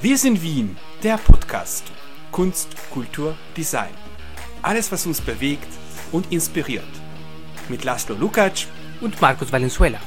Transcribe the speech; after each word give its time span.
Wir 0.00 0.16
sind 0.16 0.40
Wien, 0.40 0.76
der 1.02 1.18
Podcast. 1.18 1.82
Kunst, 2.30 2.68
Kultur, 2.92 3.36
Design. 3.56 3.90
Alles, 4.62 4.92
was 4.92 5.04
uns 5.06 5.20
bewegt 5.20 5.66
und 6.12 6.30
inspiriert. 6.30 6.84
Mit 7.68 7.82
Laszlo 7.82 8.14
Lukacs 8.14 8.68
und 9.00 9.20
Markus 9.20 9.50
Valenzuela. 9.50 9.98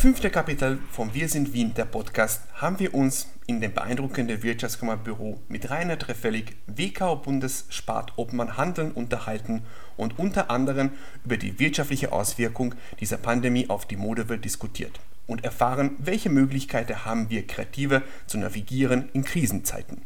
Fünften 0.00 0.32
Kapitel 0.32 0.78
von 0.90 1.12
Wir 1.12 1.28
sind 1.28 1.52
Wien, 1.52 1.74
der 1.74 1.84
Podcast, 1.84 2.44
haben 2.54 2.78
wir 2.78 2.94
uns 2.94 3.26
in 3.46 3.60
dem 3.60 3.74
beeindruckenden 3.74 4.42
Wirtschaftskammerbüro 4.42 5.38
mit 5.48 5.68
Rainer 5.68 5.98
Treffelig, 5.98 6.56
WKO-Bundesspart-Obmann 6.68 8.56
Handeln 8.56 8.92
unterhalten 8.92 9.62
und 9.98 10.18
unter 10.18 10.50
anderem 10.50 10.92
über 11.26 11.36
die 11.36 11.58
wirtschaftliche 11.58 12.12
Auswirkung 12.12 12.74
dieser 12.98 13.18
Pandemie 13.18 13.68
auf 13.68 13.84
die 13.84 13.98
Modewelt 13.98 14.42
diskutiert 14.42 15.00
und 15.26 15.44
erfahren, 15.44 15.96
welche 15.98 16.30
Möglichkeiten 16.30 17.04
haben 17.04 17.28
wir 17.28 17.46
Kreative 17.46 18.00
zu 18.26 18.38
navigieren 18.38 19.10
in 19.12 19.22
Krisenzeiten. 19.22 20.00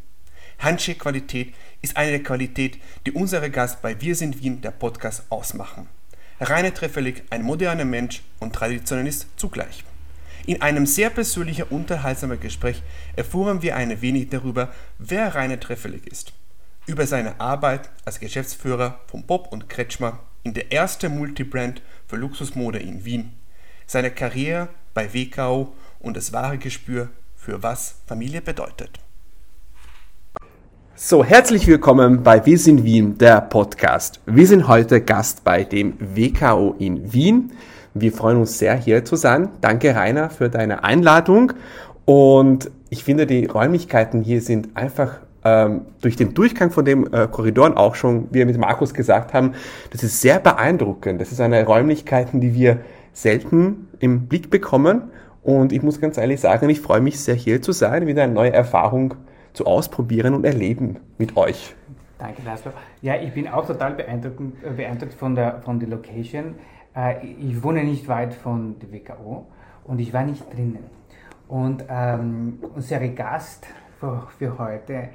Handshake-Qualität 0.59 1.54
ist 1.82 1.96
eine 1.96 2.10
der 2.10 2.23
Qualitäten, 2.24 2.80
die 3.06 3.12
unsere 3.12 3.48
Gast 3.48 3.80
bei 3.80 4.01
Wir 4.01 4.16
sind 4.16 4.42
Wien, 4.42 4.60
der 4.60 4.73
Podcast, 4.73 5.23
ausmachen. 5.29 5.87
Rainer 6.40 6.74
Treffelig, 6.74 7.23
ein 7.30 7.45
moderner 7.45 7.84
Mensch 7.84 8.24
und 8.40 8.52
Traditionalist 8.52 9.29
zugleich. 9.37 9.84
In 10.46 10.60
einem 10.60 10.84
sehr 10.84 11.08
persönlichen, 11.08 11.64
unterhaltsamen 11.70 12.38
Gespräch 12.38 12.82
erfuhren 13.16 13.62
wir 13.62 13.76
ein 13.76 14.02
wenig 14.02 14.28
darüber, 14.28 14.70
wer 14.98 15.34
Rainer 15.34 15.58
Treffelig 15.58 16.06
ist. 16.06 16.34
Über 16.86 17.06
seine 17.06 17.40
Arbeit 17.40 17.88
als 18.04 18.20
Geschäftsführer 18.20 19.00
von 19.06 19.22
Bob 19.22 19.50
und 19.50 19.70
Kretschmer 19.70 20.18
in 20.42 20.52
der 20.52 20.70
ersten 20.70 21.16
Multibrand 21.16 21.80
für 22.06 22.16
Luxusmode 22.16 22.78
in 22.78 23.06
Wien, 23.06 23.32
seine 23.86 24.10
Karriere 24.10 24.68
bei 24.92 25.14
WKO 25.14 25.73
und 26.01 26.14
das 26.14 26.34
wahre 26.34 26.58
Gespür 26.58 27.08
für 27.34 27.62
was 27.62 27.95
Familie 28.06 28.42
bedeutet. 28.42 28.98
So, 30.95 31.24
herzlich 31.24 31.66
willkommen 31.66 32.23
bei 32.23 32.45
Wir 32.45 32.58
sind 32.58 32.84
Wien, 32.84 33.16
der 33.16 33.40
Podcast. 33.40 34.20
Wir 34.26 34.46
sind 34.46 34.68
heute 34.68 35.01
Gast 35.01 35.42
bei 35.42 35.64
dem 35.64 35.95
WKO 35.98 36.76
in 36.79 37.14
Wien. 37.14 37.52
Wir 37.95 38.12
freuen 38.12 38.38
uns 38.38 38.59
sehr, 38.59 38.74
hier 38.74 39.04
zu 39.04 39.14
sein. 39.14 39.50
Danke, 39.60 39.95
Rainer, 39.95 40.28
für 40.28 40.50
deine 40.50 40.82
Einladung. 40.82 41.52
Und 42.04 42.70
ich 42.90 43.04
finde, 43.04 43.24
die 43.24 43.46
Räumlichkeiten 43.46 44.20
hier 44.20 44.40
sind 44.40 44.76
einfach 44.76 45.20
ähm, 45.45 45.82
durch 46.01 46.16
den 46.16 46.34
Durchgang 46.34 46.73
von 46.73 46.84
dem 46.84 47.06
äh, 47.12 47.28
Korridoren 47.28 47.74
auch 47.76 47.95
schon, 47.95 48.26
wie 48.30 48.40
wir 48.40 48.46
mit 48.46 48.59
Markus 48.59 48.95
gesagt 48.95 49.32
haben, 49.32 49.52
das 49.90 50.02
ist 50.02 50.20
sehr 50.20 50.40
beeindruckend. 50.40 51.20
Das 51.20 51.30
ist 51.30 51.40
eine 51.40 51.64
Räumlichkeiten, 51.64 52.40
die 52.40 52.54
wir 52.54 52.78
selten 53.12 53.88
im 54.01 54.26
Blick 54.26 54.51
bekommen. 54.51 55.02
Und 55.45 55.73
ich 55.73 55.82
muss 55.82 56.01
ganz 56.01 56.18
ehrlich 56.18 56.40
sagen, 56.40 56.68
ich 56.70 56.80
freue 56.80 57.01
mich 57.01 57.20
sehr, 57.20 57.34
hier 57.34 57.62
zu 57.62 57.73
sein, 57.73 58.06
wieder 58.08 58.24
eine 58.24 58.32
neue 58.32 58.52
Erfahrung 58.52 59.14
zu 59.52 59.66
ausprobieren 59.66 60.34
und 60.34 60.45
erleben 60.45 60.96
mit 61.16 61.36
euch. 61.36 61.76
Danke, 62.18 62.42
Laszlo. 62.45 62.73
Ja, 63.02 63.16
ich 63.16 63.32
bin 63.34 63.46
auch 63.46 63.66
total 63.66 63.92
äh, 64.00 64.70
beeindruckt 64.76 65.14
von, 65.14 65.34
der, 65.34 65.60
von 65.62 65.78
der 65.78 65.91
Location. 65.91 66.54
Äh, 66.94 67.26
ich 67.26 67.62
wohne 67.62 67.84
nicht 67.84 68.06
weit 68.09 68.34
von 68.34 68.76
der 68.78 68.92
WKO 68.92 69.47
und 69.84 69.98
ich 69.98 70.12
war 70.12 70.25
nicht 70.25 70.53
drinnen. 70.53 70.84
Und 71.48 71.84
ähm, 71.88 72.59
unser 72.75 73.00
Gast 73.09 73.66
für, 74.00 74.26
für 74.38 74.59
heute 74.59 74.92
äh, 74.94 75.09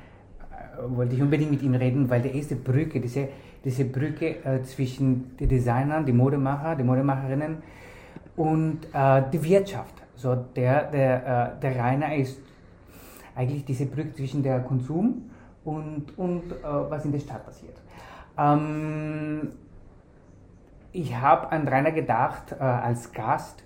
wollte 0.88 1.16
ich 1.16 1.21
unbedingt 1.21 1.52
mit 1.52 1.61
ihm 1.63 1.73
reden, 1.73 2.09
weil 2.09 2.21
der 2.21 2.33
erste 2.33 2.55
Brücke, 2.55 2.99
diese, 2.99 3.30
diese 3.63 3.86
Brücke 3.86 4.44
äh, 4.44 4.61
zwischen 4.63 5.36
den 5.38 5.49
Designern, 5.49 6.05
die 6.05 6.13
Modemacher, 6.13 6.75
die 6.75 6.83
Modemacherinnen 6.83 7.58
und 8.36 8.80
äh, 8.93 9.23
die 9.31 9.43
Wirtschaft. 9.43 9.95
So 10.16 10.36
der, 10.36 10.83
der, 10.91 11.55
äh, 11.58 11.61
der 11.61 11.80
Rainer 11.80 12.16
ist 12.16 12.39
eigentlich 13.36 13.65
diese 13.65 13.86
Brücke 13.86 14.14
zwischen 14.14 14.43
der 14.43 14.59
Konsum 14.59 15.30
und, 15.64 16.17
und 16.17 16.52
äh, 16.52 16.55
was 16.64 17.05
in 17.05 17.11
der 17.11 17.20
Stadt 17.20 17.45
passiert. 17.45 17.75
Ähm, 18.37 19.29
ich 20.92 21.16
habe 21.16 21.52
an 21.52 21.67
Rainer 21.67 21.92
gedacht 21.92 22.52
äh, 22.52 22.64
als 22.64 23.11
Gast, 23.11 23.64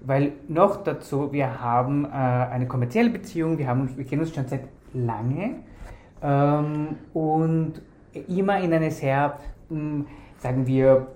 weil 0.00 0.32
noch 0.48 0.84
dazu, 0.84 1.32
wir 1.32 1.60
haben 1.60 2.04
äh, 2.04 2.08
eine 2.08 2.66
kommerzielle 2.66 3.10
Beziehung, 3.10 3.58
wir, 3.58 3.66
haben, 3.66 3.96
wir 3.96 4.04
kennen 4.04 4.22
uns 4.22 4.34
schon 4.34 4.46
seit 4.46 4.64
lange 4.92 5.56
ähm, 6.22 6.96
und 7.12 7.82
immer 8.28 8.60
in 8.60 8.72
einem 8.72 8.90
sehr, 8.90 9.38
mh, 9.68 9.78
hm, 9.78 10.06
sagen 10.38 10.66
wir, 10.66 11.06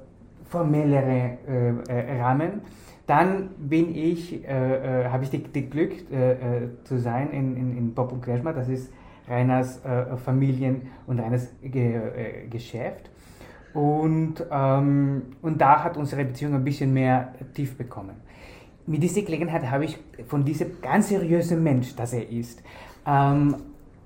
formellere 0.49 1.39
äh, 1.47 2.17
äh, 2.17 2.23
Rahmen. 2.23 2.63
Dann 3.07 3.51
bin 3.59 3.95
ich, 3.95 4.45
äh, 4.47 5.05
äh, 5.05 5.09
habe 5.09 5.25
ich 5.25 5.31
das 5.31 5.71
Glück 5.71 5.93
äh, 6.11 6.33
äh, 6.33 6.69
zu 6.85 6.99
sein 6.99 7.31
in, 7.31 7.57
in, 7.57 7.77
in 7.77 7.95
Bob 7.95 8.13
und 8.13 8.23
Kretschmer. 8.23 8.53
Das 8.53 8.69
ist 8.69 8.93
Reiners 9.29 9.85
äh, 9.85 10.17
Familien- 10.17 10.83
und 11.07 11.21
Reiners 11.21 11.49
Ge 11.63 12.49
Geschäft. 12.51 13.11
Und, 13.75 14.45
ähm, 14.51 15.23
und 15.43 15.61
da 15.61 15.85
hat 15.85 15.97
unsere 15.97 16.25
Beziehung 16.25 16.55
ein 16.55 16.65
bisschen 16.65 16.93
mehr 16.93 17.35
tief 17.55 17.77
bekommen. 17.77 18.17
Mit 18.87 19.03
dieser 19.03 19.23
Gelegenheit 19.23 19.71
habe 19.71 19.85
ich 19.85 19.99
von 20.27 20.45
diesem 20.45 20.81
ganz 20.81 21.09
seriösen 21.09 21.63
Mensch, 21.63 21.95
das 21.95 22.13
er 22.13 22.29
ist, 22.29 22.63
ähm, 23.07 23.57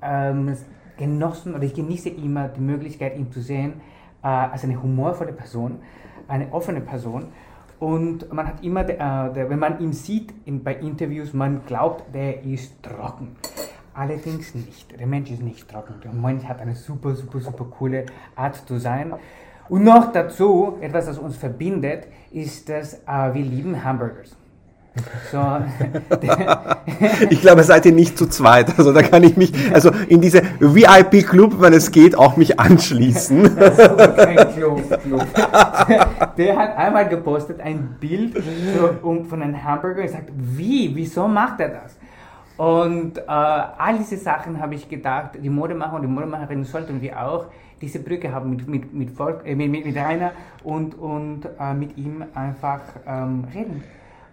ähm, 0.02 0.56
genossen 0.98 1.54
oder 1.54 1.64
ich 1.64 1.74
genieße 1.74 2.10
immer 2.10 2.48
die 2.48 2.60
Möglichkeit, 2.60 3.16
ihn 3.16 3.32
zu 3.32 3.40
sehen 3.40 3.74
als 4.22 4.64
eine 4.64 4.82
humorvolle 4.82 5.34
Person, 5.34 5.80
eine 6.28 6.50
offene 6.50 6.80
Person 6.80 7.26
und 7.84 8.32
man 8.32 8.46
hat 8.46 8.64
immer, 8.64 8.84
der, 8.84 8.96
äh, 8.96 9.32
der, 9.34 9.50
wenn 9.50 9.58
man 9.58 9.78
ihn 9.80 9.92
sieht 9.92 10.32
in, 10.46 10.62
bei 10.62 10.74
Interviews, 10.74 11.34
man 11.34 11.66
glaubt, 11.66 12.14
der 12.14 12.42
ist 12.42 12.82
trocken. 12.82 13.36
Allerdings 13.92 14.54
nicht. 14.54 14.98
Der 14.98 15.06
Mensch 15.06 15.30
ist 15.30 15.42
nicht 15.42 15.68
trocken. 15.68 15.94
Der 16.02 16.12
Mensch 16.12 16.44
hat 16.44 16.60
eine 16.60 16.74
super, 16.74 17.14
super, 17.14 17.40
super 17.40 17.66
coole 17.66 18.06
Art 18.34 18.56
zu 18.56 18.78
sein. 18.78 19.12
Und 19.68 19.84
noch 19.84 20.12
dazu, 20.12 20.76
etwas, 20.80 21.06
das 21.06 21.18
uns 21.18 21.36
verbindet, 21.36 22.06
ist, 22.30 22.68
dass 22.68 22.94
äh, 22.94 23.32
wir 23.32 23.42
lieben 23.42 23.82
Hamburgers. 23.82 24.36
So, 25.32 25.38
ich 27.30 27.40
glaube, 27.40 27.64
seid 27.64 27.84
ihr 27.84 27.92
nicht 27.92 28.16
zu 28.16 28.28
zweit. 28.28 28.78
Also 28.78 28.92
da 28.92 29.02
kann 29.02 29.24
ich 29.24 29.36
mich, 29.36 29.52
also 29.72 29.90
in 30.08 30.20
diese 30.20 30.42
VIP-Club, 30.60 31.60
wenn 31.60 31.72
es 31.72 31.90
geht, 31.90 32.16
auch 32.16 32.36
mich 32.36 32.60
anschließen. 32.60 33.56
Das 33.64 33.78
ist 33.78 34.16
kein 34.16 34.54
Club, 34.54 35.02
Club. 35.02 35.26
Der 36.36 36.56
hat 36.56 36.76
einmal 36.76 37.08
gepostet 37.08 37.60
ein 37.60 37.96
Bild 37.98 38.40
von 39.28 39.42
einem 39.42 39.64
Hamburger 39.64 40.02
und 40.02 40.10
sagt, 40.10 40.30
wie, 40.36 40.94
wieso 40.94 41.26
macht 41.26 41.58
er 41.60 41.70
das? 41.70 41.96
Und 42.56 43.18
äh, 43.18 43.22
all 43.26 43.98
diese 43.98 44.16
Sachen 44.16 44.60
habe 44.60 44.76
ich 44.76 44.88
gedacht, 44.88 45.30
die 45.42 45.50
Modemacher 45.50 45.94
und 45.94 46.02
die 46.02 46.08
Modemacherinnen 46.08 46.64
sollten 46.64 47.02
wir 47.02 47.20
auch 47.20 47.46
diese 47.80 47.98
Brücke 47.98 48.32
haben 48.32 48.50
mit, 48.50 48.66
mit, 48.68 48.92
mit, 48.92 49.10
Volk, 49.10 49.42
äh, 49.46 49.54
mit, 49.54 49.70
mit 49.70 49.96
Rainer 49.96 50.32
und, 50.62 50.94
und 50.98 51.48
äh, 51.58 51.74
mit 51.74 51.96
ihm 51.96 52.24
einfach 52.34 52.80
ähm, 53.06 53.46
reden. 53.54 53.84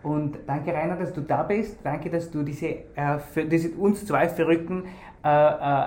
Und 0.03 0.37
danke 0.47 0.73
Rainer, 0.73 0.95
dass 0.95 1.13
du 1.13 1.21
da 1.21 1.43
bist. 1.43 1.77
Danke, 1.83 2.09
dass 2.09 2.31
du 2.31 2.43
diese, 2.43 2.67
äh, 2.67 3.19
für, 3.33 3.45
diese 3.45 3.69
uns 3.71 4.05
zwei 4.05 4.27
Verrückten 4.27 4.85
äh, 5.23 5.27
äh, 5.27 5.83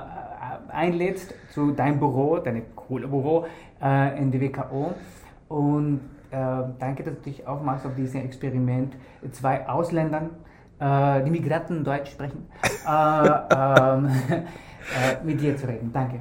einlädst 0.69 1.35
zu 1.51 1.73
deinem 1.73 1.99
Büro, 1.99 2.39
deinem 2.39 2.63
coolen 2.77 3.11
Büro 3.11 3.47
äh, 3.83 4.19
in 4.21 4.31
der 4.31 4.41
WKO. 4.41 4.95
Und 5.49 6.01
äh, 6.31 6.37
danke, 6.79 7.03
dass 7.03 7.15
du 7.17 7.23
dich 7.23 7.47
aufmachst 7.47 7.87
auf 7.87 7.95
dieses 7.97 8.15
Experiment. 8.15 8.95
Zwei 9.33 9.69
Ausländern, 9.69 10.31
äh, 10.79 11.23
die 11.25 11.31
Migranten 11.31 11.83
Deutsch 11.83 12.13
sprechen, 12.13 12.47
ähm, 12.89 14.11
mit 15.25 15.41
dir 15.41 15.57
zu 15.57 15.67
reden. 15.67 15.91
Danke. 15.93 16.21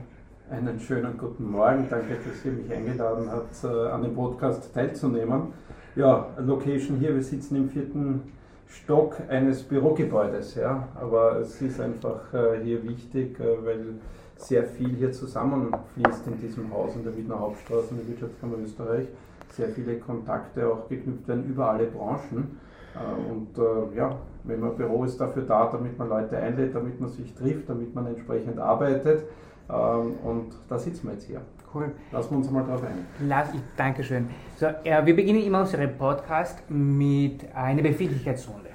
Einen 0.53 0.79
schönen 0.79 1.17
guten 1.17 1.49
Morgen. 1.49 1.87
Danke, 1.89 2.13
dass 2.13 2.45
ihr 2.45 2.51
mich 2.51 2.71
eingeladen 2.71 3.27
habt, 3.31 3.65
an 3.65 4.03
dem 4.03 4.13
Podcast 4.13 4.71
teilzunehmen. 4.71 5.47
Ja, 5.95 6.27
Location 6.37 6.97
hier, 6.97 7.15
wir 7.15 7.23
sitzen 7.23 7.55
im 7.55 7.69
vierten 7.69 8.21
Stock 8.67 9.17
eines 9.29 9.63
Bürogebäudes, 9.63 10.53
ja, 10.53 10.89
aber 10.93 11.37
es 11.37 11.59
ist 11.59 11.81
einfach 11.81 12.31
äh, 12.35 12.63
hier 12.63 12.83
wichtig, 12.83 13.39
äh, 13.39 13.65
weil 13.65 13.95
sehr 14.35 14.63
viel 14.65 14.89
hier 14.95 15.11
zusammenfließt 15.11 16.27
in 16.27 16.39
diesem 16.39 16.71
Haus 16.71 16.95
in 16.95 17.03
der 17.03 17.17
Wiener 17.17 17.39
Hauptstraße 17.39 17.87
in 17.89 17.97
der 17.97 18.07
Wirtschaftskammer 18.09 18.57
Österreich. 18.63 19.07
Sehr 19.49 19.69
viele 19.69 19.97
Kontakte 19.97 20.71
auch 20.71 20.87
geknüpft 20.87 21.27
werden 21.27 21.45
über 21.49 21.71
alle 21.71 21.87
Branchen. 21.87 22.59
Äh, 22.93 23.31
und 23.31 23.57
äh, 23.57 23.97
ja, 23.97 24.19
wenn 24.43 24.59
man 24.59 24.75
Büro 24.75 25.03
ist 25.03 25.19
dafür 25.19 25.43
da, 25.47 25.67
damit 25.71 25.97
man 25.97 26.09
Leute 26.09 26.37
einlädt, 26.37 26.75
damit 26.75 27.01
man 27.01 27.09
sich 27.09 27.33
trifft, 27.33 27.69
damit 27.69 27.95
man 27.95 28.05
entsprechend 28.05 28.59
arbeitet. 28.59 29.23
Ähm, 29.69 30.13
und 30.23 30.53
da 30.67 30.77
sitzen 30.77 31.07
wir 31.07 31.13
jetzt 31.13 31.27
hier. 31.27 31.41
Cool. 31.73 31.91
Lassen 32.11 32.31
wir 32.31 32.37
uns 32.37 32.51
mal 32.51 32.63
drauf 32.63 32.83
ein. 32.83 33.27
Lass 33.27 33.53
ich, 33.53 33.61
Dankeschön. 33.75 34.29
So, 34.57 34.67
äh, 34.67 35.05
wir 35.05 35.15
beginnen 35.15 35.41
immer 35.41 35.61
unseren 35.61 35.97
Podcast 35.97 36.69
mit 36.69 37.43
einer 37.55 37.81
Befindlichkeitsrunde. 37.81 38.69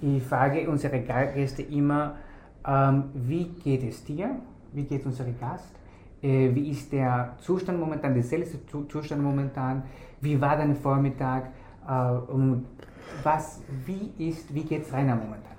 Ich 0.00 0.22
frage 0.22 0.68
unsere 0.70 1.00
Gäste 1.00 1.62
immer, 1.62 2.14
ähm, 2.64 3.04
wie 3.14 3.46
geht 3.46 3.82
es 3.82 4.04
dir? 4.04 4.36
Wie 4.72 4.84
geht 4.84 5.00
es 5.00 5.06
unserem 5.06 5.38
Gast? 5.40 5.74
Äh, 6.22 6.54
wie 6.54 6.70
ist 6.70 6.92
der 6.92 7.34
Zustand 7.40 7.80
momentan, 7.80 8.14
der 8.14 8.22
selbst 8.22 8.56
Zustand 8.88 9.22
momentan? 9.22 9.82
Wie 10.20 10.40
war 10.40 10.56
dein 10.56 10.76
Vormittag? 10.76 11.50
Äh, 11.88 12.32
und 12.32 12.66
was, 13.24 13.60
wie 13.84 14.12
ist, 14.28 14.54
wie 14.54 14.62
geht 14.62 14.82
es 14.82 14.92
Rainer 14.92 15.16
momentan? 15.16 15.57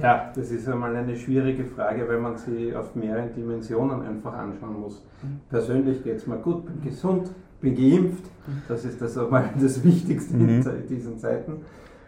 Ja, 0.00 0.32
das 0.34 0.50
ist 0.50 0.68
einmal 0.68 0.94
eine 0.96 1.16
schwierige 1.16 1.64
Frage, 1.64 2.08
weil 2.08 2.18
man 2.18 2.36
sie 2.36 2.74
auf 2.74 2.94
mehreren 2.94 3.32
Dimensionen 3.32 4.02
einfach 4.02 4.32
anschauen 4.32 4.80
muss. 4.80 5.04
Mhm. 5.22 5.40
Persönlich 5.48 6.02
geht 6.02 6.16
es 6.16 6.26
mir 6.26 6.38
gut, 6.38 6.66
bin 6.66 6.82
gesund, 6.82 7.30
bin 7.60 7.74
geimpft. 7.74 8.24
Mhm. 8.46 8.62
Das 8.68 8.84
ist 8.84 9.00
das 9.00 9.16
einmal 9.18 9.50
das 9.60 9.82
Wichtigste 9.84 10.36
mhm. 10.36 10.48
in 10.48 10.86
diesen 10.88 11.18
Zeiten. 11.18 11.62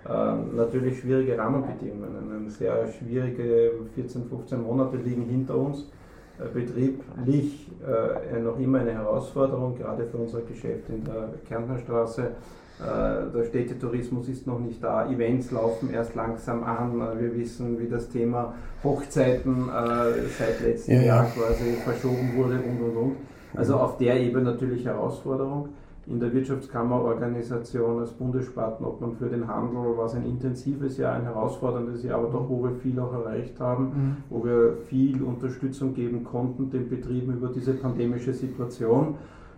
Ähm, 0.08 0.56
natürlich 0.56 1.00
schwierige 1.00 1.36
Rahmenbedingungen. 1.36 2.32
Eine 2.32 2.50
sehr 2.50 2.86
schwierige 2.88 3.72
14, 3.94 4.26
15 4.26 4.62
Monate 4.62 4.96
liegen 4.96 5.24
hinter 5.24 5.56
uns. 5.56 5.90
Äh, 6.38 6.48
betrieblich 6.52 7.70
äh, 7.86 8.38
noch 8.40 8.58
immer 8.58 8.80
eine 8.80 8.92
Herausforderung, 8.92 9.74
gerade 9.76 10.04
für 10.06 10.18
unser 10.18 10.42
Geschäft 10.42 10.88
in 10.90 11.02
der 11.04 11.30
Kärntnerstraße. 11.48 12.32
Äh, 12.78 13.32
der 13.34 13.44
Städtetourismus 13.44 14.28
ist 14.28 14.46
noch 14.46 14.58
nicht 14.58 14.82
da, 14.82 15.10
Events 15.10 15.50
laufen 15.50 15.90
erst 15.92 16.14
langsam 16.14 16.62
an. 16.64 17.00
Äh, 17.00 17.20
wir 17.20 17.34
wissen, 17.34 17.78
wie 17.80 17.88
das 17.88 18.08
Thema 18.08 18.54
Hochzeiten 18.84 19.68
äh, 19.68 20.28
seit 20.38 20.60
letztem 20.60 20.96
ja, 20.96 21.02
Jahr 21.02 21.24
quasi 21.24 21.72
verschoben 21.84 22.36
wurde 22.36 22.56
und 22.56 22.80
und 22.82 22.96
und. 22.96 23.16
Also 23.54 23.76
auf 23.76 23.96
der 23.96 24.20
Ebene 24.20 24.52
natürlich 24.52 24.84
Herausforderung 24.84 25.70
in 26.06 26.20
der 26.20 26.32
Wirtschaftskammerorganisation 26.32 27.98
als 27.98 28.12
Bundespartner 28.12 28.92
für 29.18 29.28
den 29.28 29.48
Handel 29.48 29.96
war 29.96 30.06
es 30.06 30.14
ein 30.14 30.24
intensives 30.24 30.98
Jahr, 30.98 31.14
ein 31.14 31.24
herausforderndes 31.24 32.04
Jahr, 32.04 32.20
aber 32.20 32.30
doch, 32.30 32.48
wo 32.48 32.62
wir 32.62 32.76
viel 32.76 32.98
auch 33.00 33.12
erreicht 33.12 33.58
haben, 33.58 33.84
mhm. 33.84 34.16
wo 34.30 34.44
wir 34.44 34.76
viel 34.88 35.22
Unterstützung 35.22 35.94
geben 35.94 36.22
konnten 36.22 36.70
den 36.70 36.88
Betrieben 36.88 37.32
über 37.32 37.48
diese 37.48 37.74
pandemische 37.74 38.32
Situation. 38.32 39.16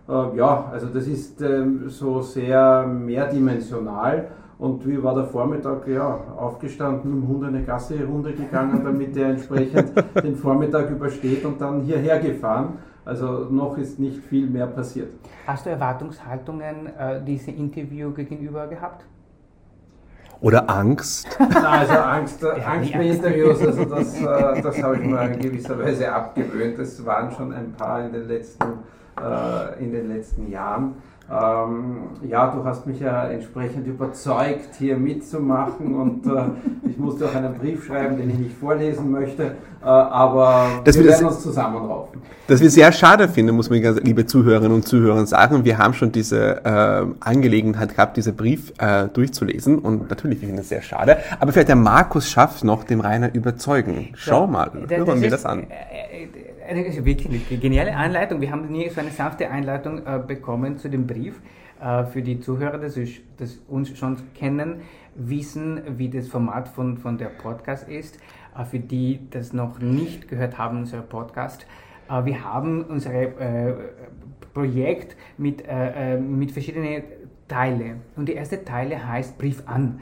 Äh, 0.09 0.37
ja, 0.37 0.69
also 0.71 0.87
das 0.87 1.07
ist 1.07 1.41
ähm, 1.41 1.89
so 1.89 2.21
sehr 2.21 2.85
mehrdimensional. 2.87 4.29
Und 4.57 4.85
wie 4.85 5.01
war 5.01 5.15
der 5.15 5.25
Vormittag? 5.25 5.87
Ja, 5.87 6.19
aufgestanden, 6.37 7.11
dem 7.11 7.27
Hund 7.27 7.45
eine 7.45 7.63
Gasse-Runde 7.63 8.33
gegangen, 8.33 8.81
damit 8.83 9.15
er 9.15 9.29
entsprechend 9.29 9.93
den 10.21 10.35
Vormittag 10.35 10.89
übersteht 10.89 11.45
und 11.45 11.61
dann 11.61 11.81
hierher 11.81 12.19
gefahren. 12.19 12.79
Also 13.05 13.47
noch 13.49 13.77
ist 13.77 13.99
nicht 13.99 14.19
viel 14.25 14.47
mehr 14.47 14.67
passiert. 14.67 15.13
Hast 15.47 15.65
du 15.65 15.69
Erwartungshaltungen 15.69 16.87
äh, 16.87 17.23
diesem 17.23 17.55
Interview 17.55 18.11
gegenüber 18.11 18.67
gehabt? 18.67 19.05
Oder 20.41 20.69
Angst? 20.69 21.27
Nein, 21.39 21.65
also 21.65 21.93
Angst, 21.93 22.43
äh, 22.43 22.61
Angst 22.61 22.93
bei 22.93 23.07
Interviews, 23.07 23.61
also 23.61 23.85
das, 23.85 24.21
äh, 24.21 24.61
das 24.61 24.83
habe 24.83 24.97
ich 24.97 25.03
mir 25.05 25.21
in 25.31 25.39
gewisser 25.39 25.77
Weise 25.83 26.11
abgewöhnt. 26.11 26.77
Es 26.79 27.05
waren 27.05 27.31
schon 27.31 27.53
ein 27.53 27.73
paar 27.73 28.05
in 28.05 28.13
den 28.13 28.27
letzten, 28.27 28.65
äh, 29.19 29.83
in 29.83 29.91
den 29.91 30.07
letzten 30.09 30.49
Jahren. 30.49 30.95
Ähm, 31.31 31.97
ja, 32.27 32.47
du 32.47 32.63
hast 32.65 32.87
mich 32.87 32.99
ja 32.99 33.25
entsprechend 33.27 33.85
überzeugt, 33.85 34.69
hier 34.79 34.97
mitzumachen 34.97 35.93
und 35.93 36.25
äh, 36.25 36.89
ich 36.89 36.97
musste 36.97 37.27
auch 37.27 37.35
einen 37.35 37.53
Brief 37.53 37.85
schreiben, 37.85 38.17
den 38.17 38.31
ich 38.31 38.39
nicht 38.39 38.57
vorlesen 38.57 39.11
möchte, 39.11 39.43
äh, 39.43 39.85
aber 39.85 40.81
das 40.83 40.97
wir 40.97 41.05
werden 41.05 41.27
uns 41.27 41.41
zusammenraufen. 41.41 42.19
Das 42.47 42.61
wir 42.61 42.71
sehr 42.71 42.91
schade 42.91 43.29
finden, 43.29 43.55
muss 43.55 43.69
man 43.69 43.79
ganz 43.79 43.99
liebe 43.99 44.25
Zuhörerinnen 44.25 44.73
und 44.73 44.87
Zuhörer 44.87 45.23
sagen. 45.27 45.63
Wir 45.65 45.77
haben 45.77 45.93
schon 45.93 46.11
diese 46.11 46.65
äh, 46.65 47.05
Angelegenheit 47.19 47.95
gehabt, 47.95 48.17
diesen 48.17 48.35
Brief 48.35 48.73
äh, 48.79 49.07
durchzulesen 49.07 49.77
und 49.77 50.09
natürlich 50.09 50.39
finden 50.39 50.55
wir 50.55 50.61
das 50.61 50.69
sehr 50.69 50.81
schade. 50.81 51.17
Aber 51.39 51.51
vielleicht 51.51 51.69
der 51.69 51.75
Markus 51.75 52.27
schafft 52.27 52.63
noch, 52.63 52.85
dem 52.85 53.01
Rainer 53.01 53.35
überzeugen. 53.35 54.09
Schau 54.15 54.47
mal, 54.47 54.71
hören 54.87 55.21
wir 55.21 55.29
das 55.29 55.45
an. 55.45 55.67
Eine 56.69 57.03
wirklich 57.03 57.59
geniale 57.59 57.97
Einleitung. 57.97 58.41
Wir 58.41 58.51
haben 58.51 58.69
nie 58.69 58.87
so 58.89 59.01
eine 59.01 59.09
sanfte 59.09 59.49
Einleitung 59.49 60.05
äh, 60.05 60.19
bekommen 60.19 60.77
zu 60.77 60.87
dem 60.87 61.07
Brief. 61.07 61.41
Äh, 61.81 62.03
für 62.03 62.21
die 62.21 62.41
Zuhörer, 62.41 62.77
die 62.77 63.21
das 63.37 63.59
uns 63.67 63.97
schon 63.97 64.17
kennen, 64.35 64.81
wissen, 65.15 65.81
wie 65.97 66.09
das 66.09 66.27
Format 66.27 66.67
von, 66.67 66.99
von 66.99 67.17
der 67.17 67.29
Podcast 67.29 67.89
ist. 67.89 68.19
Äh, 68.55 68.65
für 68.65 68.77
die 68.77 69.19
das 69.31 69.51
noch 69.51 69.79
nicht 69.79 70.27
gehört 70.27 70.59
haben, 70.59 70.81
unser 70.81 71.01
Podcast. 71.01 71.65
Äh, 72.07 72.25
wir 72.25 72.43
haben 72.43 72.83
unser 72.83 73.13
äh, 73.13 73.73
Projekt 74.53 75.15
mit, 75.39 75.63
äh, 75.67 76.17
mit 76.17 76.51
verschiedenen 76.51 77.01
Teilen. 77.47 78.01
Und 78.15 78.29
die 78.29 78.33
erste 78.33 78.63
Teile 78.63 79.07
heißt 79.07 79.39
Brief 79.39 79.63
an. 79.65 80.01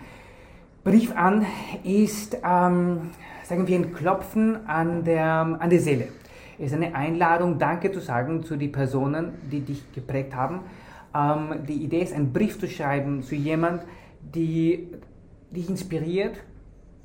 Brief 0.84 1.16
an 1.16 1.46
ist, 1.86 2.36
ähm, 2.44 3.12
sagen 3.44 3.68
wir, 3.68 3.78
ein 3.78 3.94
Klopfen 3.94 4.68
an 4.68 5.06
der, 5.06 5.24
an 5.62 5.70
die 5.70 5.80
Seele 5.80 6.10
ist 6.58 6.74
eine 6.74 6.96
Einladung, 6.96 7.60
Danke 7.60 7.92
zu 7.92 8.00
sagen 8.00 8.44
zu 8.44 8.56
den 8.56 8.72
Personen, 8.72 9.34
die 9.52 9.62
dich 9.62 9.92
geprägt 9.94 10.36
haben. 10.36 10.62
Ähm, 11.14 11.66
die 11.68 11.84
Idee 11.84 12.02
ist, 12.02 12.14
einen 12.14 12.34
Brief 12.34 12.60
zu 12.60 12.68
schreiben 12.68 13.22
zu 13.22 13.36
jemand, 13.36 13.84
die 14.22 14.88
dich 15.52 15.70
inspiriert, 15.70 16.38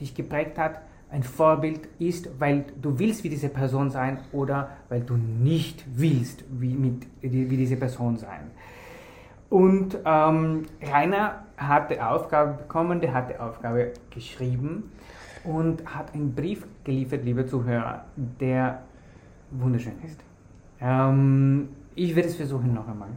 dich 0.01 0.15
geprägt 0.15 0.59
hat, 0.59 0.81
ein 1.11 1.23
Vorbild 1.23 1.89
ist, 1.99 2.29
weil 2.41 2.65
du 2.81 2.99
willst 2.99 3.23
wie 3.23 3.29
diese 3.29 3.51
Person 3.51 3.91
sein 3.91 4.19
oder 4.33 4.71
weil 4.89 5.03
du 5.03 5.15
nicht 5.17 5.85
willst 5.95 6.45
wie, 6.51 6.75
mit, 6.75 7.07
wie 7.21 7.57
diese 7.57 7.77
Person 7.77 8.17
sein. 8.17 8.51
Und 9.51 9.99
ähm, 10.07 10.63
Rainer 10.83 11.45
hat 11.59 11.91
die 11.91 12.01
Aufgabe 12.01 12.55
bekommen, 12.55 13.03
der 13.03 13.13
hat 13.13 13.29
die 13.29 13.37
Aufgabe 13.37 13.93
geschrieben 14.11 14.91
und 15.45 15.85
hat 15.95 16.15
einen 16.15 16.35
Brief 16.35 16.67
geliefert, 16.85 17.23
liebe 17.25 17.45
Zuhörer, 17.45 18.07
der 18.17 18.83
wunderschön 19.53 19.95
ist. 20.05 20.19
Ähm, 20.81 21.69
ich 21.95 22.15
werde 22.15 22.29
es 22.29 22.37
versuchen 22.37 22.75
noch 22.75 22.89
einmal. 22.89 23.11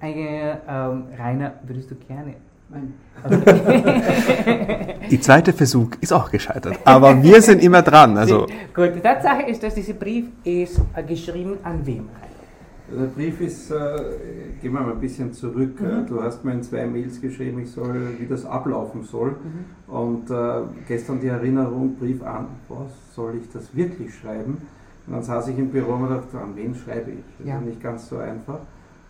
Eine, 0.00 0.60
ähm, 0.68 1.04
Rainer, 1.18 1.54
würdest 1.64 1.90
du 1.90 1.94
gerne? 1.94 2.34
Nein. 2.68 2.94
Okay. 3.22 4.94
Die 5.10 5.20
zweite 5.20 5.52
Versuch 5.52 5.90
ist 6.00 6.12
auch 6.12 6.30
gescheitert, 6.30 6.78
aber 6.84 7.22
wir 7.22 7.40
sind 7.40 7.62
immer 7.62 7.82
dran. 7.82 8.16
Also. 8.16 8.46
Gut, 8.74 8.96
die 8.96 9.00
Tatsache 9.00 9.42
ist, 9.42 9.62
dass 9.62 9.74
dieser 9.74 9.94
Brief 9.94 10.26
ist 10.44 10.80
äh, 10.94 11.02
geschrieben 11.02 11.58
an 11.62 11.84
wem? 11.86 12.08
Der 12.90 13.06
Brief 13.06 13.40
ist, 13.40 13.70
äh, 13.70 13.76
gehen 14.60 14.72
wir 14.72 14.80
mal 14.80 14.92
ein 14.92 15.00
bisschen 15.00 15.32
zurück. 15.32 15.80
Mhm. 15.80 16.06
Du 16.06 16.22
hast 16.22 16.44
mir 16.44 16.52
in 16.52 16.62
zwei 16.62 16.86
Mails 16.86 17.20
geschrieben, 17.20 17.60
ich 17.60 17.70
soll, 17.70 18.18
wie 18.18 18.26
das 18.26 18.44
ablaufen 18.44 19.04
soll. 19.04 19.30
Mhm. 19.30 19.94
Und 19.94 20.30
äh, 20.30 20.62
gestern 20.86 21.20
die 21.20 21.28
Erinnerung, 21.28 21.96
Brief 21.96 22.22
an, 22.22 22.48
was 22.68 22.92
soll 23.14 23.36
ich 23.40 23.50
das 23.50 23.74
wirklich 23.74 24.14
schreiben? 24.14 24.58
Und 25.06 25.12
dann 25.12 25.22
saß 25.22 25.48
ich 25.48 25.58
im 25.58 25.70
Büro 25.70 25.92
und 25.94 26.08
dachte, 26.08 26.38
an 26.38 26.56
wen 26.56 26.74
schreibe 26.74 27.10
ich? 27.10 27.24
Das 27.38 27.46
ja. 27.46 27.60
nicht 27.60 27.82
ganz 27.82 28.08
so 28.08 28.18
einfach. 28.18 28.60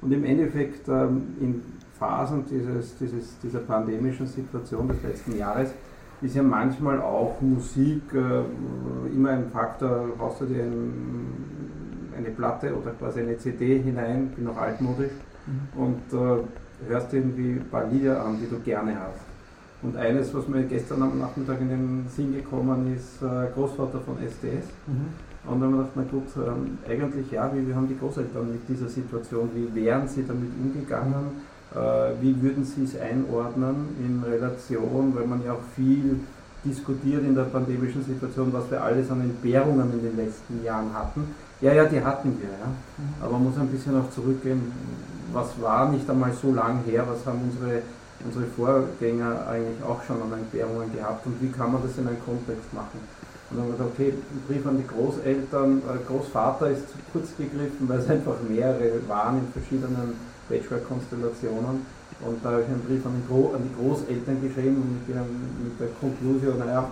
Und 0.01 0.13
im 0.13 0.25
Endeffekt 0.25 0.89
ähm, 0.89 1.35
in 1.41 1.63
Phasen 1.99 2.45
dieses, 2.51 2.99
dieses, 2.99 3.39
dieser 3.39 3.61
pandemischen 3.61 4.27
Situation 4.27 4.89
des 4.89 5.03
letzten 5.03 5.37
Jahres 5.39 5.71
ist 6.21 6.35
ja 6.35 6.43
manchmal 6.43 7.01
auch 7.01 7.41
Musik 7.41 8.03
äh, 8.13 9.15
immer 9.15 9.31
ein 9.31 9.51
Faktor, 9.51 10.09
haust 10.19 10.41
du 10.41 10.47
dir 10.47 10.65
ein, 10.65 12.13
eine 12.17 12.31
Platte 12.31 12.75
oder 12.75 12.91
quasi 12.93 13.21
eine 13.21 13.37
CD 13.39 13.79
hinein, 13.81 14.29
bin 14.35 14.45
noch 14.45 14.57
altmodisch, 14.57 15.13
mhm. 15.47 15.81
und 15.81 16.13
äh, 16.13 16.89
hörst 16.89 17.13
irgendwie 17.13 17.53
ein 17.53 17.69
paar 17.71 17.87
Lieder 17.87 18.25
an, 18.25 18.39
die 18.41 18.49
du 18.49 18.59
gerne 18.61 18.99
hast. 18.99 19.21
Und 19.83 19.97
eines, 19.97 20.35
was 20.35 20.49
mir 20.49 20.63
gestern 20.65 21.03
am 21.03 21.19
Nachmittag 21.19 21.61
in 21.61 21.69
den 21.69 22.07
Sinn 22.09 22.35
gekommen 22.35 22.95
ist, 22.95 23.23
äh, 23.23 23.51
Großvater 23.55 24.01
von 24.01 24.19
SDS. 24.19 24.65
Mhm. 24.87 25.34
Und 25.47 25.61
dann 25.61 25.73
haben 25.73 25.79
wir 25.79 25.85
gedacht, 25.85 25.93
na 25.97 26.03
gut, 26.11 26.29
ähm, 26.37 26.79
eigentlich 26.89 27.31
ja, 27.31 27.51
wie, 27.55 27.69
wie 27.69 27.75
haben 27.75 27.89
die 27.89 27.99
Großeltern 27.99 28.51
mit 28.51 28.69
dieser 28.69 28.89
Situation, 28.89 29.51
wie 29.55 29.75
wären 29.75 30.09
sie 30.09 30.25
damit 30.27 30.51
umgegangen, 30.59 31.43
äh, 31.75 32.13
wie 32.21 32.41
würden 32.41 32.65
sie 32.65 32.85
es 32.85 32.99
einordnen 32.99 33.89
in 33.99 34.23
Relation, 34.23 35.15
weil 35.15 35.27
man 35.27 35.45
ja 35.45 35.53
auch 35.53 35.65
viel 35.77 36.21
diskutiert 36.65 37.25
in 37.25 37.35
der 37.35 37.45
pandemischen 37.45 38.03
Situation, 38.03 38.53
was 38.53 38.71
wir 38.71 38.83
alles 38.83 39.11
an 39.11 39.21
Entbehrungen 39.21 39.93
in 39.93 40.03
den 40.03 40.17
letzten 40.17 40.65
Jahren 40.65 40.95
hatten. 40.95 41.35
Ja, 41.61 41.73
ja, 41.73 41.85
die 41.85 42.03
hatten 42.03 42.37
wir, 42.41 42.49
ja. 42.49 42.67
Mhm. 42.67 43.23
aber 43.23 43.33
man 43.33 43.45
muss 43.45 43.59
ein 43.59 43.69
bisschen 43.69 43.99
auch 44.01 44.11
zurückgehen, 44.11 44.73
was 45.33 45.61
war 45.61 45.91
nicht 45.91 46.09
einmal 46.09 46.33
so 46.33 46.53
lang 46.53 46.81
her, 46.87 47.05
was 47.09 47.27
haben 47.27 47.41
unsere, 47.43 47.83
unsere 48.25 48.45
Vorgänger 48.47 49.47
eigentlich 49.47 49.83
auch 49.85 50.03
schon 50.05 50.23
an 50.23 50.33
Entbehrungen 50.39 50.93
gehabt 50.93 51.27
und 51.27 51.41
wie 51.43 51.49
kann 51.49 51.73
man 51.73 51.83
das 51.83 51.99
in 51.99 52.09
einen 52.09 52.25
Kontext 52.25 52.73
machen. 52.73 53.01
Und 53.55 53.61
dann 53.61 53.71
haben 53.71 53.79
wir 53.79 53.79
gesagt, 53.79 53.95
okay, 53.95 54.11
ein 54.11 54.43
Brief 54.49 54.67
an 54.67 54.77
die 54.79 54.87
Großeltern, 54.87 55.79
äh, 55.79 56.03
Großvater 56.11 56.71
ist 56.71 56.91
zu 56.91 56.99
kurz 57.13 57.31
gegriffen, 57.37 57.89
weil 57.89 58.01
es 58.01 58.11
einfach 58.11 58.35
mehrere 58.49 58.99
waren 59.07 59.39
in 59.39 59.49
verschiedenen 59.55 60.19
Patchwork-Konstellationen. 60.49 61.87
Und 62.27 62.43
da 62.43 62.51
habe 62.51 62.63
ich 62.63 62.69
einen 62.69 62.83
Brief 62.83 63.07
an 63.07 63.15
die, 63.15 63.27
Gro 63.31 63.55
an 63.55 63.63
die 63.63 63.75
Großeltern 63.79 64.43
geschrieben 64.43 64.83
und 64.83 65.07
mit, 65.07 65.15
mit 65.15 65.79
der 65.79 65.89
Konklusion, 66.03 66.59
naja, 66.59 66.91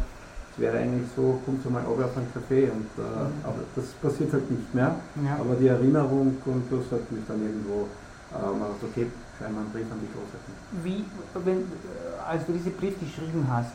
es 0.54 0.62
wäre 0.62 0.78
eigentlich 0.78 1.08
so, 1.16 1.40
kommt 1.44 1.62
so 1.64 1.70
mal 1.70 1.82
ab 1.82 1.98
auf 1.98 2.16
einen 2.16 2.30
Kaffee. 2.30 2.70
Und, 2.70 2.86
äh, 2.94 3.02
mhm. 3.02 3.42
Aber 3.42 3.58
das 3.74 3.86
passiert 3.98 4.32
halt 4.32 4.48
nicht 4.48 4.70
mehr. 4.74 4.94
Ja. 5.18 5.42
Aber 5.42 5.58
die 5.58 5.66
Erinnerung 5.66 6.36
und 6.46 6.64
das 6.70 6.86
hat 6.94 7.10
mich 7.10 7.26
dann 7.26 7.42
irgendwo, 7.42 7.90
äh, 8.30 8.38
man 8.38 8.70
hat 8.70 8.78
okay, 8.86 9.10
schreibe 9.34 9.50
mal 9.50 9.66
einen 9.66 9.72
Brief 9.74 9.90
an 9.90 9.98
die 9.98 10.12
Großeltern. 10.14 10.54
Wie, 10.86 11.02
wenn, 11.42 11.58
äh, 11.58 12.22
als 12.22 12.46
du 12.46 12.52
diesen 12.52 12.72
Brief 12.78 12.94
geschrieben 13.02 13.50
hast, 13.50 13.74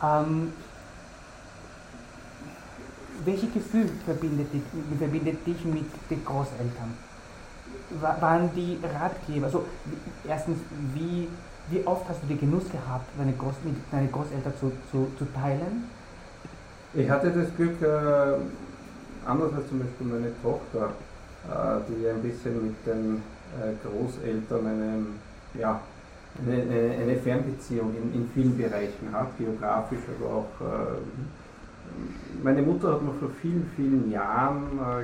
ähm, 0.00 0.52
welches 3.24 3.52
Gefühl 3.52 3.88
verbindet 4.04 4.52
dich, 4.52 4.62
verbindet 4.98 5.46
dich 5.46 5.64
mit 5.64 5.86
den 6.10 6.24
Großeltern? 6.24 6.94
waren 8.00 8.50
die 8.54 8.78
Ratgeber? 8.82 9.46
Also 9.46 9.64
erstens, 10.26 10.58
wie, 10.94 11.28
wie 11.70 11.86
oft 11.86 12.08
hast 12.08 12.22
du 12.22 12.26
den 12.26 12.40
Genuss 12.40 12.64
gehabt, 12.70 13.06
deine, 13.18 13.32
Groß, 13.32 13.54
mit 13.64 13.76
deinen 13.90 14.10
Großeltern 14.10 14.52
zu, 14.58 14.72
zu, 14.90 15.08
zu 15.18 15.26
teilen? 15.34 15.84
Ich 16.94 17.08
hatte 17.08 17.30
das 17.30 17.54
Glück, 17.56 17.80
äh, 17.82 17.86
anders 19.26 19.52
als 19.54 19.68
zum 19.68 19.80
Beispiel 19.80 20.06
meine 20.06 20.32
Tochter, 20.42 20.92
äh, 21.48 21.80
die 21.88 22.08
ein 22.08 22.22
bisschen 22.22 22.66
mit 22.66 22.86
den 22.86 23.22
äh, 23.58 23.72
Großeltern 23.86 24.66
eine, 24.66 25.06
ja, 25.58 25.80
eine, 26.46 26.94
eine 27.02 27.16
Fernbeziehung 27.16 27.94
in, 27.94 28.20
in, 28.20 28.30
vielen 28.32 28.56
Bereichen 28.56 29.12
hat, 29.12 29.36
geografisch, 29.38 30.00
aber 30.18 30.34
auch. 30.34 30.66
Äh, 31.92 32.44
meine 32.44 32.62
Mutter 32.62 32.92
hat 32.92 33.02
mir 33.02 33.12
vor 33.12 33.30
vielen, 33.40 33.70
vielen 33.76 34.10
Jahren 34.10 34.62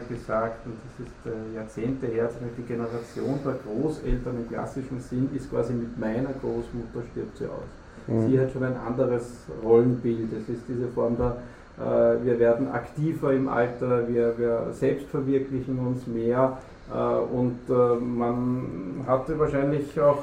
gesagt, 0.08 0.66
und 0.66 0.74
das 0.74 1.06
ist 1.06 1.54
Jahrzehnte 1.54 2.08
her, 2.08 2.28
die 2.56 2.62
Generation 2.62 3.38
der 3.44 3.54
Großeltern 3.64 4.38
im 4.38 4.48
klassischen 4.48 4.98
Sinn 4.98 5.28
ist 5.32 5.48
quasi 5.48 5.72
mit 5.72 5.96
meiner 5.96 6.30
Großmutter 6.40 7.06
stirbt 7.12 7.36
sie 7.36 7.46
aus. 7.46 7.70
Mhm. 8.08 8.28
Sie 8.28 8.40
hat 8.40 8.50
schon 8.50 8.64
ein 8.64 8.76
anderes 8.76 9.44
Rollenbild. 9.62 10.32
Es 10.32 10.48
ist 10.48 10.62
diese 10.68 10.88
Form 10.88 11.16
der 11.16 11.36
äh, 11.78 12.24
wir 12.24 12.38
werden 12.38 12.70
aktiver 12.72 13.32
im 13.32 13.48
Alter, 13.48 14.08
wir, 14.08 14.36
wir 14.36 14.68
selbst 14.72 15.08
verwirklichen 15.08 15.78
uns 15.78 16.06
mehr 16.06 16.58
äh, 16.92 16.96
und 16.96 17.58
äh, 17.68 17.94
man 18.00 19.04
hatte 19.06 19.38
wahrscheinlich 19.38 19.98
auch 20.00 20.22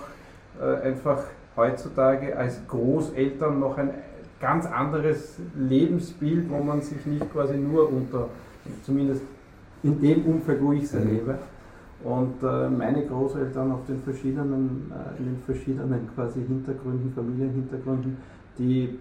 einfach 0.84 1.22
heutzutage 1.58 2.38
als 2.38 2.66
Großeltern 2.70 3.60
noch 3.60 3.78
ein 3.78 3.90
ganz 4.40 4.66
anderes 4.66 5.40
Lebensbild, 5.56 6.50
wo 6.50 6.64
man 6.64 6.82
sich 6.82 7.06
nicht 7.06 7.32
quasi 7.32 7.58
nur 7.58 7.92
unter, 7.92 8.30
zumindest 8.84 9.22
in 9.84 10.00
dem 10.02 10.26
Umfeld, 10.26 10.62
wo 10.62 10.74
ich 10.74 10.84
es 10.84 10.94
mhm. 10.94 11.00
erlebe, 11.00 11.38
und 12.04 12.44
meine 12.78 13.04
Großeltern 13.06 13.72
auf 13.72 13.86
den 13.88 14.00
verschiedenen, 14.04 14.92
in 15.18 15.26
den 15.26 15.40
verschiedenen 15.44 16.08
quasi 16.14 16.40
Hintergründen, 16.46 17.12
Familienhintergründen, 17.16 18.18
die 18.60 19.00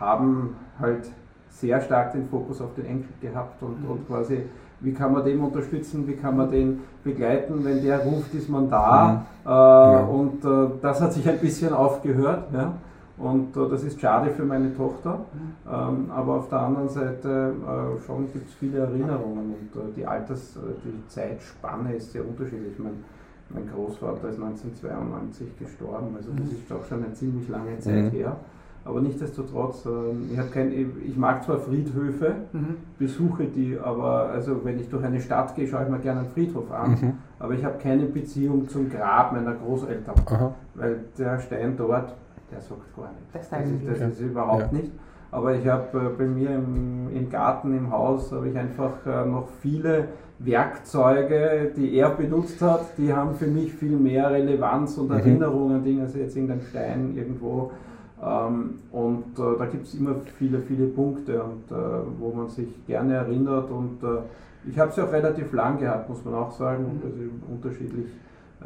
haben 0.00 0.56
halt 0.80 1.10
sehr 1.54 1.80
stark 1.80 2.12
den 2.12 2.28
Fokus 2.28 2.60
auf 2.60 2.74
den 2.74 2.86
Enkel 2.86 3.10
gehabt 3.20 3.62
und, 3.62 3.82
mhm. 3.82 3.90
und 3.90 4.06
quasi, 4.08 4.42
wie 4.80 4.92
kann 4.92 5.12
man 5.12 5.24
den 5.24 5.40
unterstützen, 5.40 6.06
wie 6.06 6.16
kann 6.16 6.36
man 6.36 6.50
den 6.50 6.80
begleiten, 7.04 7.64
wenn 7.64 7.82
der 7.82 8.00
ruft, 8.00 8.34
ist 8.34 8.48
man 8.48 8.68
da. 8.68 9.24
Mhm. 9.44 9.48
Äh, 9.48 9.50
ja. 9.50 10.00
Und 10.00 10.44
äh, 10.44 10.78
das 10.82 11.00
hat 11.00 11.12
sich 11.12 11.28
ein 11.28 11.38
bisschen 11.38 11.72
aufgehört. 11.72 12.52
Ja? 12.52 12.72
Und 13.16 13.56
äh, 13.56 13.68
das 13.68 13.84
ist 13.84 14.00
schade 14.00 14.30
für 14.30 14.44
meine 14.44 14.74
Tochter. 14.74 15.18
Mhm. 15.18 15.70
Ähm, 15.72 16.10
aber 16.10 16.34
auf 16.34 16.48
der 16.48 16.60
anderen 16.60 16.88
Seite 16.88 17.54
äh, 17.62 18.06
schon 18.06 18.32
gibt 18.32 18.48
es 18.48 18.54
viele 18.54 18.78
Erinnerungen 18.78 19.54
und 19.54 19.80
äh, 19.80 19.92
die 19.96 20.06
Alters-, 20.06 20.56
äh, 20.56 20.60
die 20.84 21.06
Zeitspanne 21.08 21.94
ist 21.94 22.12
sehr 22.12 22.26
unterschiedlich. 22.26 22.78
Mein, 22.78 23.04
mein 23.50 23.68
Großvater 23.72 24.28
ist 24.30 24.40
1992 24.40 25.58
gestorben, 25.58 26.14
also 26.16 26.30
das 26.30 26.46
mhm. 26.46 26.52
ist 26.52 26.72
auch 26.72 26.84
schon 26.86 27.04
eine 27.04 27.12
ziemlich 27.12 27.48
lange 27.48 27.78
Zeit 27.78 28.04
mhm. 28.04 28.10
her. 28.10 28.36
Aber 28.84 29.00
nichtsdestotrotz, 29.00 29.86
ähm, 29.86 30.30
ich, 30.30 30.52
kein, 30.52 30.72
ich 31.06 31.16
mag 31.16 31.42
zwar 31.42 31.58
Friedhöfe, 31.58 32.34
mhm. 32.52 32.76
besuche 32.98 33.46
die, 33.46 33.78
aber 33.78 34.28
also 34.28 34.62
wenn 34.64 34.78
ich 34.78 34.90
durch 34.90 35.04
eine 35.04 35.20
Stadt 35.20 35.54
gehe, 35.54 35.66
schaue 35.66 35.84
ich 35.84 35.88
mir 35.88 36.00
gerne 36.00 36.20
einen 36.20 36.30
Friedhof 36.30 36.70
an, 36.70 36.90
mhm. 36.90 37.12
aber 37.38 37.54
ich 37.54 37.64
habe 37.64 37.78
keine 37.78 38.04
Beziehung 38.04 38.68
zum 38.68 38.90
Grab 38.90 39.32
meiner 39.32 39.54
Großeltern, 39.54 40.14
Aha. 40.26 40.54
weil 40.74 41.04
der 41.16 41.38
Stein 41.38 41.76
dort, 41.76 42.14
der 42.50 42.60
sagt 42.60 42.96
gar 42.96 43.10
nichts. 43.12 43.32
Das, 43.32 43.50
das, 43.50 43.70
ist, 43.70 44.02
das 44.02 44.12
ist 44.12 44.20
überhaupt 44.20 44.72
ja. 44.72 44.78
nicht. 44.78 44.92
Aber 45.30 45.54
ich 45.54 45.66
habe 45.66 45.98
äh, 45.98 46.16
bei 46.16 46.24
mir 46.24 46.50
im, 46.50 47.10
im, 47.14 47.30
Garten, 47.30 47.76
im 47.76 47.90
Haus, 47.90 48.30
habe 48.32 48.48
ich 48.48 48.56
einfach 48.56 49.04
äh, 49.06 49.26
noch 49.26 49.48
viele 49.60 50.08
Werkzeuge, 50.38 51.72
die 51.76 51.96
er 51.96 52.10
benutzt 52.10 52.60
hat, 52.60 52.98
die 52.98 53.12
haben 53.12 53.34
für 53.34 53.46
mich 53.46 53.72
viel 53.72 53.96
mehr 53.96 54.30
Relevanz 54.30 54.98
und 54.98 55.10
mhm. 55.10 55.16
Erinnerungen, 55.16 55.84
Dinge, 55.84 56.02
als 56.02 56.14
jetzt 56.14 56.36
irgendein 56.36 56.60
Stein 56.60 57.14
irgendwo 57.16 57.70
ähm, 58.24 58.78
und 58.90 59.38
äh, 59.38 59.58
da 59.58 59.66
gibt 59.66 59.86
es 59.86 59.94
immer 59.94 60.16
viele, 60.38 60.60
viele 60.60 60.86
Punkte, 60.86 61.42
und, 61.42 61.70
äh, 61.70 61.74
wo 62.18 62.32
man 62.32 62.48
sich 62.48 62.68
gerne 62.86 63.14
erinnert. 63.14 63.70
Und 63.70 64.02
äh, 64.02 64.68
ich 64.68 64.78
habe 64.78 64.92
sie 64.92 65.02
auch 65.02 65.12
relativ 65.12 65.52
lang 65.52 65.78
gehabt, 65.78 66.08
muss 66.08 66.24
man 66.24 66.34
auch 66.34 66.52
sagen. 66.52 66.84
Mhm. 66.84 67.02
Also 67.04 67.18
unterschiedlich. 67.50 68.06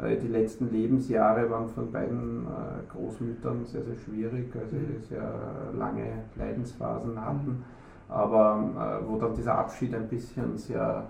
Äh, 0.03 0.17
die 0.17 0.27
letzten 0.27 0.71
Lebensjahre 0.71 1.49
waren 1.49 1.69
von 1.69 1.91
beiden 1.91 2.45
äh, 2.45 2.91
Großmüttern 2.91 3.65
sehr, 3.65 3.83
sehr 3.83 3.95
schwierig, 3.97 4.53
also 4.55 4.75
mhm. 4.75 5.03
sehr 5.07 5.33
lange 5.77 6.05
Leidensphasen 6.35 7.19
hatten. 7.19 7.47
Mhm. 7.47 7.63
Aber 8.07 9.01
äh, 9.03 9.07
wo 9.07 9.17
dann 9.17 9.35
dieser 9.35 9.57
Abschied 9.57 9.93
ein 9.93 10.07
bisschen 10.07 10.57
sehr 10.57 11.05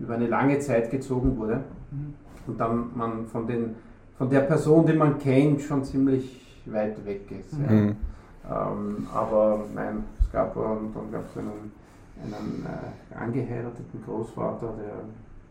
über 0.00 0.14
eine 0.14 0.28
lange 0.28 0.60
Zeit 0.60 0.92
gezogen 0.92 1.36
wurde. 1.36 1.56
Mhm. 1.90 2.14
Und 2.46 2.60
dann 2.60 2.90
man 2.94 3.26
von, 3.26 3.48
den, 3.48 3.74
von 4.16 4.30
der 4.30 4.42
Person, 4.42 4.86
die 4.86 4.92
man 4.92 5.18
kennt, 5.18 5.60
schon 5.60 5.82
ziemlich 5.82 6.62
weit 6.66 7.04
weg 7.04 7.28
ist. 7.32 7.58
Mhm. 7.58 7.96
Ja. 8.48 8.70
Ähm, 8.70 9.08
aber 9.12 9.64
nein, 9.74 10.04
es 10.20 10.30
gab 10.30 10.56
und 10.56 10.94
dann 10.94 11.10
gab 11.10 11.24
es 11.28 11.36
einen, 11.36 11.72
einen 12.22 12.64
äh, 12.64 13.14
angeheirateten 13.16 14.04
Großvater, 14.04 14.72
der 14.78 14.92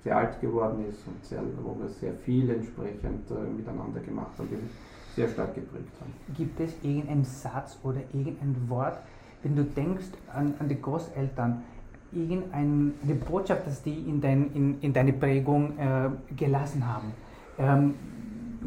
sehr 0.06 0.16
alt 0.16 0.40
geworden 0.40 0.86
ist 0.88 1.06
und 1.08 1.26
sehr, 1.26 1.42
wo 1.64 1.76
wir 1.80 1.90
sehr 1.90 2.14
viel 2.14 2.48
entsprechend 2.52 3.30
äh, 3.32 3.58
miteinander 3.58 4.00
gemacht 4.02 4.32
haben, 4.38 4.48
die 4.52 5.16
sehr 5.16 5.28
stark 5.30 5.56
geprägt 5.56 5.92
haben. 6.00 6.14
Gibt 6.38 6.60
es 6.60 6.76
irgendeinen 6.84 7.24
Satz 7.24 7.80
oder 7.84 8.02
irgendein 8.14 8.56
Wort, 8.70 9.00
wenn 9.42 9.56
du 9.56 9.64
denkst 9.64 10.12
an, 10.32 10.54
an 10.60 10.70
die 10.70 10.80
Großeltern, 10.80 11.64
irgendeine 12.12 13.16
Botschaft, 13.28 13.66
dass 13.66 13.82
die 13.82 13.98
in, 14.08 14.22
dein, 14.22 14.52
in, 14.54 14.80
in 14.82 14.94
deine 14.94 15.12
Prägung 15.12 15.74
äh, 15.80 16.10
gelassen 16.36 16.88
haben? 16.88 17.12
Ähm, 17.58 17.96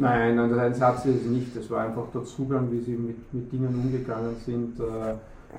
Nein, 0.00 0.36
nein, 0.36 0.56
ein 0.56 0.74
Satz 0.74 1.06
ist 1.06 1.24
es 1.24 1.26
nicht. 1.26 1.56
Das 1.56 1.68
war 1.70 1.84
einfach 1.84 2.04
der 2.14 2.22
Zugang, 2.22 2.70
wie 2.70 2.78
sie 2.78 2.92
mit, 2.92 3.34
mit 3.34 3.50
Dingen 3.50 3.74
umgegangen 3.74 4.36
sind. 4.46 4.78
Äh, 4.78 4.84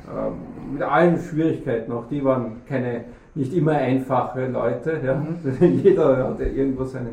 äh, 0.08 0.72
mit 0.72 0.82
allen 0.82 1.20
Schwierigkeiten, 1.20 1.92
auch 1.92 2.08
die 2.08 2.24
waren 2.24 2.62
keine, 2.68 3.06
nicht 3.36 3.54
immer 3.54 3.74
einfache 3.74 4.48
Leute. 4.48 5.00
Ja. 5.04 5.16
Mhm. 5.16 5.80
Jeder 5.84 6.30
hatte 6.30 6.44
irgendwo 6.44 6.84
seine. 6.86 7.10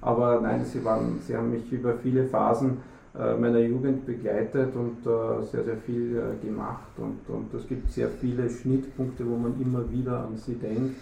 Aber 0.00 0.40
nein, 0.40 0.64
sie, 0.64 0.82
waren, 0.84 1.18
sie 1.26 1.36
haben 1.36 1.50
mich 1.50 1.70
über 1.70 1.94
viele 2.02 2.24
Phasen 2.24 2.78
äh, 3.18 3.34
meiner 3.34 3.58
Jugend 3.58 4.06
begleitet 4.06 4.74
und 4.76 5.04
äh, 5.04 5.44
sehr, 5.50 5.64
sehr 5.64 5.76
viel 5.78 6.16
äh, 6.16 6.46
gemacht. 6.46 6.92
Und, 6.96 7.28
und 7.28 7.52
es 7.54 7.66
gibt 7.66 7.90
sehr 7.90 8.08
viele 8.08 8.48
Schnittpunkte, 8.48 9.28
wo 9.28 9.36
man 9.36 9.60
immer 9.60 9.90
wieder 9.90 10.20
an 10.20 10.36
sie 10.36 10.54
denkt, 10.54 10.96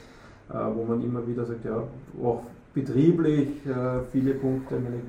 äh, 0.48 0.54
wo 0.74 0.84
man 0.84 1.04
immer 1.04 1.26
wieder 1.26 1.44
sagt, 1.44 1.64
ja, 1.66 1.82
auch 2.22 2.42
betrieblich 2.72 3.48
viele 4.12 4.34
Punkte. 4.34 4.74
Meine, 4.76 5.00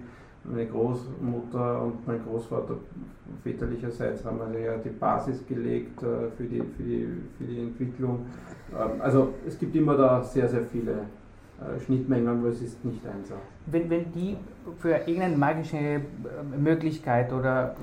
meine 0.43 0.65
Großmutter 0.67 1.83
und 1.83 2.07
mein 2.07 2.23
Großvater 2.23 2.75
väterlicherseits 3.43 4.25
haben 4.25 4.41
also 4.41 4.57
ja 4.57 4.77
die 4.77 4.89
Basis 4.89 5.45
gelegt 5.47 6.01
äh, 6.01 6.29
für, 6.35 6.43
die, 6.43 6.61
für, 6.77 6.83
die, 6.83 7.07
für 7.37 7.43
die 7.43 7.59
Entwicklung. 7.59 8.25
Ähm, 8.71 9.01
also 9.01 9.33
es 9.47 9.57
gibt 9.59 9.75
immer 9.75 9.95
da 9.95 10.23
sehr, 10.23 10.47
sehr 10.47 10.63
viele 10.63 10.91
äh, 10.91 11.79
Schnittmengen, 11.85 12.43
wo 12.43 12.47
es 12.47 12.61
ist 12.61 12.83
nicht 12.83 13.05
einsam. 13.05 13.37
Wenn, 13.65 13.89
wenn 13.89 14.11
die 14.13 14.37
für 14.79 14.95
irgendeine 15.05 15.37
magische 15.37 15.77
äh, 15.77 16.01
Möglichkeit 16.57 17.31
oder 17.31 17.75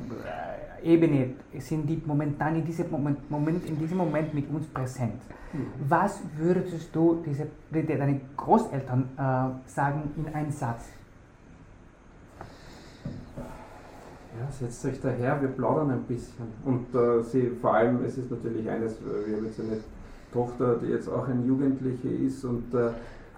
Ebene 0.82 1.30
sind 1.58 1.88
die 1.88 2.00
momentan 2.04 2.56
in 2.56 2.64
diesem 2.64 2.90
Moment, 2.90 3.30
Moment, 3.30 3.66
in 3.66 3.78
diesem 3.78 3.98
Moment 3.98 4.32
mit 4.32 4.48
uns 4.50 4.66
präsent. 4.68 5.20
Mhm. 5.52 5.66
Was 5.88 6.20
würdest 6.36 6.94
du 6.94 7.22
diese, 7.26 7.48
deine 7.70 8.20
Großeltern 8.36 9.08
äh, 9.16 9.68
sagen 9.68 10.10
in 10.16 10.32
einem 10.32 10.50
Satz? 10.50 10.90
Ja, 14.38 14.50
setzt 14.50 14.84
euch 14.84 15.00
daher, 15.00 15.40
wir 15.40 15.48
plaudern 15.48 15.90
ein 15.90 16.02
bisschen. 16.02 16.46
Und 16.64 16.94
äh, 16.94 17.22
sie, 17.22 17.50
vor 17.60 17.74
allem, 17.74 18.04
es 18.04 18.18
ist 18.18 18.30
natürlich 18.30 18.68
eines, 18.68 18.94
äh, 18.94 19.26
wir 19.26 19.36
haben 19.36 19.46
jetzt 19.46 19.60
eine 19.60 19.78
Tochter, 20.32 20.76
die 20.76 20.88
jetzt 20.88 21.08
auch 21.08 21.26
eine 21.26 21.44
Jugendliche 21.44 22.08
ist 22.08 22.44
und 22.44 22.74
äh, 22.74 22.90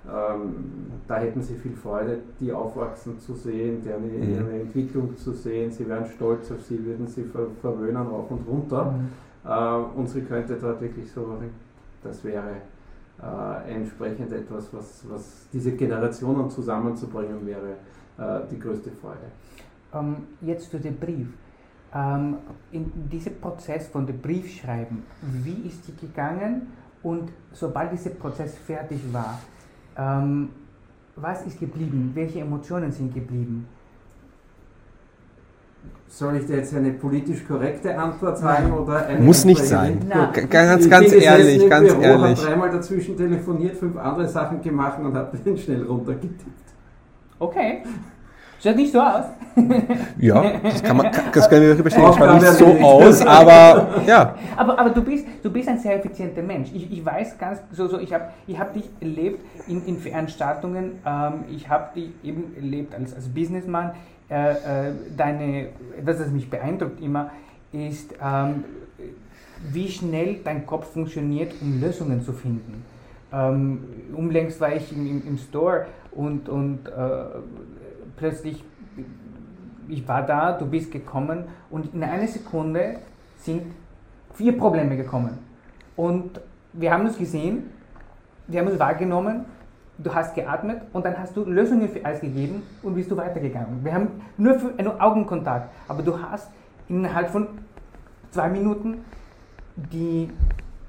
ähm, 0.09 0.55
da 1.07 1.17
hätten 1.17 1.43
sie 1.43 1.55
viel 1.55 1.77
Freude, 1.77 2.19
die 2.41 2.53
aufwachsen 2.53 3.19
zu 3.21 3.35
sehen, 3.35 3.83
deren 3.85 4.07
mhm. 4.07 4.35
ihre 4.35 4.61
Entwicklung 4.61 5.17
zu 5.17 5.33
sehen. 5.33 5.71
Sie 5.71 5.89
wären 5.89 6.07
stolz 6.07 6.51
auf 6.51 6.63
sie, 6.63 6.85
würden 6.85 7.07
sie 7.07 7.25
ver 7.25 7.47
verwöhnen 7.61 8.07
rauf 8.07 8.31
und 8.31 8.47
runter. 8.49 8.93
Mhm. 8.93 9.09
Äh, 9.45 9.99
und 9.99 10.09
sie 10.09 10.23
könnte 10.23 10.57
dort 10.61 10.81
wirklich 10.81 11.13
so, 11.13 11.39
das 12.03 12.25
wäre 12.25 12.63
äh, 13.23 13.75
entsprechend 13.75 14.33
etwas, 14.33 14.73
was, 14.73 15.05
was 15.09 15.47
diese 15.53 15.73
Generationen 15.73 16.49
zusammenzubringen 16.51 17.47
wäre, 17.47 17.77
die 18.19 18.59
größte 18.59 18.91
Freude 18.91 19.31
ähm, 19.95 20.17
jetzt 20.41 20.69
für 20.69 20.79
den 20.79 20.97
Brief. 20.99 21.29
Ähm, 21.95 22.37
in 22.71 23.09
diesem 23.09 23.41
Prozess 23.41 23.87
von 23.89 24.07
dem 24.07 24.21
Briefschreiben, 24.21 25.05
wie 25.23 25.69
ist 25.69 25.89
die 25.89 26.07
gegangen 26.07 26.69
und 27.03 27.31
sobald 27.53 27.93
dieser 27.93 28.11
Prozess 28.11 28.57
fertig 28.59 29.01
war, 29.13 29.41
ähm, 29.97 30.51
was 31.17 31.47
ist 31.47 31.59
geblieben? 31.59 32.13
Welche 32.15 32.41
Emotionen 32.41 32.93
sind 32.93 33.15
geblieben? 33.15 33.67
soll 36.11 36.37
ich 36.37 36.47
dir 36.47 36.57
jetzt 36.57 36.75
eine 36.75 36.93
politisch 36.93 37.47
korrekte 37.47 37.97
Antwort 37.97 38.39
sagen 38.39 38.73
oder 38.73 39.07
eine 39.07 39.21
Muss 39.21 39.45
nicht 39.45 39.63
sein. 39.63 40.01
Nein. 40.09 40.49
Ganz, 40.49 40.85
Ich 40.85 40.91
ganz 40.91 41.13
ehrlich, 41.13 41.69
ganz 41.69 41.89
Büro, 41.89 42.01
ehrlich. 42.01 42.39
Hab 42.41 42.47
dreimal 42.47 42.71
dazwischen 42.71 43.17
telefoniert, 43.17 43.77
fünf 43.77 43.97
andere 43.97 44.27
Sachen 44.27 44.63
gemacht 44.63 44.99
und 45.01 45.15
habe 45.15 45.37
den 45.37 45.59
schnell 45.59 45.83
runtergetippt. 45.83 46.69
Okay. 47.39 47.83
Schaut 48.63 48.77
nicht 48.77 48.93
so 48.93 49.01
aus. 49.01 49.25
Ja, 50.21 50.53
das 50.63 50.83
kann 50.83 50.97
man, 50.97 51.11
das 51.33 51.51
wir 51.51 51.61
wirklich 51.61 51.85
bestätigen. 51.85 52.13
Schaut 52.13 52.21
Aufgabe 52.21 52.45
nicht 52.45 52.53
so 52.53 52.67
aus, 52.67 53.23
aber 53.23 54.03
ja. 54.07 54.35
Aber, 54.57 54.79
aber 54.79 54.91
du, 54.91 55.03
bist, 55.03 55.27
du 55.43 55.51
bist 55.51 55.69
ein 55.69 55.79
sehr 55.79 55.97
effizienter 55.97 56.43
Mensch. 56.43 56.71
Ich, 56.73 56.91
ich 56.91 57.05
weiß 57.05 57.39
ganz, 57.39 57.61
so, 57.73 57.89
so, 57.89 57.99
ich 57.99 58.13
habe 58.13 58.29
ich 58.47 58.59
hab 58.59 58.73
dich 58.75 58.89
erlebt 59.01 59.41
in, 59.67 59.85
in 59.87 59.99
Veranstaltungen, 59.99 61.01
ähm, 61.05 61.45
ich 61.51 61.69
habe 61.69 61.95
dich 61.95 62.11
eben 62.23 62.55
erlebt 62.57 62.95
als, 62.95 63.15
als 63.15 63.29
Businessman. 63.29 63.93
Äh, 64.31 64.51
äh, 64.51 64.93
deine, 65.17 65.69
etwas, 65.99 66.19
das 66.19 66.29
mich 66.29 66.51
beeindruckt 66.51 67.01
immer, 67.01 67.31
ist, 67.73 68.15
ähm, 68.23 68.65
wie 69.73 69.89
schnell 69.89 70.41
dein 70.45 70.67
Kopf 70.67 70.93
funktioniert, 70.93 71.53
um 71.61 71.81
Lösungen 71.81 72.23
zu 72.23 72.33
finden. 72.33 72.85
Ähm, 73.33 73.85
unlängst 74.17 74.61
war 74.61 74.75
ich 74.75 74.91
im, 74.93 75.07
im, 75.07 75.27
im 75.27 75.39
Store 75.39 75.87
und, 76.13 76.49
und 76.49 76.89
äh, 76.89 77.25
plötzlich, 78.17 78.65
ich 79.89 80.07
war 80.09 80.25
da, 80.25 80.53
du 80.53 80.67
bist 80.67 80.91
gekommen 80.91 81.45
und 81.71 81.95
in 81.95 82.03
einer 82.03 82.27
Sekunde 82.27 82.99
sind 83.37 83.63
vier 84.35 84.57
Probleme 84.57 84.97
gekommen. 84.97 85.39
Und 85.97 86.41
wir 86.73 86.93
haben 86.93 87.07
uns 87.07 87.19
gesehen, 87.19 87.71
wir 88.47 88.61
haben 88.61 88.69
uns 88.69 88.79
wahrgenommen, 88.79 89.45
du 89.99 90.15
hast 90.15 90.35
geatmet 90.35 90.83
und 90.93 91.05
dann 91.05 91.19
hast 91.19 91.37
du 91.37 91.45
Lösungen 91.45 91.89
für 91.89 92.05
alles 92.05 92.21
gegeben 92.21 92.63
und 92.83 92.95
bist 92.95 93.11
du 93.11 93.17
weitergegangen. 93.17 93.85
Wir 93.85 93.95
haben 93.95 94.09
nur 94.37 94.55
für 94.59 94.73
einen 94.79 95.01
Augenkontakt, 95.01 95.71
aber 95.89 96.03
du 96.03 96.19
hast 96.21 96.51
innerhalb 96.89 97.31
von 97.31 97.49
zwei 98.31 98.49
Minuten 98.49 99.05
die 99.77 100.31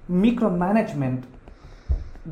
Mikromanagement, 0.07 1.25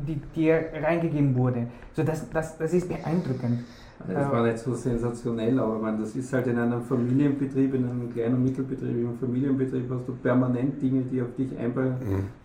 die 0.06 0.20
dir 0.34 0.64
reingegeben 0.82 1.34
wurde. 1.36 1.68
So 1.94 2.02
das, 2.02 2.28
das, 2.30 2.58
das 2.58 2.72
ist 2.72 2.88
beeindruckend. 2.88 3.64
Das 4.06 4.30
war 4.30 4.44
nicht 4.44 4.58
so 4.58 4.74
sensationell, 4.74 5.58
aber 5.58 5.78
meine, 5.78 5.98
das 5.98 6.14
ist 6.14 6.32
halt 6.32 6.46
in 6.46 6.56
einem 6.56 6.82
Familienbetrieb, 6.82 7.74
in 7.74 7.84
einem 7.84 8.12
kleinen 8.12 8.36
und 8.36 8.44
Mittelbetrieb, 8.44 8.90
in 8.90 9.08
einem 9.08 9.18
Familienbetrieb 9.18 9.90
hast 9.90 10.06
du 10.06 10.12
permanent 10.14 10.80
Dinge, 10.80 11.02
die 11.02 11.20
auf 11.20 11.34
dich 11.36 11.48
einprallen, 11.58 11.96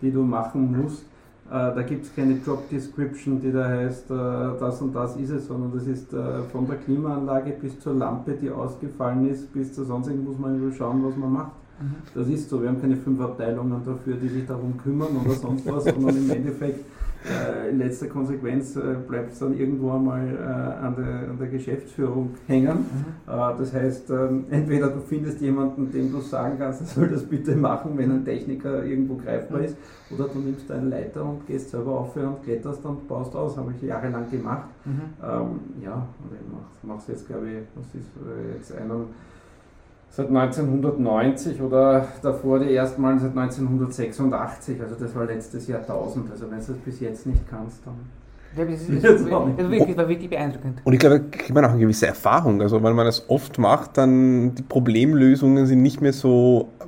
die 0.02 0.10
du 0.10 0.22
machen 0.22 0.82
musst. 0.82 1.04
Äh, 1.46 1.74
da 1.74 1.82
gibt 1.82 2.06
es 2.06 2.14
keine 2.14 2.38
Job 2.44 2.68
Description, 2.70 3.40
die 3.40 3.52
da 3.52 3.68
heißt, 3.68 4.10
äh, 4.10 4.14
das 4.58 4.80
und 4.80 4.94
das 4.94 5.16
ist 5.16 5.30
es, 5.30 5.46
sondern 5.46 5.72
das 5.72 5.86
ist 5.86 6.12
äh, 6.14 6.40
von 6.50 6.66
der 6.66 6.76
Klimaanlage 6.76 7.52
bis 7.60 7.78
zur 7.80 7.94
Lampe, 7.94 8.32
die 8.32 8.50
ausgefallen 8.50 9.28
ist, 9.28 9.52
bis 9.52 9.74
zu 9.74 9.84
sonst 9.84 10.08
muss 10.08 10.38
man 10.38 10.58
nur 10.58 10.72
schauen, 10.72 11.04
was 11.04 11.16
man 11.16 11.32
macht. 11.32 11.52
Mhm. 11.80 11.94
Das 12.14 12.28
ist 12.28 12.48
so, 12.48 12.62
wir 12.62 12.68
haben 12.68 12.80
keine 12.80 12.96
fünf 12.96 13.20
Abteilungen 13.20 13.82
dafür, 13.84 14.16
die 14.16 14.28
sich 14.28 14.46
darum 14.46 14.78
kümmern 14.78 15.08
oder 15.22 15.34
sonst 15.34 15.70
was, 15.70 15.84
sondern 15.84 16.16
im 16.16 16.30
Endeffekt 16.30 16.84
äh, 17.24 17.70
in 17.70 17.78
letzter 17.78 18.06
Konsequenz 18.06 18.76
äh, 18.76 18.96
bleibt 19.06 19.32
es 19.32 19.38
dann 19.38 19.58
irgendwo 19.58 19.92
einmal 19.92 20.26
äh, 20.26 20.84
an, 20.84 20.94
der, 20.96 21.30
an 21.30 21.38
der 21.38 21.48
Geschäftsführung 21.48 22.34
hängen. 22.46 22.78
Mhm. 22.78 23.32
Äh, 23.32 23.58
das 23.58 23.72
heißt, 23.72 24.10
ähm, 24.10 24.44
entweder 24.50 24.88
du 24.88 25.00
findest 25.00 25.40
jemanden, 25.40 25.90
dem 25.90 26.12
du 26.12 26.20
sagen 26.20 26.56
kannst, 26.58 26.82
er 26.82 26.86
soll 26.86 27.08
das 27.08 27.24
bitte 27.24 27.56
machen, 27.56 27.96
wenn 27.96 28.10
ein 28.10 28.24
Techniker 28.24 28.84
irgendwo 28.84 29.16
greifbar 29.16 29.60
ist, 29.60 29.76
oder 30.10 30.28
du 30.28 30.38
nimmst 30.38 30.70
eine 30.70 30.88
Leiter 30.88 31.24
und 31.24 31.46
gehst 31.46 31.70
selber 31.70 31.98
auf 32.00 32.14
und 32.16 32.42
kletterst 32.44 32.84
und 32.84 33.08
baust 33.08 33.34
aus. 33.34 33.56
Habe 33.56 33.72
ich 33.76 33.82
jahrelang 33.82 34.30
gemacht. 34.30 34.68
Mhm. 34.84 35.00
Ähm, 35.22 35.60
ja, 35.82 35.94
und 35.94 36.36
ich 36.36 36.88
mache 36.88 36.98
es 36.98 37.06
jetzt, 37.08 37.26
glaube 37.26 37.46
ich, 37.48 37.56
was 37.74 37.86
ist 37.94 38.10
äh, 38.16 38.56
jetzt 38.56 38.72
einen, 38.76 39.06
seit 40.16 40.28
1990 40.28 41.60
oder 41.60 42.06
davor 42.22 42.60
die 42.60 42.74
ersten 42.74 43.02
Mal 43.02 43.18
seit 43.18 43.36
1986. 43.36 44.80
Also 44.80 44.94
das 44.98 45.14
war 45.14 45.24
letztes 45.26 45.66
Jahrtausend. 45.66 46.30
Also 46.30 46.44
wenn 46.50 46.58
du 46.60 46.64
das 46.66 46.76
bis 46.78 47.00
jetzt 47.00 47.26
nicht 47.26 47.42
kannst, 47.48 47.84
dann. 47.84 47.94
Ja, 48.56 48.64
das, 48.64 48.82
ist, 48.82 48.88
das, 49.04 49.20
nicht. 49.22 49.32
das, 49.58 49.70
wirklich, 49.70 49.96
war 49.96 50.08
wirklich 50.08 50.30
beeindruckend. 50.30 50.80
Und 50.84 50.92
ich 50.92 51.00
glaube, 51.00 51.18
da 51.20 51.24
kriegt 51.36 51.52
man 51.52 51.64
auch 51.64 51.70
eine 51.70 51.80
gewisse 51.80 52.06
Erfahrung. 52.06 52.62
Also, 52.62 52.80
weil 52.82 52.94
man 52.94 53.04
das 53.06 53.28
oft 53.28 53.58
macht, 53.58 53.98
dann 53.98 54.54
die 54.54 54.62
Problemlösungen 54.62 55.66
sind 55.66 55.82
nicht 55.82 56.00
mehr 56.00 56.12
so 56.12 56.68
Ja, 56.78 56.84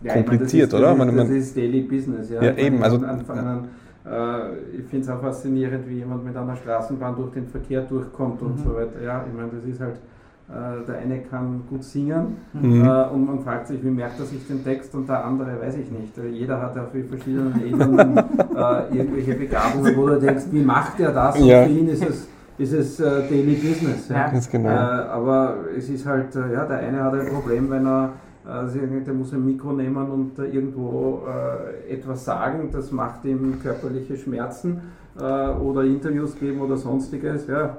ich 0.00 0.04
meine, 0.14 0.24
kompliziert, 0.24 0.72
das 0.72 0.78
ist, 0.80 0.86
oder? 0.86 0.96
Das, 0.96 1.06
Man- 1.06 1.16
das 1.16 1.28
ist 1.30 1.56
Daily 1.56 1.80
Business, 1.82 2.30
ja. 2.30 2.42
Ja, 2.42 2.56
eben, 2.56 2.80
also- 2.84 2.96
an 2.98 3.04
Anfang 3.04 3.38
an, 3.40 3.64
äh, 4.06 4.78
ich 4.78 4.84
finde 4.84 5.04
es 5.04 5.08
auch 5.10 5.20
faszinierend, 5.20 5.88
wie 5.88 5.94
jemand 5.96 6.24
mit 6.24 6.36
einer 6.36 6.54
Straßenbahn 6.54 7.16
durch 7.16 7.32
den 7.32 7.48
Verkehr 7.48 7.80
durchkommt 7.82 8.40
und 8.40 8.56
Mhm. 8.60 8.62
so 8.64 8.74
weiter. 8.76 9.02
Ja, 9.04 9.24
ich 9.28 9.36
meine, 9.36 9.50
das 9.50 9.64
ist 9.68 9.80
halt, 9.80 9.96
der 10.88 10.98
eine 10.98 11.18
kann 11.20 11.62
gut 11.70 11.84
singen 11.84 12.36
Mhm. 12.52 12.84
äh, 12.84 13.04
und 13.12 13.26
man 13.26 13.38
fragt 13.40 13.68
sich, 13.68 13.82
wie 13.84 13.90
merkt 13.90 14.18
er 14.18 14.26
sich 14.26 14.44
den 14.48 14.64
Text 14.64 14.94
und 14.94 15.08
der 15.08 15.24
andere 15.24 15.60
weiß 15.60 15.76
ich 15.76 15.90
nicht. 15.90 16.18
Äh, 16.18 16.28
Jeder 16.28 16.60
hat 16.60 16.76
auf 16.76 16.88
verschiedenen 17.08 17.54
Ebenen 17.64 18.16
äh, 18.18 18.96
irgendwelche 18.96 19.34
Begabungen, 19.34 19.96
wo 19.96 20.06
du 20.08 20.18
denkst, 20.18 20.44
wie 20.50 20.62
macht 20.64 20.98
er 21.00 21.12
das? 21.12 21.36
Und 21.38 21.46
Ja. 21.46 21.64
für 21.64 21.70
ihn 21.70 21.88
ist 21.88 22.04
es, 22.04 22.28
ist 22.58 22.72
es 22.72 23.00
äh, 23.00 23.28
Daily 23.28 23.54
Business. 23.54 24.08
Ja. 24.08 24.28
Ganz 24.28 24.50
genau. 24.50 24.68
Äh, 24.70 24.72
aber 24.72 25.54
es 25.78 25.88
ist 25.88 26.04
halt, 26.04 26.34
äh, 26.34 26.52
ja, 26.52 26.64
der 26.66 26.78
eine 26.78 27.02
hat 27.04 27.14
ein 27.14 27.28
Problem, 27.28 27.70
wenn 27.70 27.86
er, 27.86 28.12
äh, 28.46 28.68
sie- 28.68 28.80
der 29.06 29.14
muss 29.14 29.32
ein 29.32 29.44
Mikro 29.46 29.72
nehmen 29.72 30.10
und 30.10 30.38
äh, 30.38 30.46
irgendwo 30.46 31.22
äh, 31.28 31.92
etwas 31.94 32.24
sagen, 32.24 32.70
das 32.72 32.90
macht 32.90 33.24
ihm 33.24 33.58
körperliche 33.62 34.16
Schmerzen 34.16 34.72
äh, 34.72 34.80
oder 35.24 35.84
Interviews 35.84 36.38
geben 36.38 36.60
oder 36.60 36.76
sonstiges. 36.76 37.46
Ja, 37.46 37.78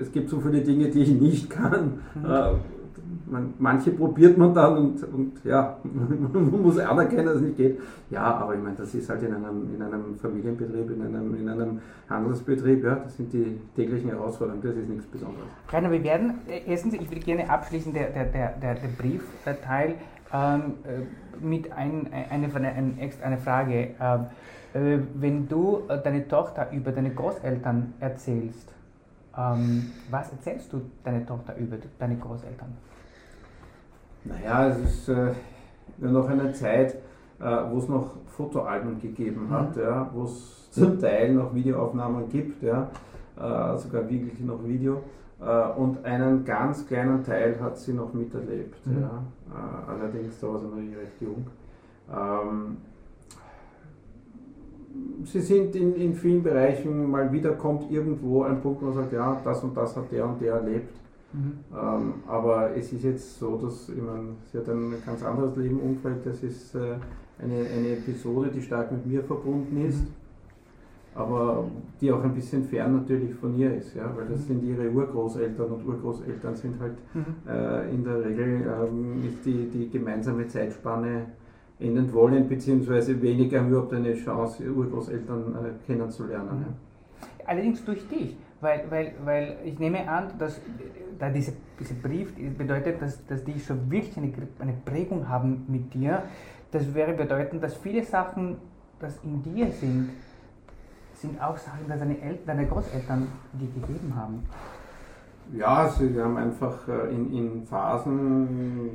es 0.00 0.10
gibt 0.12 0.28
so 0.30 0.40
viele 0.40 0.60
Dinge, 0.60 0.88
die 0.90 1.02
ich 1.02 1.12
nicht 1.12 1.50
kann. 1.50 2.00
Äh, 2.24 2.54
man, 3.26 3.54
manche 3.58 3.90
probiert 3.90 4.36
man 4.38 4.54
dann 4.54 4.76
und, 4.76 5.14
und 5.14 5.44
ja, 5.44 5.78
man 5.84 6.62
muss 6.62 6.78
anerkennen, 6.78 7.26
dass 7.26 7.36
es 7.36 7.42
nicht 7.42 7.56
geht. 7.56 7.80
Ja, 8.10 8.22
aber 8.22 8.54
ich 8.54 8.62
meine, 8.62 8.76
das 8.76 8.94
ist 8.94 9.08
halt 9.08 9.22
in 9.22 9.34
einem, 9.34 9.74
in 9.74 9.82
einem 9.82 10.16
Familienbetrieb, 10.16 10.90
in 10.90 11.02
einem, 11.02 11.34
in 11.34 11.48
einem 11.48 11.80
Handelsbetrieb, 12.08 12.84
ja, 12.84 12.96
das 12.96 13.16
sind 13.16 13.32
die 13.32 13.58
täglichen 13.74 14.10
Herausforderungen, 14.10 14.62
das 14.62 14.76
ist 14.76 14.88
nichts 14.88 15.06
Besonderes. 15.06 15.48
Rainer, 15.70 15.90
wir 15.90 16.04
werden, 16.04 16.34
äh, 16.48 16.60
erstens, 16.66 16.94
ich 16.94 17.10
will 17.10 17.20
gerne 17.20 17.48
abschließen, 17.48 17.92
der, 17.92 18.10
der, 18.10 18.24
der, 18.26 18.74
der 18.74 18.88
Briefteil 18.98 19.94
ähm, 20.34 20.74
äh, 20.84 21.44
mit 21.44 21.72
ein, 21.72 22.12
eine, 22.12 22.54
eine, 22.54 23.10
eine, 23.22 23.38
Frage. 23.38 23.90
Ähm, 24.00 24.26
äh, 24.74 24.98
wenn 25.14 25.48
du 25.48 25.82
äh, 25.88 26.02
deine 26.02 26.26
Tochter 26.26 26.70
über 26.72 26.90
deine 26.90 27.10
Großeltern 27.10 27.94
erzählst, 28.00 28.72
ähm, 29.38 29.92
was 30.10 30.32
erzählst 30.32 30.72
du 30.72 30.82
deine 31.04 31.24
Tochter 31.24 31.56
über 31.56 31.76
deine 31.98 32.16
Großeltern? 32.16 32.76
Naja, 34.24 34.68
es 34.68 34.78
ist 34.78 35.08
äh, 35.08 35.32
noch 35.98 36.28
eine 36.28 36.52
Zeit, 36.52 36.94
äh, 37.40 37.44
wo 37.70 37.78
es 37.78 37.88
noch 37.88 38.10
Fotoalben 38.26 39.00
gegeben 39.00 39.48
hat, 39.50 39.76
ja, 39.76 40.10
wo 40.12 40.24
es 40.24 40.70
zum 40.70 40.98
Teil 40.98 41.34
noch 41.34 41.54
Videoaufnahmen 41.54 42.28
gibt, 42.28 42.62
ja, 42.62 42.88
äh, 43.36 43.76
sogar 43.78 44.08
wirklich 44.08 44.40
noch 44.40 44.64
Video. 44.64 45.02
Äh, 45.44 45.78
und 45.78 46.04
einen 46.04 46.44
ganz 46.44 46.86
kleinen 46.86 47.22
Teil 47.22 47.60
hat 47.60 47.76
sie 47.78 47.92
noch 47.92 48.12
miterlebt. 48.14 48.86
Mhm. 48.86 49.00
Ja. 49.00 49.22
Äh, 49.52 49.90
allerdings 49.90 50.40
da 50.40 50.48
war 50.48 50.58
sie 50.58 50.66
noch 50.66 50.76
recht 50.76 51.20
jung. 51.20 51.46
Ähm, 52.10 52.76
sie 55.24 55.40
sind 55.40 55.74
in, 55.76 55.94
in 55.96 56.14
vielen 56.14 56.42
Bereichen, 56.42 57.10
mal 57.10 57.30
wieder 57.32 57.52
kommt 57.52 57.90
irgendwo 57.90 58.44
ein 58.44 58.60
Punkt, 58.60 58.80
wo 58.82 58.86
man 58.86 58.94
sagt, 58.94 59.12
ja, 59.12 59.40
das 59.44 59.62
und 59.62 59.76
das 59.76 59.96
hat 59.96 60.10
der 60.10 60.26
und 60.26 60.40
der 60.40 60.54
erlebt. 60.54 60.94
Mhm. 61.32 61.52
Ähm, 61.76 62.14
aber 62.28 62.76
es 62.76 62.92
ist 62.92 63.02
jetzt 63.02 63.38
so, 63.38 63.56
dass 63.56 63.88
ich 63.88 64.00
meine, 64.00 64.36
sie 64.50 64.58
hat 64.58 64.68
ein 64.68 64.94
ganz 65.04 65.22
anderes 65.22 65.56
Leben, 65.56 65.80
Umfeld. 65.80 66.24
Das 66.24 66.42
ist 66.42 66.74
äh, 66.74 66.96
eine, 67.38 67.66
eine 67.76 67.88
Episode, 67.98 68.50
die 68.50 68.62
stark 68.62 68.92
mit 68.92 69.04
mir 69.04 69.22
verbunden 69.24 69.84
ist, 69.84 70.04
aber 71.14 71.64
die 72.00 72.10
auch 72.12 72.22
ein 72.24 72.34
bisschen 72.34 72.64
fern 72.64 72.96
natürlich 72.96 73.34
von 73.34 73.56
ihr 73.56 73.74
ist, 73.74 73.94
ja, 73.94 74.10
weil 74.16 74.26
das 74.26 74.46
sind 74.46 74.62
ihre 74.64 74.90
Urgroßeltern 74.90 75.70
und 75.70 75.86
Urgroßeltern 75.86 76.56
sind 76.56 76.80
halt 76.80 76.94
Mhm. 77.14 77.24
äh, 77.48 77.90
in 77.90 78.04
der 78.04 78.24
Regel 78.24 78.62
ähm, 78.66 79.24
ist 79.28 79.44
die, 79.46 79.68
die 79.70 79.90
gemeinsame 79.90 80.48
Zeitspanne 80.48 81.26
endend 81.78 82.12
wollend, 82.12 82.48
beziehungsweise 82.48 83.20
weniger 83.20 83.60
haben 83.60 83.68
überhaupt 83.68 83.92
eine 83.92 84.14
Chance, 84.14 84.64
Urgroßeltern 84.70 85.54
äh, 85.54 85.86
kennenzulernen. 85.86 86.66
Ja. 86.66 87.46
Allerdings 87.46 87.84
durch 87.84 88.06
dich, 88.08 88.36
weil, 88.60 88.84
weil, 88.88 89.12
weil 89.24 89.56
ich 89.64 89.78
nehme 89.78 90.08
an, 90.08 90.28
dass 90.38 90.60
da 91.18 91.30
diese, 91.30 91.52
dieser 91.78 91.94
Brief 91.94 92.32
bedeutet, 92.56 93.00
dass, 93.00 93.24
dass 93.26 93.44
die 93.44 93.58
schon 93.60 93.90
wirklich 93.90 94.16
eine, 94.16 94.32
eine 94.58 94.74
Prägung 94.84 95.28
haben 95.28 95.64
mit 95.68 95.92
dir. 95.94 96.22
Das 96.70 96.92
wäre 96.94 97.12
bedeuten, 97.12 97.60
dass 97.60 97.76
viele 97.76 98.02
Sachen, 98.02 98.56
das 98.98 99.20
in 99.22 99.42
dir 99.42 99.70
sind, 99.70 100.10
sind 101.24 101.40
auch 101.40 101.56
Sachen, 101.56 101.80
die 101.84 101.88
deine, 101.98 102.20
El 102.20 102.38
deine 102.46 102.66
Großeltern 102.66 103.26
dir 103.54 103.68
gegeben 103.80 104.14
haben. 104.14 104.42
Ja, 105.52 105.88
sie 105.88 106.20
haben 106.20 106.36
einfach 106.36 106.86
äh, 106.88 107.14
in, 107.14 107.32
in 107.32 107.66
Phasen, 107.66 108.88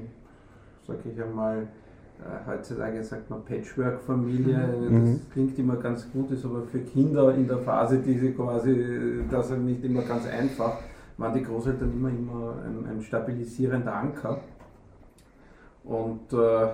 sage 0.85 0.99
ich 1.11 1.21
einmal, 1.21 1.67
äh, 2.19 2.49
heutzutage 2.49 3.03
sagt 3.03 3.29
man 3.29 3.43
Patchwork-Familie, 3.45 4.57
Mhm. 4.89 5.17
das 5.17 5.29
klingt 5.31 5.57
immer 5.59 5.77
ganz 5.77 6.11
gut, 6.11 6.31
ist 6.31 6.45
aber 6.45 6.63
für 6.63 6.79
Kinder 6.79 7.33
in 7.33 7.47
der 7.47 7.59
Phase, 7.59 7.99
die 7.99 8.17
sie 8.17 8.31
quasi, 8.33 9.23
das 9.29 9.49
ist 9.51 9.57
nicht 9.59 9.83
immer 9.83 10.01
ganz 10.03 10.25
einfach, 10.27 10.77
waren 11.17 11.33
die 11.33 11.43
Großeltern 11.43 11.91
immer, 11.91 12.09
immer 12.09 12.53
ein, 12.65 12.85
ein 12.89 13.01
stabilisierender 13.01 13.93
Anker. 13.93 14.39
Und 15.83 16.31
äh, 16.33 16.67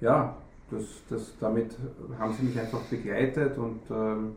ja, 0.00 0.36
das, 0.70 0.82
das, 1.08 1.34
damit 1.40 1.76
haben 2.18 2.32
sie 2.32 2.44
mich 2.44 2.58
einfach 2.58 2.80
begleitet 2.90 3.56
und 3.58 3.80
ähm, 3.90 4.36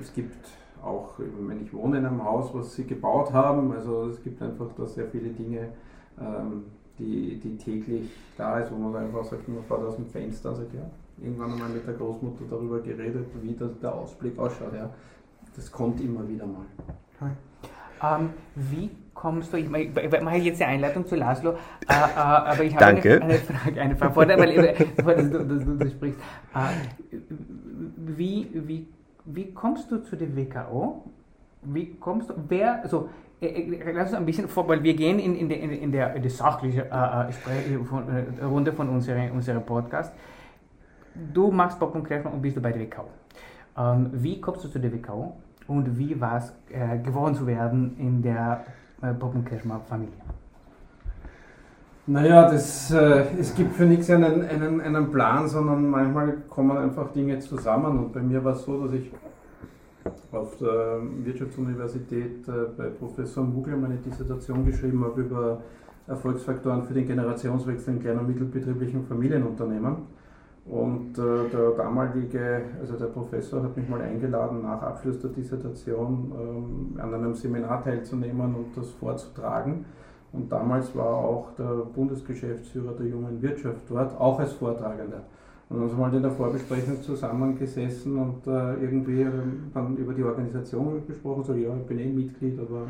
es 0.00 0.12
gibt 0.12 0.48
auch, 0.82 1.14
wenn 1.18 1.62
ich 1.62 1.72
wohne 1.72 1.98
in 1.98 2.06
einem 2.06 2.24
Haus, 2.24 2.50
was 2.52 2.74
sie 2.74 2.84
gebaut 2.84 3.32
haben, 3.32 3.72
also 3.72 4.06
es 4.06 4.22
gibt 4.22 4.42
einfach 4.42 4.66
da 4.76 4.86
sehr 4.86 5.06
viele 5.06 5.30
Dinge, 5.30 5.68
ähm, 6.20 6.64
die, 6.98 7.38
die 7.38 7.56
täglich 7.56 8.10
da 8.36 8.58
ist, 8.58 8.72
wo 8.72 8.76
man 8.76 8.96
einfach 8.96 9.24
sagt, 9.24 9.48
man 9.48 9.62
fährt 9.64 9.80
aus 9.80 9.96
dem 9.96 10.06
Fenster 10.06 10.50
und 10.50 10.56
sagt, 10.56 10.74
ja, 10.74 10.82
irgendwann 11.22 11.52
einmal 11.52 11.68
mit 11.68 11.86
der 11.86 11.94
Großmutter 11.94 12.44
darüber 12.50 12.80
geredet, 12.80 13.26
wie 13.40 13.54
das, 13.54 13.78
der 13.80 13.94
Ausblick 13.94 14.38
ausschaut. 14.38 14.74
Ja. 14.74 14.90
Das 15.54 15.70
kommt 15.70 16.00
immer 16.00 16.26
wieder 16.28 16.46
mal. 16.46 16.66
Ähm, 18.02 18.30
wie 18.56 18.90
kommst 19.14 19.52
du, 19.52 19.58
ich, 19.58 19.70
ich, 19.70 19.96
ich 19.96 20.20
mache 20.22 20.36
jetzt 20.36 20.58
die 20.58 20.64
Einleitung 20.64 21.06
zu 21.06 21.14
Laszlo, 21.14 21.52
äh, 21.52 21.54
äh, 21.92 21.94
aber 22.16 22.64
ich 22.64 22.74
habe 22.74 22.86
Danke. 22.86 23.22
Eine, 23.22 23.24
eine 23.24 23.38
Frage, 23.38 23.80
eine 23.80 23.96
Frage, 23.96 24.14
vor, 24.14 24.26
weil, 24.26 24.76
weil 25.04 25.30
du, 25.30 25.44
du, 25.44 25.58
du, 25.58 25.76
du 25.76 25.90
sprichst. 25.90 26.18
Äh, 26.54 27.18
wie, 27.96 28.48
wie, 28.52 28.88
wie 29.24 29.52
kommst 29.52 29.90
du 29.90 29.98
zu 29.98 30.16
der 30.16 30.34
WKO? 30.36 31.04
Wie 31.62 31.94
kommst 31.94 32.30
du, 32.30 32.34
wer, 32.48 32.82
also, 32.82 33.08
lass 33.40 34.08
uns 34.08 34.14
ein 34.14 34.26
bisschen 34.26 34.48
vor, 34.48 34.66
weil 34.68 34.82
wir 34.82 34.94
gehen 34.94 35.18
in, 35.18 35.36
in, 35.36 35.48
der, 35.48 35.60
in, 35.60 35.92
der, 35.92 36.14
in 36.14 36.22
die 36.22 36.28
sachliche 36.28 36.82
äh, 36.90 38.40
äh, 38.40 38.44
Runde 38.44 38.72
von 38.72 38.88
unserem 38.88 39.30
unsere 39.32 39.60
Podcast. 39.60 40.12
Du 41.32 41.50
machst 41.50 41.78
Pop 41.78 41.94
und 41.94 42.04
Kretschmann 42.04 42.34
und 42.34 42.42
bist 42.42 42.56
du 42.56 42.60
bei 42.60 42.72
der 42.72 42.82
WKO. 42.82 43.04
Ähm, 43.76 44.10
wie 44.12 44.40
kommst 44.40 44.64
du 44.64 44.68
zu 44.68 44.78
der 44.78 44.92
WKO 44.92 45.36
und 45.66 45.98
wie 45.98 46.20
war 46.20 46.38
es, 46.38 46.52
äh, 46.70 46.98
geworden 46.98 47.34
zu 47.34 47.46
werden 47.46 47.96
in 47.98 48.22
der 48.22 48.64
äh, 49.02 49.12
Pop 49.12 49.34
und 49.34 49.44
Kretschmann 49.44 49.82
Familie? 49.82 50.14
Naja, 52.04 52.50
das, 52.50 52.90
äh, 52.90 53.26
es 53.38 53.54
gibt 53.54 53.76
für 53.76 53.84
nichts 53.84 54.10
einen, 54.10 54.42
einen, 54.42 54.80
einen 54.80 55.10
Plan, 55.12 55.46
sondern 55.46 55.88
manchmal 55.88 56.36
kommen 56.48 56.76
einfach 56.76 57.12
Dinge 57.12 57.38
zusammen. 57.38 57.96
Und 57.96 58.12
bei 58.12 58.20
mir 58.20 58.42
war 58.42 58.54
es 58.54 58.64
so, 58.64 58.84
dass 58.84 58.94
ich 58.94 59.12
auf 60.32 60.56
der 60.56 61.00
Wirtschaftsuniversität 61.22 62.48
äh, 62.48 62.52
bei 62.76 62.86
Professor 62.88 63.44
Mugler 63.44 63.76
meine 63.76 63.96
Dissertation 63.96 64.66
geschrieben 64.66 65.04
habe 65.04 65.20
über 65.20 65.62
Erfolgsfaktoren 66.08 66.82
für 66.82 66.94
den 66.94 67.06
Generationswechsel 67.06 67.94
in 67.94 68.00
kleinen 68.00 68.20
und 68.20 68.28
mittelbetrieblichen 68.28 69.06
Familienunternehmen. 69.06 69.98
Und 70.66 71.16
äh, 71.18 71.50
der 71.52 71.70
damalige, 71.76 72.62
also 72.80 72.96
der 72.96 73.06
Professor 73.06 73.62
hat 73.62 73.76
mich 73.76 73.88
mal 73.88 74.00
eingeladen, 74.00 74.62
nach 74.62 74.82
Abschluss 74.82 75.20
der 75.20 75.30
Dissertation 75.30 76.32
ähm, 76.36 77.00
an 77.00 77.14
einem 77.14 77.34
Seminar 77.34 77.84
teilzunehmen 77.84 78.56
und 78.56 78.76
das 78.76 78.90
vorzutragen. 78.90 79.84
Und 80.32 80.50
damals 80.50 80.94
war 80.96 81.14
auch 81.14 81.48
der 81.58 81.84
Bundesgeschäftsführer 81.94 82.92
der 82.92 83.06
jungen 83.06 83.40
Wirtschaft 83.42 83.80
dort, 83.88 84.18
auch 84.18 84.38
als 84.38 84.52
Vortragender. 84.52 85.22
Und 85.68 85.80
dann 85.80 85.88
sind 85.88 85.98
wir 85.98 86.04
halt 86.04 86.14
in 86.14 86.22
der 86.22 86.32
Vorbesprechung 86.32 87.02
zusammengesessen 87.02 88.18
und 88.18 88.46
äh, 88.46 88.74
irgendwie 88.74 89.26
dann 89.72 89.96
über 89.96 90.12
die 90.12 90.22
Organisation 90.22 91.02
gesprochen, 91.06 91.44
so 91.44 91.54
ja, 91.54 91.70
ich 91.74 91.86
bin 91.86 91.98
eh 91.98 92.12
Mitglied, 92.12 92.58
aber 92.58 92.86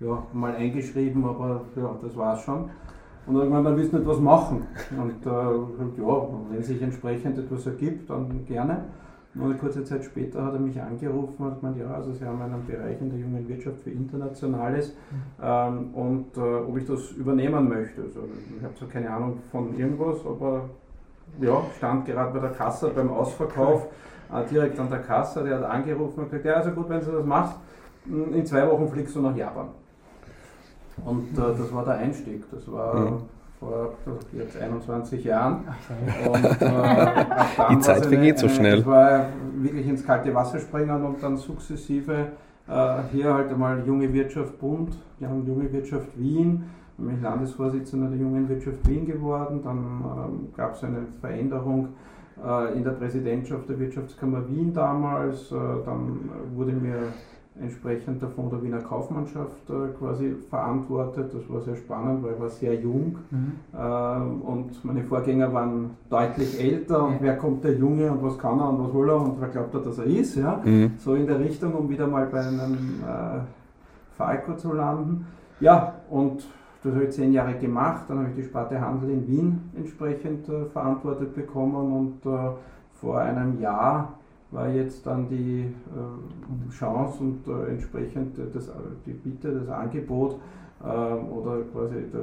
ja, 0.00 0.22
mal 0.32 0.54
eingeschrieben, 0.54 1.24
aber 1.24 1.62
ja, 1.76 1.96
das 2.00 2.16
war's 2.16 2.42
schon. 2.42 2.70
Und 3.26 3.34
dann 3.34 3.76
willst 3.76 3.92
du 3.92 3.98
nicht 3.98 4.08
was 4.08 4.20
machen. 4.20 4.66
Und 4.96 5.26
äh, 5.26 6.00
ja, 6.00 6.28
wenn 6.50 6.62
sich 6.62 6.80
entsprechend 6.80 7.38
etwas 7.38 7.66
ergibt, 7.66 8.08
dann 8.08 8.46
gerne. 8.46 8.84
Und 9.38 9.44
eine 9.44 9.54
kurze 9.54 9.84
Zeit 9.84 10.04
später 10.04 10.44
hat 10.44 10.54
er 10.54 10.60
mich 10.60 10.80
angerufen 10.80 11.34
und 11.38 11.50
hat 11.50 11.60
gemeint, 11.60 11.78
ja, 11.78 11.90
also 11.90 12.12
Sie 12.12 12.24
haben 12.24 12.40
einen 12.40 12.66
Bereich 12.66 13.00
in 13.00 13.10
der 13.10 13.18
jungen 13.18 13.46
Wirtschaft 13.48 13.80
für 13.80 13.90
Internationales 13.90 14.94
ähm, 15.42 15.94
und 15.94 16.36
äh, 16.36 16.40
ob 16.40 16.76
ich 16.78 16.86
das 16.86 17.10
übernehmen 17.12 17.68
möchte. 17.68 18.02
Also, 18.02 18.20
ich 18.56 18.64
habe 18.64 18.74
zwar 18.74 18.88
keine 18.88 19.10
Ahnung 19.10 19.38
von 19.50 19.76
irgendwas, 19.78 20.24
aber 20.24 20.70
ja, 21.40 21.62
stand 21.76 22.06
gerade 22.06 22.32
bei 22.32 22.40
der 22.40 22.56
Kasse 22.56 22.90
beim 22.94 23.10
Ausverkauf, 23.10 23.88
äh, 24.32 24.44
direkt 24.50 24.78
an 24.80 24.88
der 24.88 25.00
Kasse, 25.00 25.44
der 25.44 25.58
hat 25.58 25.64
angerufen 25.64 26.20
und 26.20 26.30
gesagt, 26.30 26.46
ja, 26.46 26.54
also 26.54 26.70
gut, 26.70 26.88
wenn 26.88 27.00
du 27.00 27.12
das 27.12 27.26
machst, 27.26 27.56
in 28.06 28.46
zwei 28.46 28.66
Wochen 28.70 28.88
fliegst 28.88 29.14
du 29.16 29.20
nach 29.20 29.36
Japan. 29.36 29.68
Und 31.04 31.36
äh, 31.36 31.40
das 31.58 31.72
war 31.74 31.84
der 31.84 31.94
Einstieg. 31.94 32.44
Das 32.50 32.70
war 32.70 32.94
mhm. 32.94 33.18
Vor 33.58 33.94
jetzt 34.32 34.56
21 34.56 35.24
Jahren. 35.24 35.64
Und, 36.26 36.44
äh, 36.44 37.24
Die 37.70 37.80
Zeit 37.80 38.06
vergeht 38.06 38.38
so 38.38 38.48
schnell. 38.48 38.78
Das 38.78 38.86
war 38.86 39.26
wirklich 39.56 39.86
ins 39.86 40.04
kalte 40.04 40.34
Wasser 40.34 40.58
springen 40.58 41.04
und 41.04 41.22
dann 41.22 41.36
sukzessive 41.36 42.28
äh, 42.68 43.02
hier 43.12 43.32
halt 43.32 43.50
einmal 43.50 43.84
Junge 43.86 44.12
Wirtschaft 44.12 44.58
Bund, 44.58 44.96
wir 45.18 45.28
haben 45.28 45.46
Junge 45.46 45.72
Wirtschaft 45.72 46.08
Wien, 46.18 46.64
bin 46.98 47.16
ich 47.16 47.22
Landesvorsitzender 47.22 48.08
der 48.08 48.18
Jungen 48.18 48.48
Wirtschaft 48.48 48.86
Wien 48.88 49.06
geworden. 49.06 49.60
Dann 49.62 49.76
ähm, 49.76 50.48
gab 50.56 50.74
es 50.74 50.84
eine 50.84 51.06
Veränderung 51.20 51.88
äh, 52.42 52.76
in 52.76 52.84
der 52.84 52.92
Präsidentschaft 52.92 53.68
der 53.68 53.78
Wirtschaftskammer 53.78 54.48
Wien 54.48 54.72
damals. 54.72 55.52
Äh, 55.52 55.56
dann 55.84 56.30
wurde 56.54 56.72
mir 56.72 57.12
entsprechend 57.60 58.22
von 58.22 58.50
der 58.50 58.62
Wiener 58.62 58.80
Kaufmannschaft 58.80 59.70
äh, 59.70 59.96
quasi 59.98 60.34
verantwortet. 60.50 61.32
Das 61.32 61.48
war 61.48 61.60
sehr 61.62 61.76
spannend, 61.76 62.22
weil 62.22 62.34
ich 62.34 62.40
war 62.40 62.48
sehr 62.50 62.74
jung 62.74 63.16
mhm. 63.30 63.52
äh, 63.72 64.46
und 64.46 64.84
meine 64.84 65.02
Vorgänger 65.02 65.52
waren 65.52 65.90
deutlich 66.10 66.60
älter 66.60 67.04
und 67.04 67.14
ja. 67.14 67.18
wer 67.22 67.36
kommt 67.36 67.64
der 67.64 67.74
Junge 67.74 68.10
und 68.10 68.22
was 68.22 68.38
kann 68.38 68.58
er 68.58 68.68
und 68.68 68.86
was 68.86 68.94
will 68.94 69.08
er 69.08 69.20
und 69.20 69.40
wer 69.40 69.48
glaubt 69.48 69.74
er, 69.74 69.80
dass 69.80 69.98
er 69.98 70.04
ist. 70.04 70.36
Ja? 70.36 70.60
Mhm. 70.62 70.92
So 70.98 71.14
in 71.14 71.26
der 71.26 71.38
Richtung, 71.38 71.74
um 71.74 71.88
wieder 71.88 72.06
mal 72.06 72.26
bei 72.26 72.40
einem 72.40 73.02
äh, 73.02 73.40
Falco 74.16 74.56
zu 74.56 74.72
landen. 74.72 75.26
Ja, 75.60 75.94
und 76.10 76.46
das 76.82 76.94
habe 76.94 77.04
ich 77.04 77.10
zehn 77.10 77.32
Jahre 77.32 77.54
gemacht, 77.54 78.04
dann 78.08 78.18
habe 78.18 78.28
ich 78.30 78.36
die 78.36 78.44
Sparte 78.44 78.80
Handel 78.80 79.10
in 79.10 79.26
Wien 79.26 79.70
entsprechend 79.74 80.48
äh, 80.48 80.66
verantwortet 80.66 81.34
bekommen 81.34 82.20
und 82.24 82.30
äh, 82.30 82.50
vor 83.00 83.18
einem 83.18 83.60
Jahr 83.60 84.14
war 84.50 84.68
jetzt 84.68 85.06
dann 85.06 85.28
die 85.28 85.64
äh, 85.64 86.70
Chance 86.72 87.20
und 87.20 87.46
äh, 87.48 87.70
entsprechend 87.70 88.38
das, 88.54 88.70
die 89.04 89.12
Bitte, 89.12 89.52
das 89.52 89.68
Angebot 89.68 90.38
äh, 90.82 90.86
oder 90.86 91.62
quasi 91.72 91.94
der, 92.12 92.20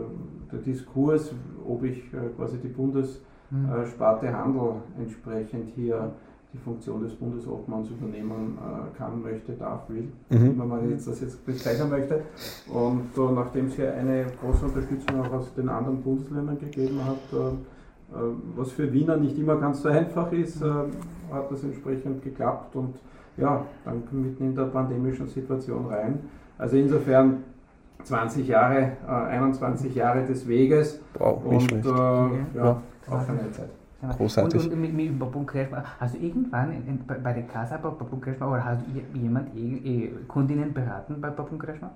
der, 0.51 0.59
Diskurs, 0.59 1.33
ob 1.67 1.83
ich 1.83 1.97
äh, 2.13 2.29
quasi 2.37 2.57
die 2.57 2.69
Bundessparte 2.69 4.27
mhm. 4.27 4.33
Handel 4.33 4.71
entsprechend 4.97 5.69
hier 5.75 6.13
die 6.53 6.59
Funktion 6.59 7.01
des 7.01 7.13
Bundesobmanns 7.15 7.89
übernehmen 7.89 8.57
äh, 8.59 8.97
kann, 8.97 9.21
möchte, 9.21 9.53
darf, 9.53 9.89
will, 9.89 10.07
mhm. 10.29 10.53
wie 10.53 10.65
man 10.65 10.89
jetzt 10.89 11.07
das 11.07 11.19
jetzt 11.19 11.43
bezeichnen 11.45 11.89
möchte. 11.89 12.21
Und 12.71 13.09
äh, 13.17 13.31
nachdem 13.33 13.65
es 13.65 13.75
hier 13.75 13.93
eine 13.93 14.27
große 14.39 14.65
Unterstützung 14.65 15.21
auch 15.21 15.31
aus 15.33 15.53
den 15.55 15.67
anderen 15.67 16.01
Bundesländern 16.01 16.59
gegeben 16.59 16.99
hat, 17.03 17.17
äh, 17.33 17.53
was 18.55 18.71
für 18.71 18.93
Wiener 18.93 19.17
nicht 19.17 19.37
immer 19.39 19.55
ganz 19.55 19.81
so 19.81 19.89
einfach 19.89 20.31
ist, 20.31 20.63
hat 21.33 21.51
das 21.51 21.63
entsprechend 21.63 22.23
geklappt 22.23 22.75
und 22.75 22.95
ja, 23.37 23.65
dann 23.83 24.03
mitten 24.11 24.45
in 24.45 24.55
der 24.55 24.65
pandemischen 24.65 25.27
Situation 25.27 25.87
rein. 25.87 26.19
Also 26.57 26.77
insofern 26.77 27.43
20 28.03 28.47
Jahre, 28.47 28.91
21 29.07 29.95
Jahre 29.95 30.23
des 30.23 30.47
Weges 30.47 31.01
wow, 31.17 31.43
und 31.43 31.71
äh, 31.71 31.87
ja, 31.87 32.29
ja, 32.55 32.81
auch 33.09 33.29
eine 33.29 33.51
Zeit. 33.51 33.69
Großartig. 34.17 34.65
Und, 34.65 34.73
und 34.73 34.81
mit, 34.81 34.93
mit 34.93 35.17
Babun 35.17 35.45
Kretschmer, 35.45 35.83
hast 35.99 36.15
du 36.15 36.19
irgendwann 36.19 36.71
in, 36.73 36.87
in, 36.87 36.99
bei 37.05 37.33
der 37.33 37.43
Casa 37.43 37.77
bei 37.77 37.89
Babun 37.89 38.19
Kretschmer 38.19 38.51
oder 38.51 38.65
hast 38.65 38.81
du 38.81 39.17
jemand, 39.17 39.49
Kundinnen 40.27 40.73
beraten 40.73 41.21
bei 41.21 41.29
Babun 41.29 41.57
Kretschmer? 41.57 41.91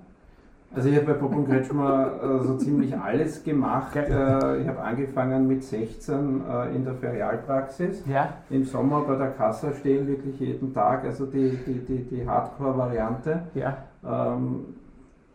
Also 0.74 0.90
ich 0.90 0.96
habe 0.96 1.06
bei 1.06 1.12
Babun 1.14 1.46
Kretschmer 1.46 2.10
äh, 2.22 2.44
so 2.44 2.56
ziemlich 2.56 2.96
alles 2.96 3.42
gemacht. 3.42 3.96
Äh, 3.96 4.60
ich 4.60 4.68
habe 4.68 4.80
angefangen 4.80 5.48
mit 5.48 5.64
16 5.64 6.42
äh, 6.46 6.76
in 6.76 6.84
der 6.84 6.94
Ferialpraxis. 6.94 8.04
Ja. 8.06 8.34
Im 8.50 8.64
Sommer 8.64 9.00
bei 9.02 9.16
der 9.16 9.30
Kasse 9.30 9.72
stehen 9.72 10.06
wirklich 10.06 10.38
jeden 10.38 10.74
Tag, 10.74 11.04
also 11.04 11.26
die, 11.26 11.58
die, 11.66 11.80
die, 11.80 12.04
die 12.04 12.28
Hardcore-Variante. 12.28 13.44
Ja. 13.54 13.78
Ähm, 14.04 14.74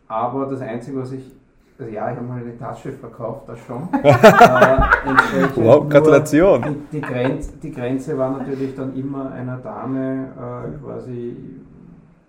aber 0.06 0.46
das 0.46 0.60
Einzige, 0.60 1.00
was 1.00 1.12
ich 1.12 1.32
also 1.76 1.90
ja, 1.90 2.08
ich 2.12 2.16
habe 2.16 2.26
mal 2.28 2.40
eine 2.40 2.56
Tasche 2.56 2.92
verkauft, 2.92 3.48
das 3.48 3.58
schon. 3.66 3.88
äh, 4.04 4.14
wow, 5.56 5.88
Gratulation! 5.88 6.62
Die, 6.62 6.96
die, 6.96 7.00
Grenze, 7.00 7.52
die, 7.60 7.72
Grenze, 7.72 8.16
war 8.16 8.30
natürlich 8.38 8.76
dann 8.76 8.94
immer 8.96 9.32
einer 9.32 9.56
Dame 9.56 10.28
äh, 10.36 10.84
quasi, 10.84 11.36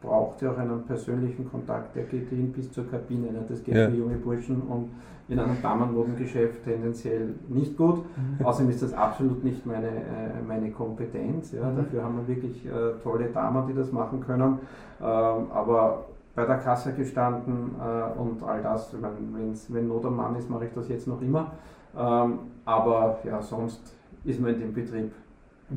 braucht 0.06 0.42
ja 0.42 0.52
auch 0.52 0.58
einen 0.58 0.84
persönlichen 0.84 1.50
Kontakt, 1.50 1.96
der 1.96 2.04
geht 2.04 2.30
hin 2.30 2.52
bis 2.52 2.72
zur 2.72 2.90
Kabine. 2.90 3.32
Ne? 3.32 3.46
Das 3.48 3.64
geht 3.64 3.76
ja. 3.76 3.90
für 3.90 3.96
junge 3.96 4.16
Burschen 4.16 4.62
und 4.62 4.92
in 5.28 5.40
einem 5.40 5.60
Damenmodengeschäft 5.62 6.64
tendenziell 6.64 7.34
nicht 7.48 7.76
gut. 7.76 8.06
Mhm. 8.16 8.46
Außerdem 8.46 8.70
ist 8.70 8.84
das 8.84 8.94
absolut 8.94 9.44
nicht 9.44 9.66
meine, 9.66 9.88
äh, 9.88 10.42
meine 10.48 10.72
Kompetenz. 10.72 11.52
Ja? 11.52 11.70
Mhm. 11.70 11.78
Dafür 11.78 12.04
haben 12.04 12.18
wir 12.18 12.36
wirklich 12.36 12.66
äh, 12.66 12.70
tolle 13.04 13.30
Damen, 13.30 13.68
die 13.68 13.74
das 13.74 13.92
machen 13.92 14.22
können. 14.22 14.60
Ähm, 15.02 15.52
aber 15.52 16.06
bei 16.36 16.46
der 16.46 16.58
Kasse 16.58 16.94
gestanden 16.94 17.76
äh, 17.80 18.20
und 18.20 18.44
all 18.44 18.62
das. 18.62 18.94
Meine, 18.94 19.54
wenn 19.70 19.88
Not 19.88 20.06
am 20.06 20.18
Mann 20.18 20.36
ist, 20.36 20.50
mache 20.50 20.66
ich 20.66 20.74
das 20.74 20.88
jetzt 20.90 21.08
noch 21.08 21.22
immer. 21.22 21.52
Ähm, 21.98 22.40
aber 22.66 23.20
ja, 23.24 23.42
sonst 23.42 23.96
ist 24.24 24.40
man 24.40 24.54
in 24.54 24.60
dem 24.60 24.74
Betrieb 24.74 25.12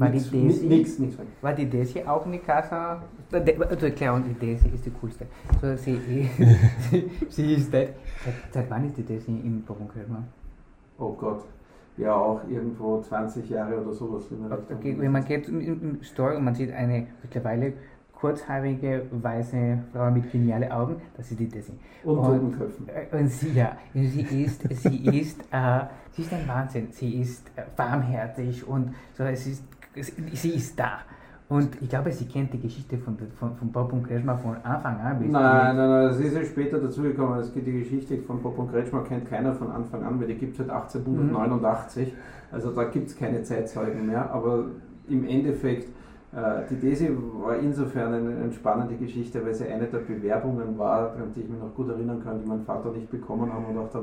war 0.01 0.09
nix, 0.09 0.31
die 0.31 0.43
Desi, 0.43 0.67
nix, 0.67 0.99
nix, 0.99 1.17
War 1.41 1.53
die 1.53 1.67
Desi 1.67 2.03
auch 2.05 2.25
in 2.27 2.33
die 2.33 2.39
Kasse? 2.39 2.99
Also 3.31 3.87
Erklärung, 3.87 4.25
die 4.25 4.35
Desi 4.35 4.69
ist 4.69 4.87
die 4.87 4.91
coolste. 4.91 5.27
So, 5.61 5.77
sie, 5.77 5.99
sie, 6.91 7.11
sie 7.29 7.55
ist. 7.55 7.71
Seit, 7.71 7.95
seit 8.51 8.71
wann 8.71 8.87
ist 8.87 8.97
die 8.97 9.03
Desi 9.03 9.31
im 9.31 9.65
Berufskirchmann? 9.65 10.27
Oh 10.99 11.13
Gott. 11.13 11.45
ja 11.97 12.15
auch 12.15 12.41
irgendwo 12.49 13.01
20 13.01 13.49
Jahre 13.51 13.81
oder 13.81 13.93
sowas. 13.93 14.25
Okay, 14.71 14.97
wenn 14.99 15.13
man 15.13 15.25
geht 15.25 15.49
im 15.49 16.03
Store 16.03 16.37
und 16.37 16.45
man 16.45 16.55
sieht 16.55 16.73
eine 16.73 17.07
mittlerweile 17.23 17.75
kurzhaarige, 18.21 19.07
weiße 19.11 19.79
Frau 19.93 20.11
mit 20.11 20.31
genialen 20.31 20.71
Augen, 20.73 20.97
das 21.17 21.31
ist 21.31 21.39
die 21.39 21.49
Desi. 21.49 21.73
Und, 22.03 22.19
und, 22.19 22.57
äh, 22.89 23.17
und 23.17 23.29
sie, 23.29 23.53
ja, 23.53 23.77
sie 23.95 24.43
ist, 24.43 24.63
sie 24.69 25.19
ist, 25.19 25.41
äh, 25.53 25.81
sie 26.11 26.23
ist 26.23 26.33
ein 26.33 26.49
Wahnsinn. 26.49 26.89
Sie 26.91 27.21
ist 27.21 27.47
äh, 27.55 27.63
warmherzig 27.77 28.67
und 28.67 28.95
so, 29.17 29.23
es 29.25 29.47
ist, 29.47 29.63
sie 30.03 30.51
ist 30.51 30.79
da. 30.79 31.01
Und 31.49 31.81
ich 31.81 31.89
glaube, 31.89 32.13
sie 32.13 32.27
kennt 32.27 32.53
die 32.53 32.61
Geschichte 32.61 32.99
von, 32.99 33.17
von, 33.39 33.57
von 33.57 33.73
Bob 33.73 33.93
und 33.93 34.07
Kretschmer 34.07 34.37
von 34.37 34.57
Anfang 34.57 35.01
an. 35.01 35.19
Nein, 35.19 35.33
nein, 35.33 35.77
nein, 35.77 36.09
das 36.09 36.21
ist 36.21 36.35
ja 36.35 36.45
später 36.45 36.79
dazugekommen. 36.79 37.43
Die 37.55 37.73
Geschichte 37.73 38.19
von 38.19 38.43
Bob 38.43 38.59
und 38.59 38.71
Kretschmer 38.71 39.03
kennt 39.05 39.31
keiner 39.31 39.55
von 39.55 39.71
Anfang 39.71 40.05
an, 40.05 40.21
weil 40.21 40.27
die 40.27 40.35
gibt 40.35 40.53
es 40.53 40.59
seit 40.59 40.69
1889. 40.69 42.09
Mhm. 42.09 42.19
Also 42.53 42.71
da 42.73 42.85
gibt 42.85 43.09
es 43.09 43.17
keine 43.17 43.43
Zeitzeugen 43.43 44.07
mehr. 44.07 44.31
Aber 44.31 44.67
im 45.09 45.27
Endeffekt 45.27 45.89
die 46.71 46.77
Desi 46.77 47.11
war 47.43 47.57
insofern 47.57 48.13
eine, 48.13 48.37
eine, 48.37 48.53
spannende 48.53 48.97
Geschichte, 48.97 49.43
weil 49.45 49.55
sie 49.55 49.67
eine 49.67 49.87
der 49.87 50.01
Bewerbungen 50.01 50.77
war, 50.77 51.13
an 51.13 51.33
die 51.35 51.41
ich 51.41 51.49
mich 51.49 51.59
noch 51.59 51.75
gut 51.75 51.89
erinnern 51.89 52.23
kann, 52.23 52.39
die 52.39 52.47
mein 52.47 52.61
Vater 52.65 52.93
nicht 52.93 53.11
bekommen 53.11 53.51
haben 53.51 53.65
und 53.65 53.77
dachte, 53.77 54.03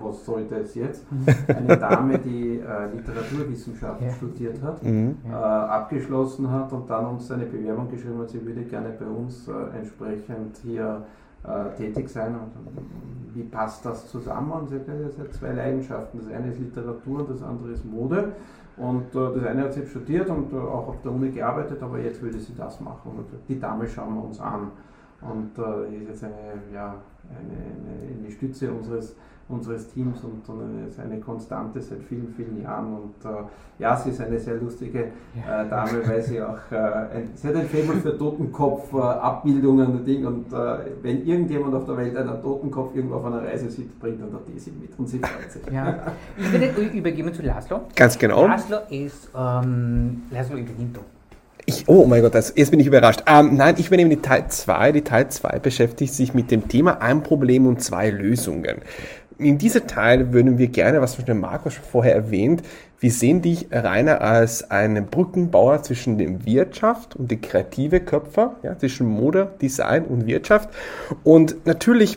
was 0.00 0.24
soll 0.24 0.46
das 0.48 0.74
jetzt? 0.74 1.04
Eine 1.48 1.76
Dame, 1.76 2.18
die 2.18 2.58
äh, 2.58 2.94
Literaturwissenschaft 2.94 4.02
ja. 4.02 4.10
studiert 4.10 4.60
hat, 4.62 4.82
mhm. 4.82 5.16
äh, 5.28 5.34
abgeschlossen 5.34 6.50
hat 6.50 6.72
und 6.72 6.88
dann 6.88 7.06
uns 7.06 7.30
eine 7.30 7.44
Bewerbung 7.44 7.90
geschrieben 7.90 8.20
hat, 8.20 8.30
sie 8.30 8.44
würde 8.44 8.62
gerne 8.62 8.90
bei 8.98 9.06
uns 9.06 9.46
äh, 9.46 9.52
entsprechend 9.76 10.56
hier 10.62 11.04
äh, 11.44 11.76
tätig 11.76 12.08
sein. 12.08 12.34
Und 12.34 13.34
wie 13.34 13.44
passt 13.44 13.84
das 13.84 14.08
zusammen? 14.08 14.50
Und 14.52 14.68
sie 14.68 14.76
hat 14.76 14.86
gesagt, 14.86 15.34
zwei 15.34 15.52
Leidenschaften. 15.52 16.20
Das 16.20 16.32
eine 16.32 16.48
ist 16.48 16.58
Literatur 16.58 17.20
und 17.20 17.30
das 17.30 17.42
andere 17.42 17.72
ist 17.72 17.84
Mode. 17.84 18.32
Und 18.76 19.14
äh, 19.14 19.34
das 19.34 19.44
eine 19.46 19.62
hat 19.62 19.72
sie 19.72 19.86
studiert 19.86 20.28
und 20.28 20.52
äh, 20.52 20.56
auch 20.56 20.88
auf 20.88 21.02
der 21.02 21.12
Uni 21.12 21.30
gearbeitet, 21.30 21.82
aber 21.82 21.98
jetzt 21.98 22.20
würde 22.20 22.38
sie 22.38 22.54
das 22.54 22.80
machen. 22.80 23.12
Und 23.16 23.26
die 23.48 23.58
Dame 23.58 23.86
schauen 23.86 24.14
wir 24.14 24.24
uns 24.24 24.38
an. 24.40 24.70
Und 25.22 25.58
äh, 25.58 25.96
ist 25.96 26.08
jetzt 26.08 26.24
eine, 26.24 26.34
ja, 26.72 26.94
eine, 27.30 28.10
eine, 28.10 28.18
eine 28.18 28.30
Stütze 28.30 28.70
unseres 28.70 29.16
unseres 29.48 29.88
Teams 29.92 30.18
und, 30.24 30.48
und 30.48 30.88
ist 30.88 30.98
eine 30.98 31.20
Konstante 31.20 31.80
seit 31.80 32.02
vielen, 32.02 32.34
vielen 32.36 32.62
Jahren. 32.62 32.94
Und 32.94 33.24
äh, 33.24 33.44
ja, 33.78 33.96
sie 33.96 34.10
ist 34.10 34.20
eine 34.20 34.38
sehr 34.38 34.56
lustige 34.56 35.04
äh, 35.04 35.68
Dame, 35.70 36.02
weil 36.04 36.20
sie 36.20 36.42
auch, 36.42 36.58
äh, 36.70 36.76
ein, 36.76 37.30
sie 37.34 37.48
hat 37.48 37.54
ein 37.54 37.68
Faible 37.68 37.96
für 37.96 38.18
Totenkopf-Abbildungen 38.18 39.86
und 39.86 40.04
Ding. 40.04 40.26
Und 40.26 40.52
äh, 40.52 40.78
wenn 41.02 41.24
irgendjemand 41.24 41.74
auf 41.74 41.86
der 41.86 41.96
Welt 41.96 42.16
einen 42.16 42.42
Totenkopf 42.42 42.94
irgendwo 42.94 43.16
auf 43.16 43.24
einer 43.24 43.42
Reise 43.42 43.70
sieht, 43.70 43.98
bringt 44.00 44.20
dann 44.20 44.30
der 44.30 44.40
Desi 44.52 44.72
mit 44.72 44.98
und 44.98 45.08
sie 45.08 45.18
freut 45.20 45.50
sich. 45.50 45.62
Ja. 45.72 45.98
Ich 46.36 46.52
würde 46.52 46.96
übergeben 46.96 47.32
zu 47.32 47.42
Laszlo. 47.42 47.82
Ganz 47.94 48.18
genau. 48.18 48.46
Laszlo 48.46 48.78
ist, 48.90 49.30
ähm, 49.36 50.22
Laszlo 50.30 50.56
übernimmt 50.56 50.98
ich, 51.66 51.88
oh 51.88 52.06
mein 52.06 52.22
Gott, 52.22 52.34
das, 52.34 52.52
jetzt 52.56 52.70
bin 52.70 52.78
ich 52.78 52.86
überrascht. 52.86 53.24
Ähm, 53.26 53.56
nein, 53.56 53.74
ich 53.76 53.88
übernehme 53.88 54.10
die 54.10 54.22
Teil 54.22 54.46
2. 54.48 54.92
Die 54.92 55.02
Teil 55.02 55.28
2 55.28 55.58
beschäftigt 55.58 56.14
sich 56.14 56.32
mit 56.32 56.52
dem 56.52 56.68
Thema 56.68 57.02
ein 57.02 57.24
Problem 57.24 57.66
und 57.66 57.82
zwei 57.82 58.10
Lösungen. 58.10 58.76
In 59.38 59.58
diesem 59.58 59.86
Teil 59.86 60.32
würden 60.32 60.56
wir 60.56 60.68
gerne, 60.68 61.02
was 61.02 61.22
der 61.22 61.34
Markus 61.34 61.74
vorher 61.74 62.14
erwähnt, 62.14 62.62
wir 62.98 63.10
sehen 63.10 63.42
dich, 63.42 63.66
Rainer, 63.70 64.22
als 64.22 64.70
einen 64.70 65.06
Brückenbauer 65.06 65.82
zwischen 65.82 66.16
dem 66.16 66.46
Wirtschaft 66.46 67.14
und 67.16 67.30
die 67.30 67.38
kreative 67.38 68.00
Köpfer, 68.00 68.56
ja, 68.62 68.78
zwischen 68.78 69.06
Mode, 69.06 69.50
Design 69.60 70.06
und 70.06 70.26
Wirtschaft. 70.26 70.70
Und 71.22 71.66
natürlich, 71.66 72.16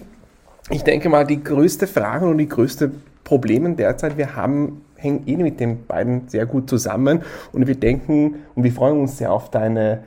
ich 0.69 0.83
denke 0.83 1.09
mal, 1.09 1.25
die 1.25 1.43
größte 1.43 1.87
Frage 1.87 2.25
und 2.25 2.37
die 2.37 2.47
größte 2.47 2.91
Probleme 3.25 3.75
derzeit 3.75 4.17
wir 4.17 4.37
haben, 4.37 4.85
hängen 4.95 5.23
eh 5.27 5.35
mit 5.35 5.59
den 5.59 5.85
beiden 5.85 6.29
sehr 6.29 6.45
gut 6.45 6.69
zusammen. 6.69 7.23
Und 7.51 7.67
wir 7.67 7.75
denken 7.75 8.35
und 8.55 8.63
wir 8.63 8.71
freuen 8.71 8.99
uns 8.99 9.17
sehr 9.17 9.33
auf 9.33 9.51
deine 9.51 10.03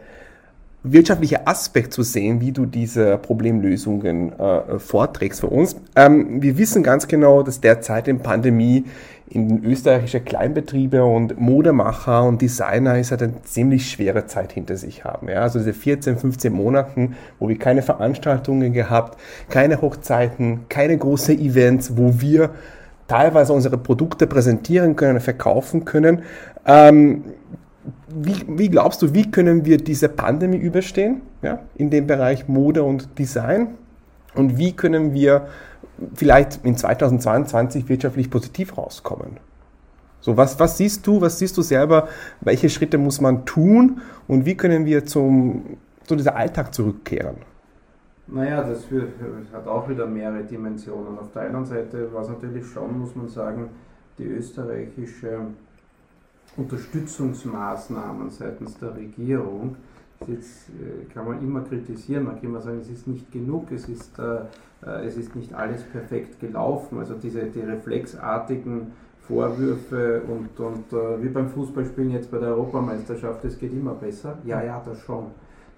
wirtschaftliche 0.85 1.47
Aspekt 1.47 1.93
zu 1.93 2.03
sehen, 2.03 2.41
wie 2.41 2.53
du 2.53 2.67
diese 2.67 3.17
Problemlösungen 3.19 4.39
äh, 4.39 4.79
vorträgst 4.79 5.41
für 5.41 5.47
uns. 5.47 5.77
Ähm, 5.95 6.43
wir 6.43 6.59
wissen 6.59 6.83
ganz 6.83 7.07
genau, 7.07 7.43
dass 7.43 7.61
derzeit 7.61 8.09
in 8.09 8.19
Pandemie 8.19 8.85
in 9.29 9.49
den 9.49 9.65
österreichischen 9.65 10.25
Kleinbetriebe 10.25 11.05
und 11.05 11.41
Modemacher 11.41 12.25
und 12.25 12.43
Designer 12.43 12.99
ist 12.99 13.13
halt 13.13 13.23
eine 13.23 13.43
ziemlich 13.45 13.91
schwere 13.91 14.27
Zeit 14.27 14.53
hinter 14.53 14.77
sich 14.77 15.05
haben. 15.05 15.29
Ja? 15.29 15.41
Also 15.43 15.59
diese 15.59 15.73
14, 15.73 16.19
15 16.19 16.53
Monaten, 16.53 17.17
wo 17.39 17.49
wir 17.49 17.59
keine 17.59 17.83
Veranstaltungen 17.83 18.73
gehabt, 18.75 19.19
keine 19.49 19.81
Hochzeiten, 19.81 20.67
keine 20.69 20.99
großen 20.99 21.39
Events, 21.39 21.97
wo 21.97 22.21
wir 22.21 22.51
teilweise 23.09 23.53
unsere 23.55 23.79
Produkte 23.79 24.27
präsentieren 24.27 24.97
können, 24.97 25.21
verkaufen 25.21 25.85
können. 25.87 26.23
Ähm, 26.67 27.25
wie, 28.09 28.45
wie, 28.47 28.69
glaubst 28.69 29.03
du, 29.03 29.15
wie 29.15 29.31
können 29.31 29.65
wir 29.65 29.79
diese 29.79 30.09
Pandemie 30.09 30.59
überstehen 30.59 31.23
ja, 31.43 31.61
in 31.75 31.91
dem 31.91 32.07
Bereich 32.07 32.49
Mode 32.49 32.83
und 32.83 33.19
Design? 33.19 33.75
Und 34.35 34.57
wie 34.57 34.73
können 34.73 35.13
wir 35.13 35.49
vielleicht 36.15 36.65
in 36.65 36.77
2022 36.77 37.89
wirtschaftlich 37.89 38.31
positiv 38.31 38.79
rauskommen? 38.79 39.39
So, 40.21 40.37
was, 40.37 40.59
was 40.61 40.79
siehst 40.79 41.07
du, 41.07 41.21
was 41.21 41.39
siehst 41.39 41.57
du 41.57 41.63
selber, 41.63 42.09
welche 42.41 42.71
Schritte 42.71 42.97
muss 42.97 43.21
man 43.21 43.45
tun 43.45 44.01
und 44.29 44.47
wie 44.47 44.57
können 44.57 44.85
wir 44.85 45.05
zum, 45.05 45.77
zu 46.05 46.15
diesem 46.15 46.35
Alltag 46.35 46.73
zurückkehren? 46.73 47.37
Naja, 48.29 48.63
das 48.63 48.85
hat 49.53 49.67
auch 49.67 49.89
wieder 49.89 50.07
mehrere 50.07 50.45
Dimensionen. 50.45 51.19
Auf 51.19 51.33
der 51.33 51.43
einen 51.43 51.65
Seite 51.65 52.13
war 52.13 52.23
es 52.23 52.29
natürlich 52.29 52.65
schon, 52.67 53.01
muss 53.01 53.17
man 53.17 53.29
sagen, 53.29 53.69
die 54.17 54.25
österreichische 54.25 55.41
Unterstützungsmaßnahmen 56.57 58.31
seitens 58.31 58.79
der 58.79 58.95
Regierung. 58.95 59.77
Jetzt 60.27 60.69
äh, 60.69 61.13
kann 61.13 61.27
man 61.27 61.43
immer 61.43 61.63
kritisieren, 61.63 62.25
man 62.25 62.37
kann 62.37 62.45
immer 62.45 62.61
sagen, 62.61 62.79
es 62.81 62.89
ist 62.89 63.09
nicht 63.09 63.33
genug, 63.33 63.73
es 63.73 63.89
ist, 63.89 64.19
äh, 64.19 64.43
äh, 64.87 65.07
es 65.07 65.17
ist 65.17 65.35
nicht 65.35 65.53
alles 65.53 65.83
perfekt 65.83 66.39
gelaufen. 66.41 66.99
Also 66.99 67.15
diese 67.15 67.43
die 67.45 67.61
reflexartigen 67.61 68.93
Vorwürfe 69.27 70.23
und, 70.29 70.59
und 70.61 70.93
äh, 70.93 71.23
wie 71.23 71.29
beim 71.29 71.49
Fußballspielen 71.49 72.11
jetzt 72.11 72.31
bei 72.31 72.39
der 72.39 72.51
Europameisterschaft, 72.51 73.45
es 73.45 73.59
geht 73.59 73.73
immer 73.73 73.95
besser. 73.95 74.39
Ja, 74.45 74.63
ja, 74.63 74.83
das 74.85 74.99
schon. 75.01 75.27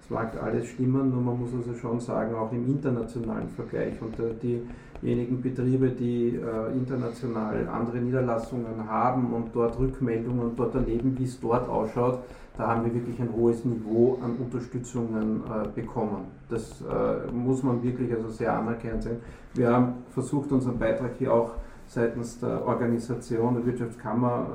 Es 0.01 0.09
mag 0.09 0.31
alles 0.41 0.67
stimmen, 0.67 1.09
nur 1.09 1.21
man 1.21 1.39
muss 1.39 1.49
also 1.55 1.73
schon 1.73 1.99
sagen, 1.99 2.35
auch 2.35 2.51
im 2.51 2.67
internationalen 2.67 3.49
Vergleich 3.49 3.99
und 4.01 4.19
äh, 4.19 4.33
die 4.41 4.61
diejenigen 5.01 5.41
Betriebe, 5.41 5.89
die 5.89 6.35
äh, 6.35 6.73
international 6.73 7.67
andere 7.67 7.97
Niederlassungen 7.97 8.87
haben 8.89 9.33
und 9.33 9.49
dort 9.53 9.77
Rückmeldungen 9.79 10.41
und 10.41 10.59
dort 10.59 10.75
erleben, 10.75 11.15
wie 11.17 11.25
es 11.25 11.39
dort 11.39 11.67
ausschaut, 11.69 12.19
da 12.57 12.67
haben 12.67 12.85
wir 12.85 12.93
wirklich 12.93 13.19
ein 13.19 13.33
hohes 13.33 13.65
Niveau 13.65 14.17
an 14.23 14.37
Unterstützungen 14.37 15.43
äh, 15.43 15.67
bekommen. 15.69 16.25
Das 16.49 16.81
äh, 16.81 17.31
muss 17.31 17.63
man 17.63 17.83
wirklich 17.83 18.13
also 18.13 18.29
sehr 18.29 18.53
anerkennend 18.53 19.03
sehen. 19.03 19.17
Wir 19.53 19.71
haben 19.71 19.95
versucht, 20.11 20.51
unseren 20.51 20.79
Beitrag 20.79 21.11
hier 21.17 21.33
auch 21.33 21.51
seitens 21.87 22.39
der 22.39 22.65
Organisation 22.65 23.55
der 23.55 23.65
Wirtschaftskammer 23.65 24.47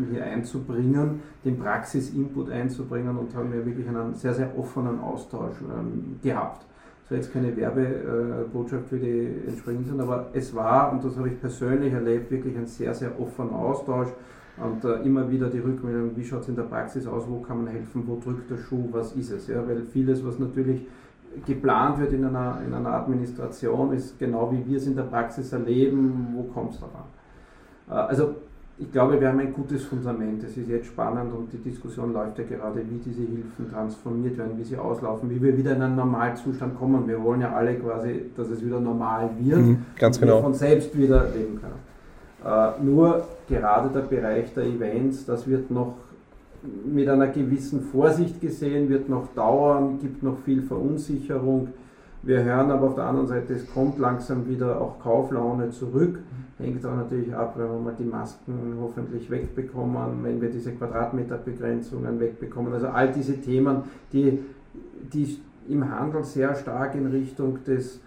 äh, 0.00 0.12
hier 0.14 0.24
einzubringen, 0.24 1.20
den 1.44 1.58
Praxisinput 1.58 2.50
einzubringen 2.50 3.16
und 3.18 3.34
haben 3.34 3.52
ja 3.52 3.64
wirklich 3.64 3.86
einen 3.86 4.14
sehr, 4.14 4.34
sehr 4.34 4.58
offenen 4.58 5.00
Austausch 5.00 5.56
ähm, 5.60 6.18
gehabt 6.22 6.66
soll 7.12 7.18
jetzt 7.18 7.32
keine 7.32 7.54
Werbebotschaft 7.54 8.88
für 8.88 8.98
die 8.98 9.28
entsprechend 9.46 9.86
sein, 9.86 10.00
aber 10.00 10.28
es 10.32 10.54
war, 10.54 10.92
und 10.92 11.04
das 11.04 11.16
habe 11.16 11.28
ich 11.28 11.40
persönlich 11.40 11.92
erlebt, 11.92 12.30
wirklich 12.30 12.56
ein 12.56 12.66
sehr, 12.66 12.94
sehr 12.94 13.20
offener 13.20 13.54
Austausch 13.54 14.08
und 14.56 14.84
äh, 14.84 15.02
immer 15.02 15.30
wieder 15.30 15.50
die 15.50 15.58
Rückmeldung, 15.58 16.16
wie 16.16 16.24
schaut 16.24 16.40
es 16.40 16.48
in 16.48 16.56
der 16.56 16.62
Praxis 16.62 17.06
aus, 17.06 17.24
wo 17.28 17.40
kann 17.40 17.64
man 17.64 17.66
helfen, 17.72 18.04
wo 18.06 18.18
drückt 18.18 18.50
der 18.50 18.56
Schuh, 18.56 18.88
was 18.92 19.12
ist 19.12 19.30
es. 19.30 19.46
Ja? 19.48 19.66
Weil 19.66 19.82
vieles, 19.82 20.24
was 20.24 20.38
natürlich 20.38 20.86
geplant 21.46 21.98
wird 21.98 22.12
in 22.12 22.24
einer, 22.24 22.60
in 22.66 22.72
einer 22.72 22.94
Administration, 22.94 23.92
ist 23.92 24.18
genau 24.18 24.50
wie 24.50 24.66
wir 24.66 24.78
es 24.78 24.86
in 24.86 24.96
der 24.96 25.04
Praxis 25.04 25.52
erleben, 25.52 26.28
wo 26.34 26.44
kommt 26.44 26.72
es 26.72 26.80
daran. 26.80 27.04
Äh, 27.90 28.08
also 28.10 28.36
ich 28.78 28.90
glaube, 28.90 29.20
wir 29.20 29.28
haben 29.28 29.38
ein 29.38 29.52
gutes 29.52 29.84
Fundament. 29.84 30.42
Es 30.44 30.56
ist 30.56 30.68
jetzt 30.68 30.86
spannend 30.86 31.32
und 31.32 31.52
die 31.52 31.58
Diskussion 31.58 32.12
läuft 32.12 32.38
ja 32.38 32.44
gerade, 32.44 32.80
wie 32.88 32.98
diese 32.98 33.20
Hilfen 33.20 33.70
transformiert 33.70 34.38
werden, 34.38 34.58
wie 34.58 34.64
sie 34.64 34.76
auslaufen, 34.76 35.30
wie 35.30 35.40
wir 35.40 35.56
wieder 35.56 35.76
in 35.76 35.82
einen 35.82 35.96
Normalzustand 35.96 36.78
kommen. 36.78 37.06
Wir 37.06 37.22
wollen 37.22 37.42
ja 37.42 37.52
alle 37.52 37.74
quasi, 37.74 38.30
dass 38.36 38.48
es 38.48 38.64
wieder 38.64 38.80
normal 38.80 39.30
wird 39.38 39.58
mhm, 39.58 39.78
ganz 39.98 40.16
und 40.16 40.22
genau. 40.22 40.38
wir 40.38 40.42
von 40.42 40.54
selbst 40.54 40.96
wieder 40.96 41.28
leben 41.34 41.60
können. 41.60 41.92
Äh, 42.44 42.82
nur 42.82 43.24
gerade 43.48 43.88
der 43.90 44.00
Bereich 44.00 44.52
der 44.54 44.64
Events, 44.64 45.26
das 45.26 45.46
wird 45.46 45.70
noch 45.70 45.94
mit 46.84 47.08
einer 47.08 47.28
gewissen 47.28 47.82
Vorsicht 47.82 48.40
gesehen, 48.40 48.88
wird 48.88 49.08
noch 49.08 49.28
dauern, 49.34 49.98
gibt 50.00 50.22
noch 50.22 50.38
viel 50.44 50.62
Verunsicherung. 50.62 51.68
Wir 52.22 52.44
hören 52.44 52.70
aber 52.70 52.86
auf 52.86 52.94
der 52.94 53.04
anderen 53.04 53.26
Seite, 53.26 53.54
es 53.54 53.68
kommt 53.72 53.98
langsam 53.98 54.48
wieder 54.48 54.80
auch 54.80 55.00
Kauflaune 55.00 55.70
zurück. 55.70 56.20
Hängt 56.58 56.86
auch 56.86 56.94
natürlich 56.94 57.34
ab, 57.34 57.54
wenn 57.56 57.66
wir 57.66 57.78
mal 57.80 57.94
die 57.98 58.04
Masken 58.04 58.76
hoffentlich 58.80 59.28
wegbekommen, 59.28 60.22
wenn 60.22 60.40
wir 60.40 60.48
diese 60.48 60.72
Quadratmeterbegrenzungen 60.72 62.20
wegbekommen. 62.20 62.72
Also 62.72 62.86
all 62.88 63.10
diese 63.10 63.40
Themen, 63.40 63.82
die, 64.12 64.38
die 65.12 65.40
im 65.68 65.90
Handel 65.90 66.22
sehr 66.22 66.54
stark 66.54 66.94
in 66.94 67.06
Richtung 67.06 67.64
des 67.64 68.00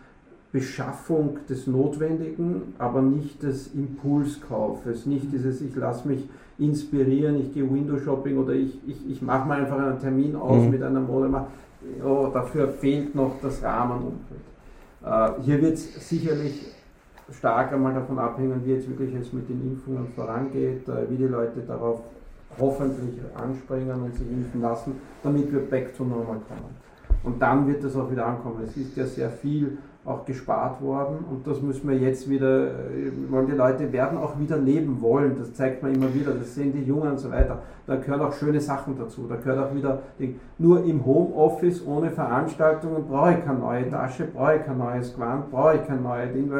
Beschaffung 0.53 1.39
des 1.49 1.67
Notwendigen, 1.67 2.73
aber 2.77 3.01
nicht 3.01 3.43
des 3.43 3.73
Impulskaufes, 3.73 5.05
nicht 5.05 5.33
dieses, 5.33 5.59
ich 5.59 5.75
lasse 5.75 6.07
mich 6.07 6.29
inspirieren, 6.57 7.35
ich 7.35 7.53
gehe 7.53 7.69
Window-Shopping 7.69 8.37
oder 8.37 8.53
ich, 8.53 8.79
ich, 8.87 9.09
ich 9.09 9.21
mache 9.21 9.45
mal 9.45 9.59
einfach 9.59 9.77
einen 9.77 9.99
Termin 9.99 10.37
aus 10.37 10.63
mhm. 10.63 10.69
mit 10.69 10.81
einer 10.81 11.01
Mode. 11.01 11.29
Oh, 12.03 12.29
dafür 12.33 12.69
fehlt 12.69 13.15
noch 13.15 13.35
das 13.41 13.63
Rahmenumfeld. 13.63 14.41
Äh, 15.03 15.41
hier 15.41 15.61
wird 15.61 15.73
es 15.73 16.09
sicherlich 16.09 16.73
stark 17.31 17.73
einmal 17.73 17.93
davon 17.93 18.19
abhängen, 18.19 18.61
wie 18.65 18.73
jetzt 18.73 18.89
wirklich 18.89 19.13
es 19.15 19.33
mit 19.33 19.49
den 19.49 19.61
Impfungen 19.61 20.07
vorangeht, 20.15 20.87
äh, 20.87 21.09
wie 21.09 21.17
die 21.17 21.25
Leute 21.25 21.61
darauf 21.61 22.01
hoffentlich 22.59 23.19
anspringen 23.35 24.01
und 24.01 24.15
sich 24.15 24.29
impfen 24.29 24.61
lassen, 24.61 24.93
damit 25.23 25.51
wir 25.51 25.59
back 25.59 25.95
to 25.95 26.03
normal 26.03 26.39
kommen. 26.47 26.75
Und 27.23 27.41
dann 27.41 27.67
wird 27.67 27.83
es 27.83 27.95
auch 27.95 28.09
wieder 28.09 28.25
ankommen. 28.25 28.63
Es 28.63 28.77
ist 28.77 28.95
ja 28.95 29.05
sehr 29.05 29.29
viel 29.29 29.77
auch 30.05 30.23
gespart 30.25 30.81
worden 30.81 31.25
und 31.29 31.47
das 31.47 31.61
müssen 31.61 31.89
wir 31.89 31.97
jetzt 31.97 32.29
wieder, 32.29 32.67
äh, 32.67 33.11
weil 33.29 33.47
die 33.47 33.53
Leute 33.53 33.91
werden 33.91 34.17
auch 34.17 34.39
wieder 34.39 34.57
leben 34.57 35.01
wollen, 35.01 35.35
das 35.37 35.53
zeigt 35.53 35.81
man 35.81 35.93
immer 35.93 36.13
wieder, 36.13 36.31
das 36.31 36.53
sehen 36.53 36.71
die 36.73 36.83
Jungen 36.83 37.11
und 37.11 37.19
so 37.19 37.31
weiter. 37.31 37.59
Da 37.87 37.95
gehören 37.95 38.21
auch 38.21 38.33
schöne 38.33 38.61
Sachen 38.61 38.97
dazu, 38.97 39.25
da 39.27 39.35
gehört 39.35 39.59
auch 39.59 39.75
wieder, 39.75 39.99
nur 40.57 40.83
im 40.85 41.05
Homeoffice 41.05 41.85
ohne 41.85 42.11
Veranstaltungen 42.11 43.05
brauche 43.07 43.33
ich 43.33 43.45
keine 43.45 43.59
neue 43.59 43.89
Tasche, 43.89 44.25
brauche 44.25 44.55
ich 44.57 44.65
kein 44.65 44.77
neues 44.77 45.13
Gewand, 45.13 45.51
brauche 45.51 45.75
ich 45.75 45.87
keine 45.87 46.01
neue 46.01 46.27
Ding, 46.27 46.51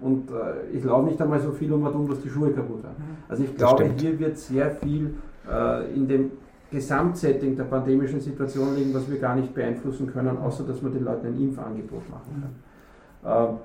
und 0.00 0.30
äh, 0.30 0.76
ich 0.76 0.84
laufe 0.84 1.06
nicht 1.06 1.20
einmal 1.20 1.40
so 1.40 1.52
viel 1.52 1.72
um 1.72 1.84
und 1.86 2.10
dass 2.10 2.20
die 2.20 2.28
Schuhe 2.28 2.50
kaputt 2.50 2.82
sind. 2.82 2.98
Mhm. 2.98 3.16
Also 3.28 3.44
ich 3.44 3.56
glaube, 3.56 3.90
hier 3.96 4.18
wird 4.18 4.36
sehr 4.36 4.70
viel 4.72 5.14
äh, 5.50 5.94
in 5.94 6.06
dem 6.06 6.30
Gesamtsetting 6.70 7.56
der 7.56 7.64
pandemischen 7.64 8.20
Situation 8.20 8.74
liegen, 8.74 8.92
was 8.92 9.08
wir 9.10 9.18
gar 9.18 9.36
nicht 9.36 9.54
beeinflussen 9.54 10.06
können, 10.06 10.36
außer 10.38 10.64
dass 10.64 10.82
wir 10.82 10.90
den 10.90 11.04
Leuten 11.04 11.28
ein 11.28 11.40
Impfangebot 11.40 12.10
machen 12.10 12.32
können. 12.34 12.73
Mhm. 13.24 13.58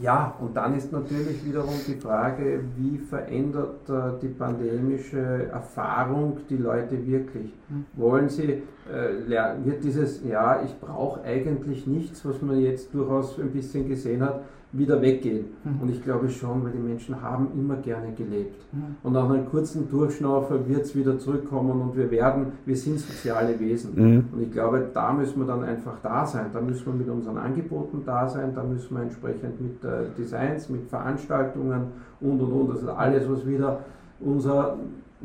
Ja, 0.00 0.34
und 0.40 0.56
dann 0.56 0.76
ist 0.76 0.90
natürlich 0.90 1.44
wiederum 1.44 1.74
die 1.86 1.94
Frage, 1.94 2.64
wie 2.76 2.98
verändert 2.98 3.88
äh, 3.88 4.18
die 4.20 4.28
pandemische 4.28 5.48
Erfahrung 5.52 6.38
die 6.50 6.56
Leute 6.56 7.06
wirklich? 7.06 7.52
Mhm. 7.68 7.86
Wollen 7.94 8.28
sie, 8.28 8.62
äh, 8.92 9.62
wird 9.64 9.84
dieses, 9.84 10.24
ja, 10.24 10.62
ich 10.64 10.80
brauche 10.80 11.22
eigentlich 11.22 11.86
nichts, 11.86 12.24
was 12.24 12.42
man 12.42 12.58
jetzt 12.58 12.92
durchaus 12.92 13.38
ein 13.38 13.52
bisschen 13.52 13.88
gesehen 13.88 14.22
hat, 14.22 14.40
wieder 14.76 15.00
weggehen. 15.00 15.46
Mhm. 15.62 15.80
Und 15.80 15.90
ich 15.90 16.02
glaube 16.02 16.28
schon, 16.28 16.64
weil 16.64 16.72
die 16.72 16.78
Menschen 16.78 17.22
haben 17.22 17.48
immer 17.54 17.76
gerne 17.76 18.12
gelebt. 18.12 18.64
Mhm. 18.72 18.96
Und 19.02 19.12
nach 19.12 19.28
einem 19.28 19.46
kurzen 19.46 19.88
Durchschnaufer 19.88 20.68
wird 20.68 20.82
es 20.82 20.94
wieder 20.94 21.18
zurückkommen 21.18 21.80
und 21.80 21.96
wir 21.96 22.10
werden, 22.10 22.52
wir 22.66 22.76
sind 22.76 22.98
soziale 22.98 23.58
Wesen. 23.60 23.94
Mhm. 23.94 24.24
Und 24.32 24.42
ich 24.42 24.50
glaube, 24.50 24.88
da 24.92 25.12
müssen 25.12 25.38
wir 25.38 25.46
dann 25.46 25.62
einfach 25.62 25.98
da 26.02 26.26
sein. 26.26 26.46
Da 26.52 26.60
müssen 26.60 26.86
wir 26.86 26.94
mit 26.94 27.08
unseren 27.08 27.38
Angeboten 27.38 28.02
da 28.04 28.28
sein, 28.28 28.54
da 28.54 28.62
müssen 28.62 28.96
wir 28.96 29.02
entsprechend 29.04 29.60
mit 29.60 29.84
äh, 29.84 30.06
Designs, 30.18 30.68
mit 30.68 30.88
Veranstaltungen 30.88 31.86
und 32.20 32.40
und 32.40 32.52
und. 32.52 32.70
Also 32.70 32.90
alles, 32.90 33.28
was 33.30 33.46
wieder 33.46 33.80
unser 34.20 34.76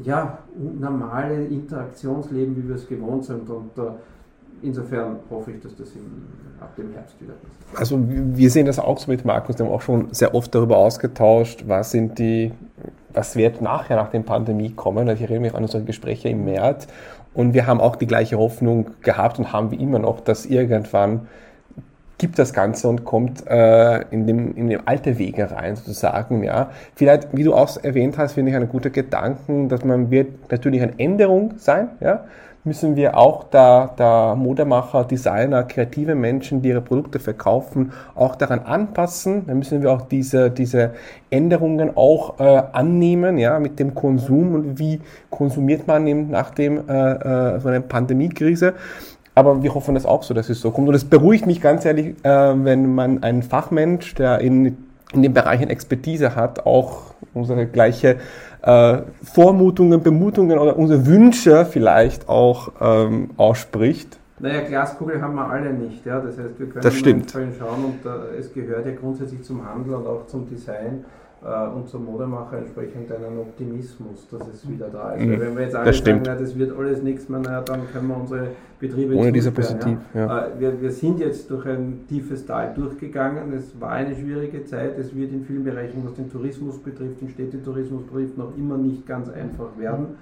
ja, 0.04 0.40
normale 0.80 1.46
Interaktionsleben, 1.46 2.56
wie 2.56 2.68
wir 2.68 2.76
es 2.76 2.88
gewohnt 2.88 3.26
sind. 3.26 3.50
Und 3.50 3.78
äh, 3.78 3.92
insofern 4.62 5.18
hoffe 5.30 5.52
ich, 5.52 5.62
dass 5.62 5.76
das 5.76 5.90
im, 5.96 6.28
ab 6.60 6.76
dem 6.76 6.94
Herbst 6.94 7.20
wieder 7.22 7.34
passiert. 7.34 7.80
Also 7.80 8.00
wir 8.08 8.50
sehen 8.50 8.66
das 8.66 8.80
auch 8.80 8.98
so 8.98 9.12
mit 9.12 9.26
Markus, 9.26 9.58
wir 9.58 9.66
haben 9.66 9.74
auch 9.74 9.82
schon 9.82 10.08
sehr 10.12 10.34
oft 10.34 10.54
darüber 10.54 10.78
ausgetauscht, 10.78 11.66
was 11.68 11.92
sind 11.92 12.20
die, 12.20 12.52
was 13.14 13.36
wird 13.36 13.62
nachher 13.62 13.96
nach 13.96 14.10
der 14.10 14.20
Pandemie 14.20 14.72
kommen. 14.72 15.08
Ich 15.10 15.22
erinnere 15.22 15.42
mich 15.42 15.56
an 15.56 15.64
unsere 15.64 15.84
Gespräche 15.84 16.30
im 16.30 16.46
März 16.46 16.88
und 17.34 17.54
wir 17.54 17.68
haben 17.68 17.80
auch 17.80 17.96
die 17.96 18.08
gleiche 18.08 18.38
Hoffnung 18.38 18.92
gehabt 19.02 19.40
und 19.40 19.54
haben 19.54 19.72
wie 19.72 19.78
immer 19.78 20.00
noch, 20.00 20.20
dass 20.20 20.46
irgendwann 20.46 21.28
gibt 22.20 22.38
das 22.38 22.54
Ganze 22.54 22.88
und 22.88 23.06
kommt 23.06 23.48
äh, 23.48 24.02
in, 24.12 24.28
dem, 24.28 24.56
in 24.56 24.68
dem 24.68 24.82
alte 24.86 25.18
Wege 25.18 25.50
rein, 25.50 25.76
sozusagen. 25.76 26.44
Ja. 26.44 26.70
Vielleicht, 26.94 27.36
wie 27.36 27.44
du 27.44 27.56
auch 27.56 27.82
erwähnt 27.82 28.18
hast, 28.18 28.34
finde 28.34 28.52
ich 28.52 28.58
einen 28.58 28.70
guten 28.70 28.92
Gedanken, 28.92 29.70
dass 29.70 29.84
man 29.84 30.12
wird 30.12 30.52
natürlich 30.52 30.82
eine 30.82 31.00
Änderung 31.00 31.54
sein, 31.58 31.90
ja, 32.02 32.26
müssen 32.70 32.96
wir 32.96 33.18
auch 33.18 33.46
da, 33.46 33.92
da 33.98 34.36
Modemacher, 34.36 35.04
Designer, 35.04 35.64
kreative 35.64 36.14
Menschen, 36.14 36.62
die 36.62 36.70
ihre 36.70 36.82
Produkte 36.82 37.20
verkaufen, 37.20 37.92
auch 38.14 38.36
daran 38.36 38.60
anpassen. 38.60 39.48
Dann 39.48 39.58
müssen 39.58 39.82
wir 39.82 39.92
auch 39.92 40.04
diese, 40.04 40.52
diese 40.52 40.92
Änderungen 41.32 41.98
auch 41.98 42.40
äh, 42.40 42.62
annehmen, 42.72 43.40
ja, 43.40 43.60
mit 43.60 43.80
dem 43.80 43.96
Konsum 43.96 44.54
und 44.54 44.78
wie 44.78 45.02
konsumiert 45.32 45.88
man 45.88 46.06
eben 46.06 46.30
nach 46.30 46.52
dem 46.52 46.88
äh, 46.88 47.56
äh, 47.56 47.60
so 47.60 47.70
einer 47.70 47.80
Pandemiekrise. 47.80 48.76
Aber 49.34 49.64
wir 49.64 49.74
hoffen 49.74 49.96
das 49.96 50.06
auch 50.06 50.22
so, 50.22 50.36
dass 50.36 50.50
es 50.50 50.62
so 50.62 50.70
kommt. 50.70 50.90
Und 50.90 50.94
es 50.94 51.06
beruhigt 51.06 51.48
mich 51.48 51.62
ganz 51.62 51.86
ehrlich, 51.86 52.24
äh, 52.24 52.30
wenn 52.30 52.94
man 52.94 53.24
einen 53.24 53.42
Fachmensch, 53.42 54.14
der 54.14 54.42
in, 54.42 54.78
in 55.12 55.24
den 55.24 55.34
Bereichen 55.34 55.72
Expertise 55.72 56.36
hat, 56.36 56.68
auch 56.68 57.16
unsere 57.34 57.66
gleiche 57.66 58.18
äh, 58.62 59.02
Vormutungen, 59.24 60.02
Bemutungen 60.02 60.58
oder 60.58 60.78
unsere 60.78 61.06
Wünsche 61.06 61.66
vielleicht 61.66 62.28
auch 62.28 62.72
ähm, 62.82 63.32
ausspricht. 63.38 64.20
Naja, 64.40 64.62
Glaskugel 64.62 65.22
haben 65.22 65.36
wir 65.36 65.50
alle 65.50 65.74
nicht. 65.74 66.06
Ja? 66.06 66.20
Das 66.20 66.38
heißt, 66.38 66.58
wir 66.58 66.68
können 66.70 66.82
das 66.82 66.96
stimmt. 66.96 67.32
schauen 67.32 67.86
und 67.86 68.06
äh, 68.06 68.38
es 68.38 68.54
gehört 68.54 68.86
ja 68.86 68.94
grundsätzlich 68.94 69.44
zum 69.44 69.66
Handel 69.68 69.96
und 69.96 70.08
auch 70.08 70.28
zum 70.28 70.48
Design 70.48 71.04
und 71.42 71.88
zum 71.88 72.06
Modemacher 72.06 72.58
entsprechend 72.58 73.12
einen 73.12 73.40
Optimismus, 73.40 74.28
dass 74.30 74.48
es 74.50 74.70
wieder 74.70 74.90
da 74.90 75.14
ist. 75.14 75.26
Mhm. 75.26 75.40
wenn 75.40 75.56
wir 75.56 75.64
jetzt 75.64 75.76
alle 75.76 75.86
das 75.86 75.98
sagen, 76.00 76.22
na, 76.26 76.36
das 76.36 76.58
wird 76.58 76.78
alles 76.78 77.02
nichts 77.02 77.30
mehr, 77.30 77.40
naja, 77.40 77.62
dann 77.62 77.82
können 77.92 78.08
wir 78.10 78.18
unsere 78.18 78.48
Betriebe 78.80 79.16
Ohne 79.16 79.32
diese 79.32 79.52
Positiv. 79.52 79.98
Ja. 80.14 80.20
Ja. 80.26 80.48
Äh, 80.48 80.60
wir, 80.60 80.82
wir 80.82 80.92
sind 80.92 81.20
jetzt 81.20 81.50
durch 81.52 81.66
ein 81.66 82.06
tiefes 82.08 82.46
Tal 82.46 82.74
durchgegangen. 82.74 83.52
Es 83.54 83.80
war 83.80 83.92
eine 83.92 84.16
schwierige 84.16 84.64
Zeit. 84.64 84.98
Es 84.98 85.14
wird 85.14 85.34
in 85.34 85.44
vielen 85.44 85.66
Bereichen, 85.66 86.02
was 86.06 86.14
den 86.14 86.32
Tourismus 86.32 86.78
betrifft, 86.80 87.22
den 87.22 87.30
Städtetourismus 87.30 88.04
betrifft, 88.04 88.38
noch 88.38 88.58
immer 88.58 88.78
nicht 88.78 89.06
ganz 89.06 89.30
einfach 89.30 89.78
werden. 89.78 90.16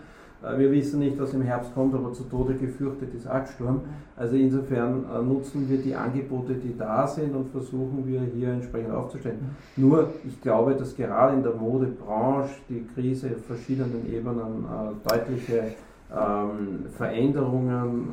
Äh, 0.43 0.57
wir 0.59 0.71
wissen 0.71 0.99
nicht, 0.99 1.19
was 1.19 1.33
im 1.33 1.41
Herbst 1.41 1.73
kommt, 1.73 1.93
aber 1.93 2.13
zu 2.13 2.23
Tode 2.23 2.55
gefürchtet 2.55 3.13
ist 3.13 3.27
Artsturm. 3.27 3.81
Also 4.15 4.35
insofern 4.35 5.05
äh, 5.13 5.21
nutzen 5.21 5.69
wir 5.69 5.77
die 5.77 5.95
Angebote, 5.95 6.53
die 6.55 6.77
da 6.77 7.07
sind 7.07 7.35
und 7.35 7.49
versuchen 7.49 8.05
wir 8.05 8.21
hier 8.21 8.49
entsprechend 8.49 8.91
aufzustellen. 8.91 9.39
Nur, 9.75 10.09
ich 10.25 10.41
glaube, 10.41 10.75
dass 10.75 10.95
gerade 10.95 11.35
in 11.35 11.43
der 11.43 11.53
Modebranche 11.53 12.55
die 12.69 12.85
Krise 12.93 13.31
auf 13.35 13.45
verschiedenen 13.45 14.11
Ebenen 14.11 14.65
äh, 14.65 15.09
deutliche 15.09 15.73
ähm, 16.09 16.85
Veränderungen 16.95 18.07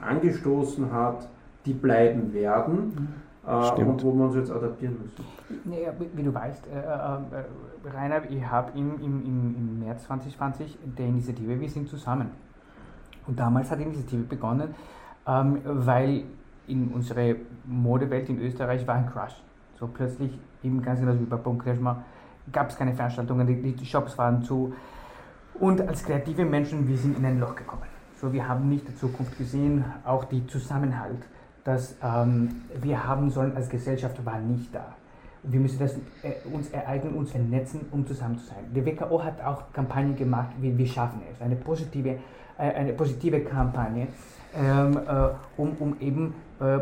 angestoßen 0.00 0.92
hat, 0.92 1.28
die 1.66 1.72
bleiben 1.72 2.32
werden. 2.32 2.94
Mhm 2.94 3.30
äh, 3.46 3.82
und 3.82 4.02
wo 4.04 4.12
wir 4.12 4.24
uns 4.24 4.36
jetzt 4.36 4.50
adaptieren 4.50 4.96
müssen. 5.02 5.24
Naja, 5.64 5.92
wie 6.14 6.22
du 6.22 6.32
weißt, 6.32 6.66
äh, 6.66 6.78
äh, 6.78 7.44
Rainer, 7.84 8.30
ich 8.30 8.44
habe 8.44 8.78
im, 8.78 9.00
im, 9.00 9.24
im 9.26 9.80
März 9.80 10.04
2020 10.04 10.78
der 10.98 11.06
Initiative 11.06 11.58
Wir 11.60 11.68
sind 11.68 11.88
zusammen. 11.88 12.30
Und 13.26 13.38
damals 13.38 13.70
hat 13.70 13.78
die 13.78 13.84
Initiative 13.84 14.22
begonnen, 14.22 14.74
ähm, 15.26 15.60
weil 15.64 16.24
in 16.66 16.88
unserer 16.88 17.34
Modewelt 17.64 18.28
in 18.28 18.40
Österreich 18.40 18.86
war 18.86 18.96
ein 18.96 19.10
Crush. 19.10 19.42
So 19.78 19.86
plötzlich, 19.86 20.38
eben 20.62 20.82
ganz 20.82 21.00
genau 21.00 21.14
wie 21.18 21.24
bei 21.24 21.36
Punktklashma, 21.36 22.04
gab 22.52 22.70
es 22.70 22.76
keine 22.76 22.94
Veranstaltungen, 22.94 23.46
die, 23.46 23.72
die 23.72 23.86
Shops 23.86 24.16
waren 24.18 24.42
zu. 24.42 24.74
Und 25.54 25.80
als 25.80 26.04
kreative 26.04 26.44
Menschen, 26.44 26.86
wir 26.86 26.96
sind 26.96 27.18
in 27.18 27.24
ein 27.24 27.38
Loch 27.40 27.54
gekommen. 27.54 27.82
So, 28.20 28.32
wir 28.32 28.46
haben 28.46 28.68
nicht 28.68 28.86
die 28.88 28.94
Zukunft 28.94 29.36
gesehen, 29.38 29.84
auch 30.04 30.24
die 30.24 30.46
Zusammenhalt 30.46 31.24
dass 31.64 31.94
ähm, 32.02 32.62
wir 32.80 33.04
haben 33.06 33.30
sollen 33.30 33.54
als 33.56 33.68
Gesellschaft 33.68 34.24
war 34.24 34.38
nicht 34.38 34.74
da. 34.74 34.94
Wir 35.42 35.60
müssen 35.60 35.78
das, 35.78 35.94
äh, 36.22 36.32
uns 36.52 36.68
ereignen, 36.70 37.14
uns 37.14 37.30
vernetzen, 37.30 37.80
um 37.90 38.06
zusammen 38.06 38.38
zu 38.38 38.46
sein. 38.46 38.64
Die 38.74 38.84
WKO 38.84 39.22
hat 39.22 39.42
auch 39.42 39.72
Kampagnen 39.72 40.16
gemacht, 40.16 40.50
wie 40.60 40.76
wir 40.76 40.86
schaffen 40.86 41.22
es, 41.32 41.40
eine 41.40 41.56
positive, 41.56 42.18
äh, 42.58 42.72
eine 42.74 42.92
positive 42.92 43.40
Kampagne, 43.40 44.08
ähm, 44.54 44.96
äh, 44.96 45.60
um, 45.60 45.76
um 45.78 45.96
eben 46.00 46.34
äh, 46.60 46.78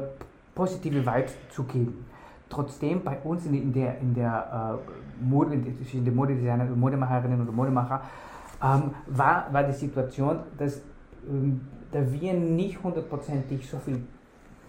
positive 0.54 1.06
Vibes 1.06 1.34
zu 1.50 1.64
geben. 1.64 2.04
Trotzdem 2.48 3.04
bei 3.04 3.18
uns 3.18 3.46
in, 3.46 3.72
der, 3.72 3.98
in 4.00 4.14
der 4.14 4.80
äh, 5.20 5.24
Mode, 5.24 5.54
in 5.54 6.04
der 6.04 6.12
Modedesigner, 6.12 6.64
Modemacherinnen 6.64 7.42
oder 7.42 7.52
Modemacher, 7.52 8.02
ähm, 8.62 8.90
war, 9.06 9.52
war 9.52 9.62
die 9.62 9.72
Situation, 9.72 10.38
dass 10.56 10.80
ähm, 11.28 11.60
da 11.92 12.00
wir 12.10 12.34
nicht 12.34 12.82
hundertprozentig 12.82 13.68
so 13.68 13.78
viel 13.78 14.02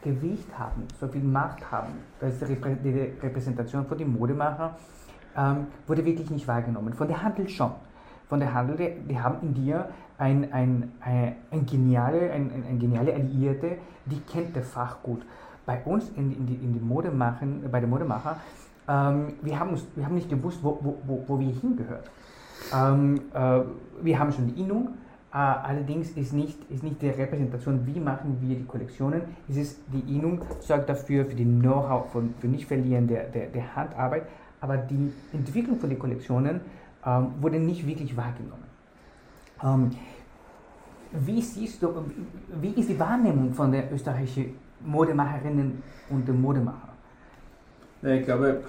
Gewicht 0.02 0.48
haben, 0.58 0.84
so 1.00 1.08
viel 1.08 1.24
Macht 1.24 1.70
haben, 1.72 1.94
das 2.20 2.42
ist 2.42 2.50
die 2.84 2.90
Repräsentation 3.22 3.86
von 3.86 3.98
den 3.98 4.18
Modemacher, 4.18 4.76
ähm, 5.36 5.68
wurde 5.88 6.06
wirklich 6.06 6.30
nicht 6.30 6.48
wahrgenommen. 6.48 6.94
Von 6.94 7.08
der 7.08 7.22
Handel 7.22 7.48
schon. 7.50 7.72
Von 8.28 8.40
der 8.40 8.54
Handel, 8.54 8.96
die 9.10 9.20
haben 9.20 9.38
in 9.42 9.54
dir 9.54 9.90
ein, 10.18 10.52
ein, 10.54 10.92
ein, 11.02 11.36
ein 11.52 11.66
geniale, 11.66 12.32
ein, 12.32 12.52
ein, 12.52 12.64
ein 12.70 12.80
geniale 12.80 13.14
Alliierte, 13.14 13.78
die 14.06 14.20
kennt 14.22 14.56
das 14.56 14.70
Fach 14.70 15.02
gut. 15.02 15.22
Bei 15.66 15.82
uns 15.84 16.10
in, 16.16 16.32
in, 16.32 16.46
die, 16.46 16.56
in 16.56 16.74
die 16.74 16.80
Modemachen, 16.80 17.64
bei 17.72 17.80
den 17.80 17.90
Modemacher, 17.90 18.38
ähm, 18.88 19.34
wir, 19.42 19.60
haben 19.60 19.72
uns, 19.72 19.86
wir 19.96 20.06
haben 20.06 20.16
nicht 20.16 20.30
gewusst, 20.30 20.60
wo, 20.62 20.80
wo, 20.82 20.98
wo, 21.06 21.24
wo 21.28 21.40
wir 21.40 21.54
hingehören. 21.54 22.04
Ähm, 22.74 23.22
äh, 23.34 23.62
wir 24.02 24.20
haben 24.20 24.32
schon 24.32 24.48
die 24.48 24.62
Innung, 24.62 24.90
allerdings 25.32 26.12
ist 26.12 26.34
nicht, 26.34 26.58
ist 26.70 26.84
nicht 26.84 27.02
die 27.02 27.10
Repräsentation, 27.10 27.86
wie 27.86 28.00
machen 28.00 28.38
wir 28.42 28.56
die 28.56 28.66
Kollektionen, 28.66 29.22
es 29.48 29.58
ist 29.58 29.80
die 29.94 30.16
Innung, 30.16 30.42
sorgt 30.60 30.90
dafür 30.90 31.26
für 31.26 31.36
die 31.36 31.46
Know-how, 31.46 32.08
für 32.40 32.48
nicht 32.48 32.66
verlieren 32.66 33.08
der, 33.08 33.26
der, 33.26 33.48
der 33.48 33.76
Handarbeit, 33.76 34.24
aber 34.60 34.78
die 34.78 35.12
Entwicklung 35.32 35.80
von 35.80 35.90
den 35.90 36.00
Kollektionen 36.00 36.62
ähm, 37.06 37.28
wurde 37.40 37.60
nicht 37.60 37.86
wirklich 37.86 38.16
wahrgenommen. 38.18 38.64
Ähm, 39.64 39.92
wie 41.12 41.42
siehst 41.42 41.82
du, 41.82 41.90
wie 42.62 42.70
ist 42.70 42.90
die 42.90 43.00
Wahrnehmung 43.00 43.54
von 43.54 43.72
den 43.72 43.92
österreichischen 43.92 44.56
Modemacherinnen 44.86 45.82
und 46.10 46.28
den 46.28 46.42
Modemachern? 46.42 46.90
Ja, 48.02 48.10
ich 48.10 48.26
glaube, 48.26 48.64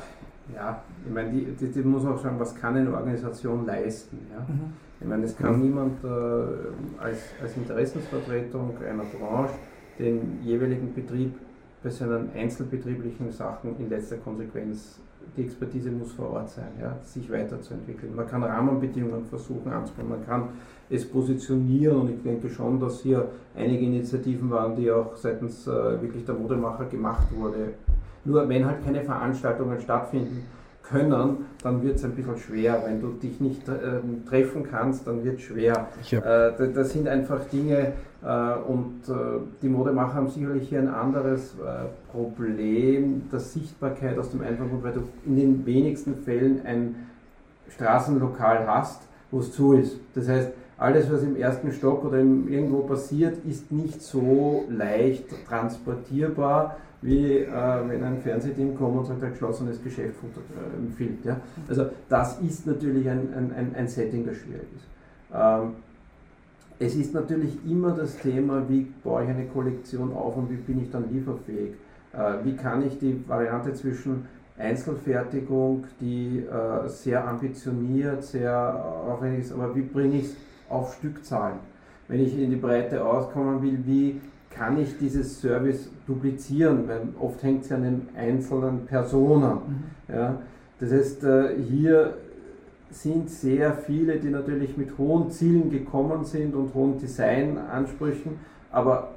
ja, 0.55 0.83
ich 1.07 1.13
meine, 1.13 1.31
die, 1.31 1.45
die, 1.45 1.71
die, 1.71 1.83
muss 1.83 2.05
auch 2.05 2.19
sagen, 2.19 2.39
was 2.39 2.55
kann 2.55 2.77
eine 2.77 2.93
Organisation 2.93 3.67
leisten? 3.67 4.19
Ja? 4.33 4.41
Mhm. 4.41 4.73
Ich 5.01 5.07
meine, 5.07 5.25
es 5.25 5.37
kann 5.37 5.61
niemand 5.63 6.05
äh, 6.05 6.09
als, 7.03 7.19
als 7.41 7.57
Interessensvertretung 7.57 8.75
einer 8.87 9.05
Branche 9.05 9.55
den 9.99 10.41
jeweiligen 10.43 10.93
Betrieb 10.93 11.35
bei 11.83 11.89
seinen 11.89 12.31
einzelbetrieblichen 12.35 13.31
Sachen 13.33 13.79
in 13.79 13.89
letzter 13.89 14.19
Konsequenz, 14.19 15.01
die 15.37 15.45
Expertise 15.45 15.91
muss 15.91 16.13
vor 16.13 16.31
Ort 16.31 16.51
sein, 16.51 16.69
ja, 16.79 16.99
sich 17.03 17.31
weiterzuentwickeln. 17.31 18.15
Man 18.15 18.27
kann 18.27 18.43
Rahmenbedingungen 18.43 19.25
versuchen 19.25 19.73
anzubauen, 19.73 20.11
man 20.11 20.27
kann 20.27 20.49
es 20.91 21.09
positionieren 21.09 22.01
und 22.03 22.11
ich 22.11 22.23
denke 22.23 22.51
schon, 22.51 22.79
dass 22.79 23.01
hier 23.01 23.27
einige 23.57 23.87
Initiativen 23.87 24.51
waren, 24.51 24.77
die 24.77 24.91
auch 24.91 25.17
seitens 25.17 25.67
äh, 25.67 26.03
wirklich 26.03 26.27
der 26.27 26.35
Modemacher 26.35 26.85
gemacht 26.85 27.29
wurde. 27.35 27.75
Nur 28.25 28.47
wenn 28.47 28.67
halt 28.67 28.85
keine 28.85 29.03
Veranstaltungen 29.03 29.81
stattfinden, 29.81 30.45
können, 30.91 31.47
dann 31.63 31.83
wird 31.83 31.97
es 31.97 32.05
ein 32.05 32.13
bisschen 32.13 32.37
schwer. 32.39 32.83
Wenn 32.85 33.01
du 33.01 33.09
dich 33.13 33.41
nicht 33.41 33.69
äh, 33.69 34.01
treffen 34.29 34.65
kannst, 34.69 35.07
dann 35.07 35.25
wird 35.25 35.39
es 35.39 35.43
schwer. 35.43 35.89
Äh, 36.11 36.73
das 36.73 36.91
sind 36.91 37.09
einfach 37.09 37.45
Dinge 37.47 37.93
äh, 38.23 38.55
und 38.69 39.09
äh, 39.09 39.41
die 39.63 39.69
Modemacher 39.69 40.15
haben 40.15 40.29
sicherlich 40.29 40.69
hier 40.69 40.81
ein 40.81 40.89
anderes 40.89 41.55
äh, 41.55 41.87
Problem 42.13 43.23
der 43.31 43.41
Sichtbarkeit 43.41 44.19
aus 44.19 44.31
dem 44.31 44.43
einfachen 44.43 44.71
Grund, 44.71 44.85
weil 44.85 44.93
du 44.93 45.03
in 45.27 45.37
den 45.37 45.67
wenigsten 45.67 46.17
Fällen 46.17 46.61
ein 46.65 46.95
Straßenlokal 47.69 48.67
hast, 48.67 49.03
wo 49.31 49.41
es 49.41 49.53
zu 49.53 49.75
ist. 49.75 49.99
Das 50.15 50.29
heißt, 50.29 50.51
alles, 50.77 51.13
was 51.13 51.23
im 51.23 51.37
ersten 51.37 51.73
Stock 51.73 52.05
oder 52.05 52.19
irgendwo 52.19 52.79
passiert, 52.81 53.45
ist 53.45 53.71
nicht 53.71 54.01
so 54.01 54.65
leicht 54.71 55.27
transportierbar 55.47 56.77
wie 57.03 57.39
äh, 57.39 57.49
wenn 57.89 58.03
ein 58.05 58.21
Fernsehteam 58.21 58.77
kommt 58.77 58.99
und 58.99 59.07
sagt, 59.07 59.23
ein 59.23 59.31
geschlossenes 59.31 59.83
Geschäft 59.83 60.17
äh, 60.23 60.77
empfiehlt. 60.77 61.25
Ja? 61.25 61.41
Also 61.69 61.87
das 62.09 62.41
ist 62.41 62.67
natürlich 62.67 63.09
ein, 63.09 63.29
ein, 63.35 63.75
ein 63.75 63.89
Setting, 63.89 64.27
das 64.27 64.37
schwierig 64.37 64.67
ist. 64.77 64.87
Ähm, 65.33 65.75
es 66.79 66.95
ist 66.95 67.13
natürlich 67.15 67.59
immer 67.69 67.93
das 67.93 68.17
Thema, 68.19 68.67
wie 68.69 68.87
baue 69.05 69.25
ich 69.25 69.29
eine 69.31 69.47
Kollektion 69.47 70.13
auf 70.15 70.37
und 70.37 70.51
wie 70.51 70.57
bin 70.57 70.83
ich 70.83 70.91
dann 70.91 71.13
lieferfähig. 71.13 71.73
Äh, 72.13 72.45
wie 72.45 72.57
kann 72.57 72.87
ich 72.87 72.99
die 72.99 73.23
Variante 73.29 73.73
zwischen 73.75 74.27
Einzelfertigung, 74.59 75.85
die 76.01 76.39
äh, 76.39 76.89
sehr 76.89 77.27
ambitioniert, 77.27 78.25
sehr 78.25 78.85
aufwendig 79.09 79.41
ist, 79.41 79.53
aber 79.53 79.75
wie 79.75 79.83
bringe 79.83 80.17
ich 80.19 80.25
es 80.25 80.37
auf 80.69 80.95
Stückzahlen? 80.95 81.59
Wenn 82.09 82.21
ich 82.21 82.37
in 82.39 82.51
die 82.51 82.57
Breite 82.57 83.05
auskommen 83.05 83.63
will, 83.63 83.79
wie 83.87 84.21
kann 84.51 84.79
ich 84.79 84.99
dieses 84.99 85.41
Service 85.41 85.91
duplizieren, 86.07 86.89
weil 86.89 87.03
oft 87.19 87.43
hängt 87.43 87.63
es 87.63 87.71
ja 87.71 87.77
an 87.77 87.83
den 87.83 88.09
einzelnen 88.17 88.85
Personen. 88.87 89.53
Mhm. 90.09 90.15
Ja. 90.15 90.39
Das 90.81 90.93
heißt, 90.93 91.25
äh, 91.25 91.55
hier 91.63 92.15
sind 92.91 93.31
sehr 93.31 93.73
viele, 93.73 94.19
die 94.19 94.31
natürlich 94.31 94.77
mit 94.77 94.99
hohen 94.99 95.31
Zielen 95.31 95.71
gekommen 95.71 96.25
sind 96.25 96.55
und 96.55 96.75
hohen 96.75 96.99
Designansprüchen, 96.99 98.33
aber 98.73 99.13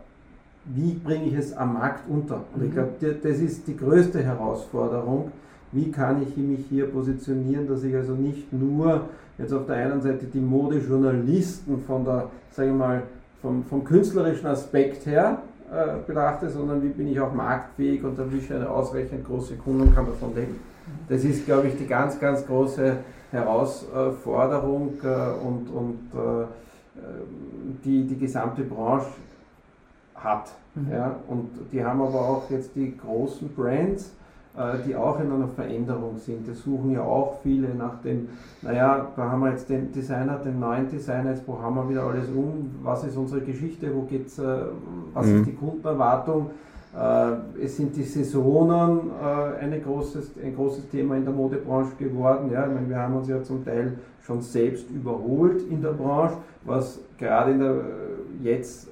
wie 0.65 0.93
bringe 0.93 1.25
ich 1.25 1.33
es 1.33 1.55
am 1.57 1.73
Markt 1.73 2.07
unter? 2.07 2.43
Und 2.53 2.63
ich 2.63 2.69
mhm. 2.69 2.73
glaube, 2.73 3.15
das 3.21 3.39
ist 3.39 3.67
die 3.67 3.75
größte 3.75 4.23
Herausforderung. 4.23 5.31
Wie 5.71 5.91
kann 5.91 6.21
ich 6.21 6.37
mich 6.37 6.65
hier 6.69 6.85
positionieren, 6.85 7.67
dass 7.67 7.83
ich 7.83 7.95
also 7.95 8.13
nicht 8.13 8.53
nur 8.53 9.09
jetzt 9.37 9.51
auf 9.51 9.65
der 9.65 9.77
einen 9.77 10.01
Seite 10.01 10.25
die 10.25 10.39
Modejournalisten 10.39 11.81
von 11.81 12.05
der, 12.05 12.29
sage 12.51 12.69
ich 12.69 12.75
mal, 12.75 13.03
vom, 13.43 13.63
vom 13.65 13.83
künstlerischen 13.83 14.47
Aspekt 14.47 15.05
her 15.05 15.39
äh, 15.69 15.97
betrachte, 16.07 16.49
sondern 16.49 16.81
wie 16.81 16.87
bin 16.87 17.07
ich 17.09 17.19
auch 17.19 17.33
marktfähig 17.33 18.03
und 18.03 18.17
erwische 18.17 18.55
eine 18.55 18.69
ausreichend 18.69 19.25
große 19.25 19.57
Kunde 19.57 19.83
und 19.83 19.93
kann 19.93 20.05
davon 20.07 20.33
leben. 20.33 20.59
Das 21.09 21.23
ist, 21.23 21.45
glaube 21.45 21.67
ich, 21.67 21.77
die 21.77 21.85
ganz, 21.85 22.19
ganz 22.19 22.45
große 22.47 22.97
Herausforderung 23.31 24.93
äh, 25.03 25.45
und, 25.45 25.69
und 25.69 25.99
äh, 26.13 26.45
die 27.83 28.05
die 28.05 28.17
gesamte 28.17 28.63
Branche 28.63 29.07
hat. 30.15 30.51
Mhm. 30.75 30.91
Ja? 30.91 31.15
Und 31.27 31.49
die 31.71 31.83
haben 31.83 32.01
aber 32.01 32.21
auch 32.21 32.49
jetzt 32.49 32.75
die 32.75 32.97
großen 32.97 33.49
Brands, 33.53 34.11
die 34.87 34.95
auch 34.95 35.19
in 35.19 35.31
einer 35.31 35.47
Veränderung 35.47 36.17
sind. 36.17 36.47
Die 36.47 36.53
suchen 36.53 36.91
ja 36.91 37.01
auch 37.01 37.39
viele 37.41 37.73
nach 37.73 38.01
dem, 38.01 38.29
naja, 38.61 39.07
da 39.15 39.31
haben 39.31 39.41
wir 39.41 39.51
jetzt 39.51 39.67
den 39.67 39.91
Designer, 39.91 40.37
den 40.37 40.59
neuen 40.59 40.87
Designer, 40.89 41.31
jetzt 41.31 41.47
wo 41.47 41.59
haben 41.59 41.75
wir 41.75 41.89
wieder 41.89 42.03
alles 42.03 42.29
um, 42.29 42.69
was 42.83 43.03
ist 43.03 43.17
unsere 43.17 43.41
Geschichte, 43.41 43.89
wo 43.95 44.01
geht's, 44.01 44.37
äh, 44.37 44.43
was 45.13 45.25
mhm. 45.25 45.39
ist 45.39 45.47
die 45.47 45.55
Kundenerwartung. 45.55 46.51
Äh, 46.95 47.63
es 47.63 47.77
sind 47.77 47.95
die 47.95 48.03
Saisonen 48.03 49.09
eine 49.59 49.79
großes, 49.79 50.33
ein 50.43 50.55
großes 50.55 50.89
Thema 50.89 51.15
in 51.15 51.25
der 51.25 51.33
Modebranche 51.33 51.95
geworden. 51.97 52.51
Ja, 52.51 52.67
ich 52.67 52.73
meine, 52.73 52.87
wir 52.87 52.97
haben 52.97 53.15
uns 53.15 53.27
ja 53.27 53.41
zum 53.41 53.65
Teil 53.65 53.97
schon 54.21 54.41
selbst 54.41 54.89
überholt 54.91 55.63
in 55.69 55.81
der 55.81 55.93
Branche, 55.93 56.35
was 56.63 56.99
gerade 57.17 57.51
in 57.51 57.59
der, 57.59 57.75
jetzt 58.43 58.87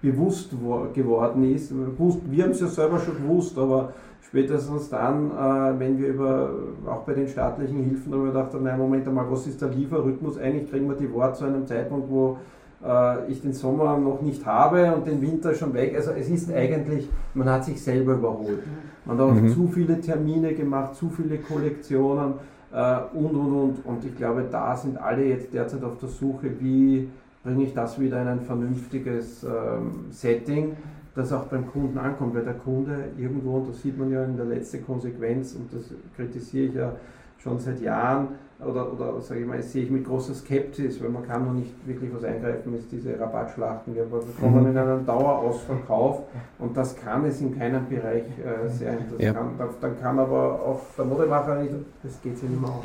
bewusst 0.00 0.50
geworden 0.94 1.54
ist. 1.54 1.72
Wir 1.72 2.44
haben 2.44 2.50
es 2.52 2.60
ja 2.60 2.66
selber 2.68 2.98
schon 2.98 3.16
gewusst, 3.16 3.58
aber 3.58 3.92
spätestens 4.28 4.90
dann, 4.90 5.30
äh, 5.30 5.78
wenn 5.80 5.98
wir 5.98 6.08
über, 6.08 6.50
auch 6.86 7.02
bei 7.02 7.14
den 7.14 7.28
staatlichen 7.28 7.82
Hilfen 7.82 8.12
darüber 8.12 8.28
gedacht 8.28 8.52
haben, 8.52 8.64
nein, 8.64 8.78
Moment 8.78 9.08
einmal, 9.08 9.30
was 9.30 9.46
ist 9.46 9.60
der 9.60 9.70
Lieferrhythmus? 9.70 10.38
Eigentlich 10.38 10.70
kriegen 10.70 10.88
wir 10.88 10.96
die 10.96 11.12
Worte 11.12 11.38
zu 11.38 11.44
einem 11.46 11.66
Zeitpunkt, 11.66 12.10
wo 12.10 12.36
äh, 12.84 13.30
ich 13.30 13.40
den 13.40 13.54
Sommer 13.54 13.96
noch 13.96 14.20
nicht 14.20 14.44
habe 14.44 14.92
und 14.94 15.06
den 15.06 15.22
Winter 15.22 15.54
schon 15.54 15.72
weg. 15.72 15.94
Also 15.96 16.10
es 16.10 16.28
ist 16.28 16.52
eigentlich, 16.52 17.08
man 17.34 17.48
hat 17.48 17.64
sich 17.64 17.82
selber 17.82 18.14
überholt. 18.14 18.62
Man 19.06 19.16
hat 19.16 19.24
auch 19.24 19.32
mhm. 19.32 19.48
zu 19.48 19.68
viele 19.68 20.00
Termine 20.00 20.52
gemacht, 20.52 20.94
zu 20.94 21.08
viele 21.08 21.38
Kollektionen 21.38 22.34
äh, 22.72 22.98
und, 23.14 23.34
und, 23.34 23.52
und. 23.52 23.86
Und 23.86 24.04
ich 24.04 24.14
glaube, 24.14 24.44
da 24.50 24.76
sind 24.76 25.00
alle 25.00 25.24
jetzt 25.24 25.54
derzeit 25.54 25.82
auf 25.82 25.96
der 25.98 26.10
Suche, 26.10 26.50
wie 26.60 27.08
bringe 27.42 27.64
ich 27.64 27.72
das 27.72 27.98
wieder 27.98 28.20
in 28.20 28.28
ein 28.28 28.40
vernünftiges 28.42 29.42
ähm, 29.42 30.06
Setting 30.10 30.76
das 31.18 31.32
auch 31.32 31.44
beim 31.44 31.70
Kunden 31.70 31.98
ankommt, 31.98 32.34
weil 32.34 32.44
der 32.44 32.54
Kunde 32.54 33.08
irgendwo, 33.16 33.56
und 33.56 33.68
das 33.68 33.82
sieht 33.82 33.98
man 33.98 34.10
ja 34.10 34.24
in 34.24 34.36
der 34.36 34.46
letzten 34.46 34.84
Konsequenz, 34.86 35.54
und 35.54 35.72
das 35.72 35.92
kritisiere 36.16 36.66
ich 36.66 36.74
ja 36.74 36.92
schon 37.38 37.58
seit 37.58 37.80
Jahren, 37.80 38.28
oder, 38.60 38.92
oder 38.92 39.20
sage 39.20 39.40
ich 39.40 39.46
mal, 39.46 39.62
sehe 39.62 39.84
ich 39.84 39.90
mit 39.90 40.04
großer 40.04 40.34
Skepsis, 40.34 41.00
weil 41.00 41.10
man 41.10 41.24
kann 41.24 41.44
noch 41.44 41.52
nicht 41.52 41.72
wirklich 41.86 42.12
was 42.12 42.24
eingreifen, 42.24 42.74
ist 42.74 42.90
diese 42.90 43.18
Rabattschlachten. 43.18 43.94
Wir 43.94 44.04
kommen 44.40 44.62
mhm. 44.64 44.70
in 44.70 44.76
einen 44.76 45.06
Dauerausverkauf 45.06 46.22
und 46.58 46.76
das 46.76 46.96
kann 46.96 47.24
es 47.24 47.40
in 47.40 47.56
keinem 47.56 47.88
Bereich 47.88 48.24
äh, 48.24 48.68
sein. 48.68 48.98
Ja. 49.18 49.32
Kann, 49.32 49.50
dann 49.80 50.00
kann 50.00 50.18
aber 50.18 50.60
auch 50.60 50.80
der 50.96 51.04
Modemacher 51.04 51.62
nicht, 51.62 51.72
das 52.02 52.20
geht 52.20 52.36
sich 52.36 52.48
nicht 52.48 52.60
mehr 52.60 52.70
aus. 52.70 52.84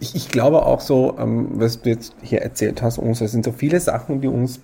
Ich, 0.00 0.14
ich 0.14 0.28
glaube 0.30 0.64
auch 0.64 0.80
so, 0.80 1.14
ähm, 1.18 1.48
was 1.52 1.82
du 1.82 1.90
jetzt 1.90 2.14
hier 2.22 2.40
erzählt 2.40 2.80
hast, 2.80 2.96
uns, 2.96 3.20
es 3.20 3.32
sind 3.32 3.44
so 3.44 3.52
viele 3.52 3.78
Sachen, 3.78 4.22
die 4.22 4.28
uns 4.28 4.60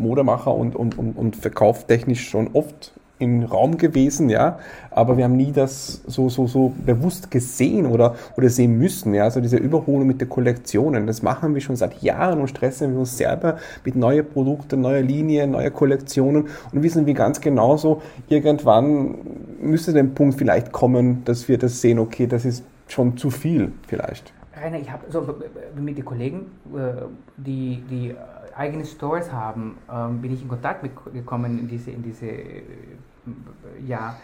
Modemacher 0.00 0.54
und, 0.54 0.74
und, 0.74 0.98
und, 0.98 1.16
und 1.16 1.36
verkauftechnisch 1.36 2.28
schon 2.28 2.50
oft 2.52 2.92
im 3.20 3.42
Raum 3.42 3.76
gewesen, 3.76 4.30
ja, 4.30 4.58
aber 4.90 5.18
wir 5.18 5.24
haben 5.24 5.36
nie 5.36 5.52
das 5.52 6.02
so, 6.06 6.30
so, 6.30 6.46
so 6.46 6.72
bewusst 6.84 7.30
gesehen 7.30 7.84
oder, 7.84 8.16
oder 8.36 8.48
sehen 8.48 8.78
müssen, 8.78 9.12
ja, 9.12 9.24
also 9.24 9.42
diese 9.42 9.58
Überholung 9.58 10.06
mit 10.06 10.22
den 10.22 10.28
Kollektionen, 10.30 11.06
das 11.06 11.22
machen 11.22 11.54
wir 11.54 11.60
schon 11.60 11.76
seit 11.76 12.02
Jahren 12.02 12.40
und 12.40 12.48
stressen 12.48 12.92
wir 12.92 13.00
uns 13.00 13.18
selber 13.18 13.58
mit 13.84 13.94
neuen 13.94 14.26
Produkten, 14.26 14.80
neue 14.80 15.02
Linien, 15.02 15.50
neue 15.50 15.70
Kollektionen. 15.70 16.48
Und 16.72 16.82
wissen 16.82 17.04
wir 17.04 17.14
ganz 17.14 17.40
genauso, 17.42 18.00
irgendwann 18.28 19.16
müsste 19.60 19.92
der 19.92 20.04
Punkt 20.04 20.38
vielleicht 20.38 20.72
kommen, 20.72 21.22
dass 21.26 21.46
wir 21.46 21.58
das 21.58 21.82
sehen, 21.82 21.98
okay, 21.98 22.26
das 22.26 22.46
ist 22.46 22.64
schon 22.88 23.18
zu 23.18 23.30
viel 23.30 23.72
vielleicht. 23.86 24.32
Rainer, 24.54 24.78
ich 24.78 24.90
habe 24.90 25.04
so 25.10 25.26
mit 25.78 25.96
den 25.96 26.04
Kollegen, 26.04 26.46
äh, 26.74 27.02
die, 27.36 27.82
die 27.88 28.14
eigene 28.60 28.84
Stores 28.84 29.32
haben, 29.32 29.78
ähm, 29.90 30.20
bin 30.20 30.34
ich 30.34 30.42
in 30.42 30.48
Kontakt 30.48 30.84
gekommen 31.12 31.58
in 31.58 31.66
diese, 31.66 31.90
in 31.90 32.02
diese 32.02 32.26
äh, 32.26 32.62
ja, 33.86 34.16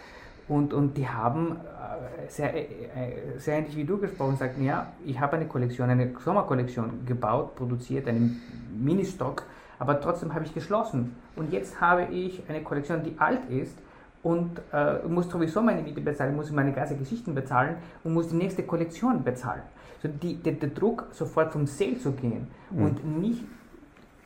und, 0.48 0.74
und 0.74 0.96
die 0.96 1.08
haben 1.08 1.52
äh, 1.56 2.28
sehr, 2.28 2.54
äh, 2.54 3.38
sehr 3.38 3.58
ähnlich 3.58 3.76
wie 3.76 3.84
du 3.84 3.98
gesprochen, 3.98 4.36
sagten, 4.36 4.62
ja, 4.64 4.92
ich 5.04 5.18
habe 5.18 5.36
eine 5.36 5.46
Kollektion, 5.46 5.88
eine 5.88 6.12
Sommerkollektion 6.22 7.06
gebaut, 7.06 7.56
produziert, 7.56 8.06
einen 8.06 8.42
Ministock, 8.78 9.44
aber 9.78 10.00
trotzdem 10.00 10.34
habe 10.34 10.44
ich 10.44 10.52
geschlossen. 10.52 11.16
Und 11.34 11.52
jetzt 11.52 11.80
habe 11.80 12.04
ich 12.04 12.42
eine 12.48 12.62
Kollektion, 12.62 13.02
die 13.02 13.18
alt 13.18 13.48
ist 13.48 13.76
und 14.22 14.60
äh, 14.72 14.98
muss 15.08 15.30
sowieso 15.30 15.62
meine 15.62 15.82
Miete 15.82 16.00
bezahlen, 16.00 16.36
muss 16.36 16.50
meine 16.52 16.72
ganze 16.72 16.96
Geschichten 16.96 17.34
bezahlen 17.34 17.76
und 18.04 18.12
muss 18.12 18.28
die 18.28 18.36
nächste 18.36 18.62
Kollektion 18.62 19.24
bezahlen. 19.24 19.62
So 20.02 20.08
die, 20.08 20.36
der, 20.36 20.52
der 20.52 20.68
Druck, 20.68 21.06
sofort 21.12 21.52
vom 21.52 21.66
Sale 21.66 21.98
zu 21.98 22.12
gehen 22.12 22.46
mhm. 22.70 22.82
und 22.84 23.20
nicht 23.20 23.42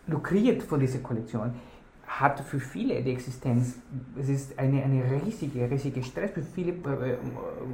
lukriert 0.07 0.63
von 0.63 0.81
dieser 0.81 0.99
Kollektion, 1.01 1.55
hat 2.07 2.41
für 2.41 2.59
viele 2.59 3.03
die 3.03 3.13
Existenz, 3.13 3.77
es 4.19 4.29
ist 4.29 4.59
eine, 4.59 4.83
eine 4.83 5.05
riesige, 5.25 5.71
riesige 5.71 6.03
Stress 6.03 6.33
für 6.33 6.43
viele 6.43 6.73
äh, 6.73 7.17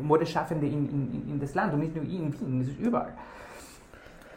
Modeschaffende 0.03 0.66
in, 0.66 0.89
in, 0.91 1.29
in 1.31 1.41
das 1.41 1.55
Land 1.55 1.72
und 1.72 1.81
nicht 1.81 1.95
nur 1.95 2.05
in 2.05 2.11
Wien, 2.11 2.59
das 2.61 2.68
ist 2.68 2.79
überall. 2.79 3.12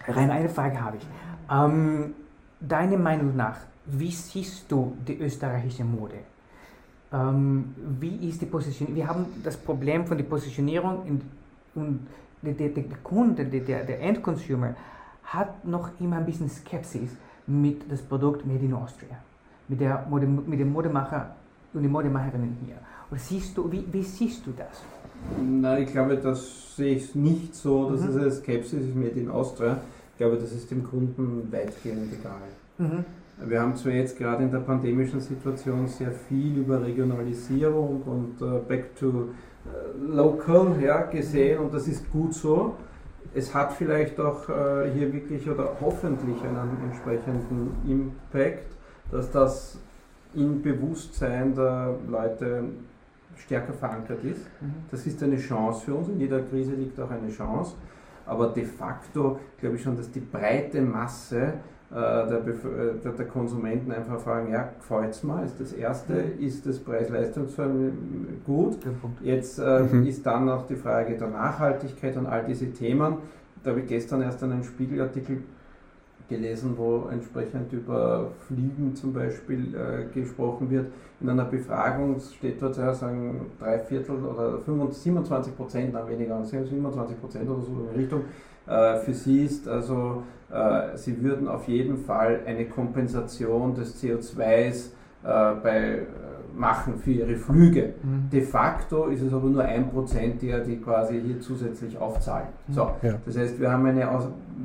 Rein 0.08 0.32
eine 0.32 0.50
Frage 0.50 0.82
habe 0.82 0.98
ich. 0.98 1.08
Ähm, 1.52 2.14
deine 2.60 2.98
Meinung 2.98 3.36
nach, 3.36 3.58
wie 3.86 4.12
siehst 4.12 4.72
du 4.72 4.96
die 5.08 5.20
österreichische 5.20 5.84
Mode? 5.84 6.20
Ähm, 7.12 7.76
wie 8.00 8.30
ist 8.30 8.42
die 8.42 8.46
Positionierung? 8.46 8.96
Wir 8.96 9.08
haben 9.08 9.26
das 9.44 9.58
Problem 9.58 10.06
von 10.06 10.18
der 10.18 10.26
Positionierung 10.26 11.06
in, 11.06 11.22
und 11.76 12.08
der, 12.42 12.54
der, 12.54 12.70
der 12.70 12.98
Kunde, 13.04 13.46
der, 13.46 13.84
der 13.84 14.02
Endconsumer 14.02 14.76
hat 15.24 15.66
noch 15.66 15.90
immer 16.00 16.18
ein 16.18 16.26
bisschen 16.26 16.50
Skepsis 16.50 17.12
mit 17.50 17.92
das 17.92 18.02
Produkt 18.02 18.46
Made 18.46 18.64
in 18.64 18.74
Austria, 18.74 19.18
mit, 19.68 19.82
der 19.82 20.06
Mode, 20.10 20.28
mit 20.28 20.60
dem 20.60 20.72
Modemacher 20.72 21.36
und 21.74 21.84
den 21.84 21.92
Modemacherinnen 21.92 22.58
hier. 22.66 22.76
Oder 23.10 23.20
siehst 23.20 23.58
du, 23.58 23.72
wie, 23.72 23.84
wie 23.92 24.04
siehst 24.04 24.46
du 24.46 24.52
das? 24.56 24.84
Nein, 25.42 25.84
ich 25.84 25.92
glaube, 25.92 26.18
das 26.18 26.76
sehe 26.76 26.96
ich 26.96 27.16
nicht 27.16 27.56
so, 27.56 27.90
dass 27.90 28.02
mhm. 28.02 28.10
es 28.10 28.18
eine 28.18 28.32
Skepsis 28.32 28.86
ist 28.86 28.96
Made 28.96 29.20
in 29.20 29.30
Austria. 29.30 29.78
Ich 30.14 30.18
glaube, 30.18 30.38
das 30.38 30.52
ist 30.52 30.70
dem 30.72 30.84
Kunden 30.84 31.52
weitgehend 31.52 32.14
egal. 32.14 32.48
Mhm. 32.78 33.06
Wir 33.46 33.62
haben 33.62 33.76
zwar 33.76 33.94
jetzt 33.94 34.18
gerade 34.18 34.44
in 34.44 34.52
der 34.52 34.60
pandemischen 34.60 35.22
Situation 35.22 35.88
sehr 35.88 36.12
viel 36.12 36.58
über 36.58 36.82
Regionalisierung 36.84 38.02
und 38.04 38.42
uh, 38.42 38.60
Back 38.68 38.96
to 38.98 39.08
uh, 39.08 39.30
Local 39.98 40.76
ja, 40.82 41.04
gesehen 41.04 41.60
und 41.60 41.74
das 41.74 41.88
ist 41.88 42.12
gut 42.12 42.34
so. 42.34 42.76
Es 43.34 43.54
hat 43.54 43.74
vielleicht 43.74 44.20
auch 44.20 44.50
uh, 44.50 44.84
hier 44.94 45.14
wirklich 45.14 45.50
oder 45.50 45.78
hoffentlich 45.80 46.42
einen 46.44 46.78
entsprechenden 46.84 47.76
Impact, 47.88 48.76
dass 49.12 49.32
das 49.32 49.80
im 50.34 50.62
Bewusstsein 50.62 51.54
der 51.56 51.96
Leute 52.08 52.64
stärker 53.36 53.74
verankert 53.74 54.24
ist. 54.24 54.46
Mhm. 54.62 54.74
Das 54.92 55.06
ist 55.08 55.22
eine 55.24 55.38
Chance 55.38 55.86
für 55.86 55.96
uns. 55.96 56.10
In 56.10 56.20
jeder 56.20 56.42
Krise 56.42 56.74
liegt 56.74 57.00
auch 57.00 57.10
eine 57.10 57.30
Chance. 57.30 57.76
Aber 58.26 58.48
de 58.48 58.66
facto 58.66 59.40
glaube 59.60 59.76
ich 59.76 59.82
schon, 59.82 59.98
dass 59.98 60.12
die 60.12 60.20
breite 60.20 60.82
Masse 60.82 61.42
äh, 61.42 61.52
der, 61.92 62.28
äh, 62.30 63.00
der, 63.04 63.12
der, 63.14 63.26
Konsumenten 63.26 63.92
einfach 63.92 64.20
fragen, 64.20 64.52
ja, 64.52 64.70
gefällt 64.78 65.12
es 65.12 65.24
mir, 65.24 65.44
ist 65.44 65.60
das 65.60 65.74
Erste, 65.74 66.14
mhm. 66.14 66.46
ist 66.46 66.66
das 66.68 66.80
Preis-Leistungsverhältnis 66.80 67.94
gut? 68.46 68.78
Jetzt 69.22 69.58
äh, 69.58 69.82
mhm. 69.82 70.06
ist 70.06 70.24
dann 70.26 70.46
noch 70.46 70.68
die 70.68 70.76
Frage 70.76 71.18
der 71.18 71.30
Nachhaltigkeit 71.30 72.16
und 72.16 72.28
all 72.28 72.46
diese 72.46 72.72
Themen. 72.72 73.18
Da 73.64 73.72
habe 73.72 73.82
ich 73.82 73.88
gestern 73.88 74.22
erst 74.22 74.44
einen 74.44 74.64
Spiegelartikel 74.64 75.42
gelesen, 76.30 76.76
wo 76.78 77.10
entsprechend 77.12 77.74
über 77.74 78.32
Fliegen 78.48 78.96
zum 78.96 79.12
Beispiel 79.12 79.74
äh, 79.76 80.14
gesprochen 80.14 80.70
wird. 80.70 80.88
In 81.20 81.28
einer 81.28 81.46
Befragung 81.46 82.20
steht 82.20 82.62
dort, 82.62 82.78
ja, 82.78 82.94
sagen 82.94 83.48
drei 83.60 83.80
Viertel 83.80 84.24
oder 84.24 84.60
25, 84.60 85.02
27 85.02 85.58
Prozent, 85.58 85.96
dann 85.96 86.08
weniger, 86.08 86.46
27 86.46 87.20
Prozent 87.20 87.50
oder 87.50 87.62
so 87.62 87.72
in 87.92 88.00
Richtung, 88.00 88.22
äh, 88.68 89.00
für 89.00 89.14
sie 89.14 89.46
ist 89.46 89.68
also 89.68 90.22
äh, 90.24 90.39
sie 90.96 91.22
würden 91.22 91.48
auf 91.48 91.68
jeden 91.68 91.98
Fall 91.98 92.42
eine 92.46 92.66
Kompensation 92.66 93.76
des 93.76 94.02
CO2s 94.02 94.90
äh, 95.24 95.56
bei, 95.62 96.00
machen 96.56 96.98
für 96.98 97.12
ihre 97.12 97.36
Flüge. 97.36 97.94
Mhm. 98.04 98.30
De 98.32 98.42
facto 98.42 99.08
ist 99.08 99.22
es 99.22 99.34
aber 99.34 99.48
nur 99.48 99.64
ein 99.64 99.90
Prozent, 99.90 100.42
der 100.42 100.60
die 100.60 100.78
quasi 100.78 101.22
hier 101.22 101.40
zusätzlich 101.40 101.98
aufzahlen. 101.98 102.48
Mhm. 102.68 102.74
So, 102.74 102.92
ja. 103.02 103.14
Das 103.26 103.38
heißt, 103.38 103.60
wir 103.60 103.72
haben 103.72 103.86
eine 103.86 104.08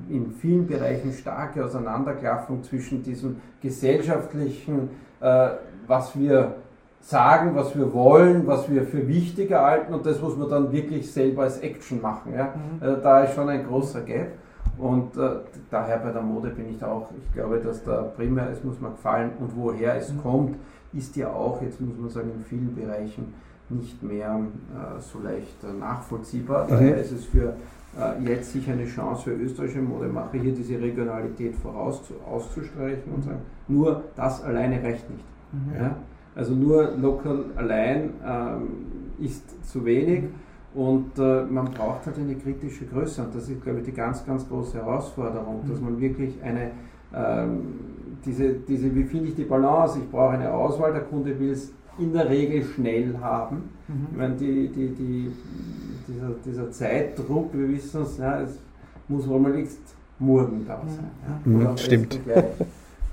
in 0.08 0.32
vielen 0.32 0.66
Bereichen 0.66 1.12
starke 1.12 1.64
Auseinanderklaffung 1.64 2.62
zwischen 2.62 3.02
diesem 3.02 3.36
gesellschaftlichen, 3.60 4.90
äh, 5.20 5.50
was 5.86 6.18
wir 6.18 6.54
sagen, 7.00 7.54
was 7.54 7.76
wir 7.76 7.92
wollen, 7.92 8.46
was 8.46 8.70
wir 8.70 8.84
für 8.84 9.06
wichtig 9.06 9.52
halten 9.52 9.92
und 9.92 10.06
das 10.06 10.20
muss 10.22 10.36
man 10.36 10.48
dann 10.48 10.72
wirklich 10.72 11.12
selber 11.12 11.42
als 11.42 11.58
Action 11.58 12.00
machen. 12.00 12.32
Ja? 12.34 12.44
Mhm. 12.44 12.80
Also 12.80 12.96
da 12.96 13.24
ist 13.24 13.34
schon 13.34 13.48
ein 13.48 13.66
großer 13.66 14.00
Gap. 14.00 14.28
Und 14.78 15.16
äh, 15.16 15.30
daher 15.70 15.98
bei 15.98 16.10
der 16.10 16.22
Mode 16.22 16.50
bin 16.50 16.68
ich 16.74 16.82
auch, 16.82 17.10
ich 17.16 17.32
glaube, 17.32 17.58
dass 17.58 17.82
da 17.84 18.02
primär, 18.02 18.50
es 18.50 18.62
muss 18.64 18.80
mir 18.80 18.90
gefallen 18.90 19.32
und 19.38 19.56
woher 19.56 19.96
es 19.96 20.12
mhm. 20.12 20.22
kommt, 20.22 20.56
ist 20.92 21.16
ja 21.16 21.28
auch, 21.30 21.60
jetzt 21.62 21.80
muss 21.80 21.98
man 21.98 22.10
sagen, 22.10 22.30
in 22.34 22.44
vielen 22.44 22.74
Bereichen 22.74 23.34
nicht 23.68 24.02
mehr 24.02 24.40
äh, 24.74 25.00
so 25.00 25.20
leicht 25.20 25.62
äh, 25.64 25.72
nachvollziehbar. 25.72 26.64
Mhm. 26.64 26.70
Daher 26.70 26.96
ist 26.98 27.12
es 27.12 27.24
für 27.24 27.54
äh, 27.98 28.22
jetzt 28.24 28.52
sicher 28.52 28.72
eine 28.72 28.86
Chance 28.86 29.24
für 29.24 29.32
österreichische 29.32 29.80
Modemacher, 29.80 30.38
hier 30.38 30.52
diese 30.52 30.80
Regionalität 30.80 31.54
voraus 31.56 32.02
auszustreichen 32.28 33.12
und 33.14 33.24
sagen, 33.24 33.42
nur 33.68 34.04
das 34.16 34.42
alleine 34.42 34.82
reicht 34.82 35.08
nicht. 35.10 35.24
Mhm. 35.52 35.80
Ja? 35.80 35.96
Also 36.34 36.54
nur 36.54 36.92
lokal 36.96 37.44
allein 37.56 38.10
ähm, 38.26 38.68
ist 39.18 39.64
zu 39.70 39.84
wenig. 39.84 40.24
Und 40.74 41.18
äh, 41.18 41.44
man 41.44 41.66
braucht 41.66 42.06
halt 42.06 42.18
eine 42.18 42.34
kritische 42.34 42.84
Größe 42.86 43.22
und 43.22 43.34
das 43.34 43.48
ist, 43.48 43.62
glaube 43.62 43.78
ich, 43.78 43.84
die 43.84 43.92
ganz, 43.92 44.26
ganz 44.26 44.48
große 44.48 44.78
Herausforderung, 44.78 45.62
dass 45.68 45.80
man 45.80 46.00
wirklich 46.00 46.34
eine, 46.42 46.72
ähm, 47.14 47.60
diese, 48.24 48.54
diese, 48.54 48.92
wie 48.92 49.04
finde 49.04 49.28
ich 49.28 49.36
die 49.36 49.44
Balance? 49.44 50.00
Ich 50.00 50.10
brauche 50.10 50.34
eine 50.34 50.52
Auswahl, 50.52 50.92
der 50.92 51.02
Kunde 51.02 51.38
will 51.38 51.52
es 51.52 51.72
in 51.98 52.12
der 52.12 52.28
Regel 52.28 52.64
schnell 52.64 53.16
haben. 53.20 53.70
Mhm. 53.86 54.06
Ich 54.10 54.16
meine, 54.16 54.34
die, 54.34 54.68
die, 54.68 54.88
die, 54.88 55.32
dieser, 56.08 56.30
dieser 56.44 56.70
Zeitdruck, 56.72 57.54
wir 57.54 57.68
wissen 57.68 58.02
es, 58.02 58.18
ja, 58.18 58.40
es 58.40 58.58
muss 59.06 59.28
wohl 59.28 59.38
mal 59.38 59.56
jetzt 59.56 59.78
morgen 60.18 60.64
da 60.66 60.82
sein. 60.86 61.10
Ja. 61.46 61.68
Mhm. 61.70 61.76
Stimmt. 61.76 62.18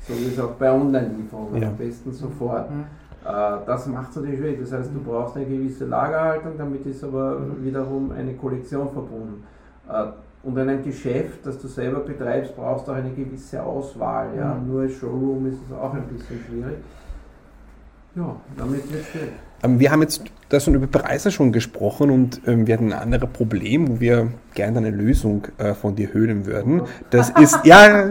So 0.07 0.13
wie 0.15 0.33
es 0.33 0.39
auch 0.39 0.51
bei 0.51 0.71
Online-Lieferungen, 0.71 1.63
am 1.63 1.77
besten 1.77 2.11
sofort. 2.11 2.69
Mhm. 2.71 2.85
Äh, 3.25 3.65
das 3.65 3.85
macht 3.87 4.09
es 4.09 4.15
natürlich 4.15 4.39
schwierig. 4.39 4.59
Das 4.61 4.71
heißt, 4.71 4.89
du 4.93 4.99
mhm. 4.99 5.03
brauchst 5.03 5.35
eine 5.35 5.45
gewisse 5.45 5.85
Lagerhaltung, 5.85 6.53
damit 6.57 6.85
ist 6.85 7.03
aber 7.03 7.39
mhm. 7.39 7.63
wiederum 7.63 8.11
eine 8.11 8.33
Kollektion 8.33 8.91
verbunden. 8.91 9.43
Äh, 9.89 10.05
und 10.43 10.57
in 10.57 10.69
einem 10.69 10.83
Geschäft, 10.83 11.45
das 11.45 11.59
du 11.59 11.67
selber 11.67 11.99
betreibst, 11.99 12.55
brauchst 12.55 12.87
du 12.87 12.91
auch 12.91 12.95
eine 12.95 13.11
gewisse 13.11 13.61
Auswahl. 13.61 14.29
Ja? 14.35 14.55
Mhm. 14.55 14.71
Nur 14.71 14.81
als 14.81 14.93
Showroom 14.93 15.47
ist 15.47 15.59
es 15.67 15.75
auch 15.75 15.93
ein 15.93 16.03
bisschen 16.03 16.39
schwierig. 16.47 16.77
Ja, 18.15 18.35
damit 18.57 18.91
wird 18.91 19.03
es 19.03 19.07
schwierig. 19.09 19.29
Ähm, 19.63 19.79
wir 19.79 19.91
haben 19.91 20.01
jetzt 20.01 20.23
da 20.49 20.59
schon 20.59 20.75
über 20.75 20.87
Preise 20.87 21.31
schon 21.31 21.51
gesprochen 21.51 22.09
und 22.09 22.41
ähm, 22.47 22.67
wir 22.67 22.73
hatten 22.73 22.91
ein 22.91 22.99
anderes 22.99 23.29
Problem, 23.29 23.87
wo 23.87 23.99
wir 23.99 24.29
gerne 24.53 24.79
eine 24.79 24.89
Lösung 24.89 25.47
äh, 25.57 25.73
von 25.73 25.95
dir 25.95 26.13
hören 26.13 26.45
würden. 26.45 26.81
Das 27.11 27.29
ist, 27.29 27.59
ja, 27.63 28.09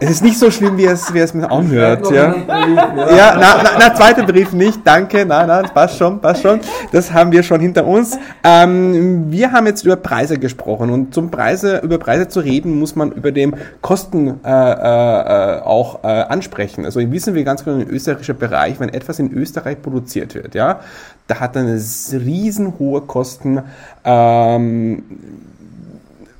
Es 0.00 0.10
ist 0.10 0.24
nicht 0.24 0.38
so 0.38 0.50
schlimm, 0.50 0.76
wie 0.76 0.86
es, 0.86 1.12
wie 1.12 1.18
es 1.18 1.34
mir 1.34 1.50
anhört. 1.50 2.10
Ja, 2.10 2.34
ja. 2.34 3.36
na, 3.38 3.62
na, 3.62 3.70
na, 3.78 3.94
zweiter 3.94 4.24
Brief 4.24 4.52
nicht, 4.52 4.80
danke, 4.84 5.24
nein, 5.26 5.46
nein, 5.46 5.66
passt 5.72 5.98
schon, 5.98 6.20
passt 6.20 6.42
schon. 6.42 6.60
Das 6.92 7.12
haben 7.12 7.32
wir 7.32 7.42
schon 7.42 7.60
hinter 7.60 7.86
uns. 7.86 8.18
Ähm, 8.42 9.30
wir 9.30 9.52
haben 9.52 9.66
jetzt 9.66 9.84
über 9.84 9.96
Preise 9.96 10.38
gesprochen 10.38 10.90
und 10.90 11.14
zum 11.14 11.30
Preise, 11.30 11.78
über 11.78 11.98
Preise 11.98 12.28
zu 12.28 12.40
reden, 12.40 12.78
muss 12.78 12.96
man 12.96 13.12
über 13.12 13.32
den 13.32 13.54
Kosten 13.80 14.40
äh, 14.44 14.50
äh, 14.50 15.60
auch 15.60 16.02
äh, 16.02 16.06
ansprechen. 16.06 16.84
Also 16.84 17.00
wissen 17.00 17.34
wir 17.34 17.44
ganz 17.44 17.64
genau 17.64 17.80
im 17.80 17.88
österreichischen 17.88 18.38
Bereich, 18.38 18.80
wenn 18.80 18.88
etwas 18.88 19.18
in 19.18 19.32
Österreich 19.32 19.80
produziert 19.82 20.34
wird, 20.34 20.54
ja, 20.54 20.80
da 21.26 21.40
hat 21.40 21.56
eine 21.56 21.80
riesen 22.12 22.78
hohe 22.78 23.00
Kosten. 23.02 23.62
Ähm, 24.04 25.02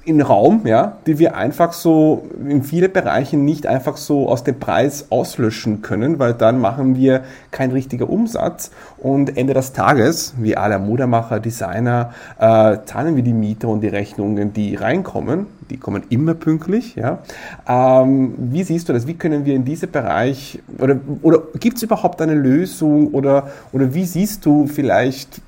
in 0.05 0.21
Raum, 0.21 0.63
ja, 0.65 0.99
die 1.07 1.19
wir 1.19 1.37
einfach 1.37 1.73
so 1.73 2.29
in 2.47 2.63
viele 2.63 2.89
Bereichen 2.89 3.45
nicht 3.45 3.67
einfach 3.67 3.97
so 3.97 4.29
aus 4.29 4.45
dem 4.45 4.59
Preis 4.59 5.07
auslöschen 5.11 5.83
können, 5.83 6.19
weil 6.19 6.35
dann 6.35 6.59
machen 6.59 6.97
wir 6.97 7.23
keinen 7.51 7.73
richtigen 7.73 8.05
Umsatz 8.05 8.71
und 8.99 9.37
Ende 9.37 9.55
des 9.55 9.73
Tages, 9.73 10.35
wie 10.39 10.57
alle 10.57 10.79
Modemacher, 10.79 11.41
Designer, 11.41 12.13
äh, 12.39 12.79
zahlen 12.85 13.17
wir 13.17 13.23
die 13.23 13.33
Miete 13.33 13.67
und 13.67 13.81
die 13.81 13.89
Rechnungen, 13.89 14.53
die 14.53 14.75
reinkommen. 14.75 15.47
Die 15.71 15.79
kommen 15.79 16.03
immer 16.11 16.35
pünktlich, 16.35 16.95
ja. 16.95 17.21
Ähm, 17.67 18.35
wie 18.37 18.63
siehst 18.65 18.89
du 18.89 18.93
das? 18.93 19.07
Wie 19.07 19.15
können 19.15 19.47
wir 19.47 19.55
in 19.55 19.65
diesem 19.65 19.91
Bereich 19.91 20.59
oder, 20.79 20.97
oder 21.23 21.39
gibt 21.59 21.79
es 21.79 21.83
überhaupt 21.83 22.21
eine 22.21 22.35
Lösung 22.35 23.09
oder, 23.09 23.49
oder 23.73 23.95
wie 23.95 24.05
siehst 24.05 24.45
du 24.45 24.67
vielleicht, 24.67 25.41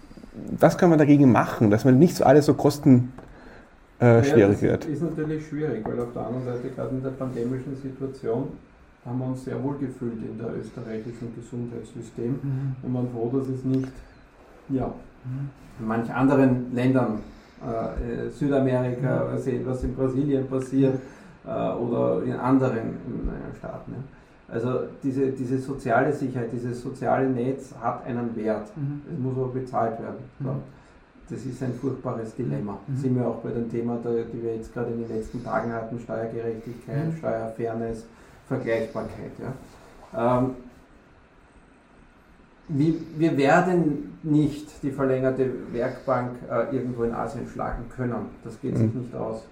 was 0.59 0.78
kann 0.78 0.88
man 0.88 0.98
dagegen 0.98 1.30
machen, 1.30 1.70
dass 1.70 1.84
man 1.84 1.98
nicht 1.98 2.16
so 2.16 2.24
alles 2.24 2.46
so 2.46 2.54
kosten 2.54 3.12
äh, 3.99 4.22
schwierig 4.22 4.61
ja, 4.61 4.68
wird. 4.70 4.84
ist 4.86 5.03
natürlich 5.03 5.47
schwierig, 5.47 5.86
weil 5.86 5.99
auf 6.01 6.12
der 6.12 6.26
anderen 6.26 6.44
Seite, 6.44 6.68
gerade 6.74 6.90
in 6.97 7.03
der 7.03 7.11
pandemischen 7.11 7.76
Situation, 7.76 8.49
haben 9.07 9.18
wir 9.18 9.26
uns 9.26 9.44
sehr 9.44 9.62
wohl 9.62 9.78
gefühlt 9.78 10.22
in 10.22 10.36
der 10.36 10.55
österreichischen 10.57 11.34
Gesundheitssystem 11.34 12.38
mhm. 12.42 12.76
und 12.82 12.92
man 12.92 13.09
froh, 13.11 13.30
dass 13.32 13.49
es 13.49 13.64
nicht 13.64 13.88
ja, 14.68 14.86
mhm. 15.24 15.51
in 15.80 15.86
manch 15.86 16.12
anderen 16.12 16.74
Ländern, 16.74 17.20
äh, 17.62 18.28
Südamerika, 18.30 19.30
mhm. 19.32 19.38
sehen, 19.38 19.62
was 19.64 19.84
in 19.84 19.94
Brasilien 19.94 20.47
passiert 20.49 20.99
äh, 21.47 21.49
oder 21.51 22.22
in 22.24 22.34
anderen 22.34 22.78
in, 22.78 23.28
äh, 23.28 23.57
Staaten. 23.59 23.92
Ja. 23.92 24.55
Also 24.55 24.80
diese, 25.03 25.30
diese 25.32 25.59
soziale 25.59 26.12
Sicherheit, 26.12 26.53
dieses 26.53 26.82
soziale 26.82 27.28
Netz 27.28 27.74
hat 27.80 28.05
einen 28.07 28.34
Wert. 28.36 28.70
Mhm. 28.76 29.03
Es 29.12 29.18
muss 29.18 29.36
aber 29.36 29.49
bezahlt 29.49 30.01
werden. 30.01 30.18
So. 30.42 30.51
Das 31.29 31.45
ist 31.45 31.62
ein 31.62 31.74
furchtbares 31.74 32.35
Dilemma. 32.35 32.79
Mhm. 32.87 32.97
Sind 32.97 33.16
wir 33.16 33.27
auch 33.27 33.39
bei 33.39 33.51
dem 33.51 33.70
Thema, 33.70 33.99
die 34.05 34.43
wir 34.43 34.57
jetzt 34.57 34.72
gerade 34.72 34.93
in 34.93 35.07
den 35.07 35.16
letzten 35.16 35.43
Tagen 35.43 35.72
hatten, 35.72 35.99
Steuergerechtigkeit, 35.99 37.07
mhm. 37.07 37.16
Steuerfairness, 37.16 38.05
Vergleichbarkeit. 38.47 39.33
Ja. 40.12 40.39
Ähm, 40.39 40.51
wir 42.68 43.37
werden 43.37 44.18
nicht 44.22 44.83
die 44.83 44.91
verlängerte 44.91 45.49
Werkbank 45.72 46.33
äh, 46.51 46.74
irgendwo 46.74 47.05
in 47.05 47.12
Asien 47.12 47.47
schlagen 47.47 47.85
können. 47.95 48.31
Das 48.43 48.61
geht 48.61 48.77
sich 48.77 48.93
mhm. 48.93 49.03
nicht 49.03 49.14
aus. 49.14 49.43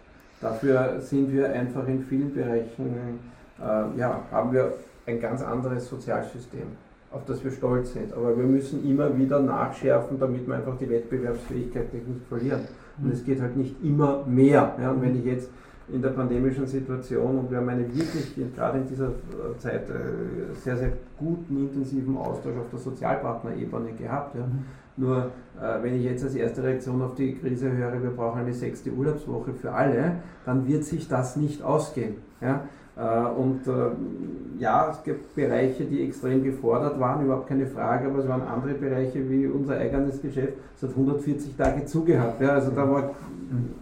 Dafür 0.40 1.00
sind 1.00 1.32
wir 1.32 1.52
einfach 1.52 1.86
in 1.88 2.04
vielen 2.04 2.34
Bereichen, 2.34 3.20
äh, 3.60 3.98
ja, 3.98 4.20
haben 4.30 4.52
wir 4.52 4.74
ein 5.06 5.20
ganz 5.20 5.42
anderes 5.42 5.88
Sozialsystem, 5.88 6.66
auf 7.14 7.24
das 7.24 7.42
wir 7.44 7.50
stolz 7.50 7.92
sind. 7.92 8.12
Aber 8.12 8.36
wir 8.36 8.44
müssen 8.44 8.88
immer 8.88 9.16
wieder 9.16 9.40
nachschärfen, 9.40 10.18
damit 10.18 10.46
wir 10.46 10.56
einfach 10.56 10.76
die 10.78 10.90
Wettbewerbsfähigkeit 10.90 11.94
nicht 11.94 12.26
verlieren. 12.28 12.60
Und 13.02 13.12
es 13.12 13.24
geht 13.24 13.40
halt 13.40 13.56
nicht 13.56 13.76
immer 13.82 14.24
mehr. 14.26 14.74
Ja, 14.80 14.90
und 14.90 15.02
wenn 15.02 15.16
ich 15.16 15.24
jetzt 15.24 15.50
in 15.88 16.00
der 16.00 16.10
pandemischen 16.10 16.66
Situation 16.66 17.38
und 17.38 17.50
wir 17.50 17.58
haben 17.58 17.68
einen 17.68 17.94
wirklich, 17.94 18.34
gerade 18.54 18.78
in 18.78 18.88
dieser 18.88 19.10
Zeit, 19.58 19.90
äh, 19.90 20.54
sehr, 20.54 20.76
sehr 20.76 20.92
guten, 21.18 21.58
intensiven 21.58 22.16
Austausch 22.16 22.56
auf 22.56 22.70
der 22.70 22.78
Sozialpartnerebene 22.78 23.92
gehabt. 23.92 24.34
Ja. 24.34 24.48
Nur 24.96 25.30
äh, 25.60 25.82
wenn 25.82 25.94
ich 25.94 26.04
jetzt 26.04 26.24
als 26.24 26.34
erste 26.34 26.62
Reaktion 26.62 27.02
auf 27.02 27.14
die 27.16 27.34
Krise 27.34 27.70
höre, 27.70 28.02
wir 28.02 28.10
brauchen 28.10 28.40
eine 28.40 28.52
sechste 28.52 28.90
Urlaubswoche 28.92 29.52
für 29.52 29.72
alle, 29.72 30.16
dann 30.46 30.66
wird 30.66 30.84
sich 30.84 31.08
das 31.08 31.36
nicht 31.36 31.62
ausgehen. 31.62 32.14
Ja. 32.40 32.64
Äh, 32.96 33.26
und 33.40 33.66
äh, 33.66 34.60
ja, 34.60 34.90
es 34.90 35.02
gibt 35.02 35.34
Bereiche, 35.34 35.84
die 35.84 36.04
extrem 36.04 36.44
gefordert 36.44 36.98
waren, 37.00 37.24
überhaupt 37.24 37.48
keine 37.48 37.66
Frage, 37.66 38.08
aber 38.08 38.20
es 38.20 38.28
waren 38.28 38.42
andere 38.42 38.74
Bereiche 38.74 39.28
wie 39.28 39.46
unser 39.46 39.78
eigenes 39.78 40.22
Geschäft, 40.22 40.54
es 40.76 40.82
hat 40.82 40.90
140 40.90 41.56
Tage 41.56 41.84
zugehabt. 41.86 42.40
Ja, 42.40 42.50
also 42.50 42.70
da 42.70 42.88
war 42.88 43.10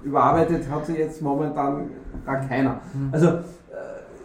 überarbeitet 0.02 0.68
hat 0.70 0.86
sie 0.86 0.94
jetzt 0.94 1.22
momentan 1.22 1.90
gar 2.26 2.40
keiner. 2.40 2.80
Mhm. 2.94 3.08
Also 3.12 3.26
äh, 3.26 3.40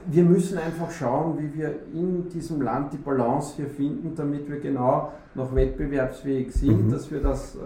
wir 0.05 0.23
müssen 0.23 0.57
einfach 0.57 0.89
schauen, 0.89 1.37
wie 1.37 1.53
wir 1.53 1.75
in 1.93 2.29
diesem 2.29 2.61
Land 2.61 2.93
die 2.93 2.97
Balance 2.97 3.55
hier 3.57 3.67
finden, 3.67 4.13
damit 4.15 4.49
wir 4.49 4.59
genau 4.61 5.11
noch 5.35 5.53
wettbewerbsfähig 5.53 6.53
sind, 6.53 6.87
mhm. 6.87 6.91
dass 6.91 7.11
wir 7.11 7.21
das, 7.21 7.57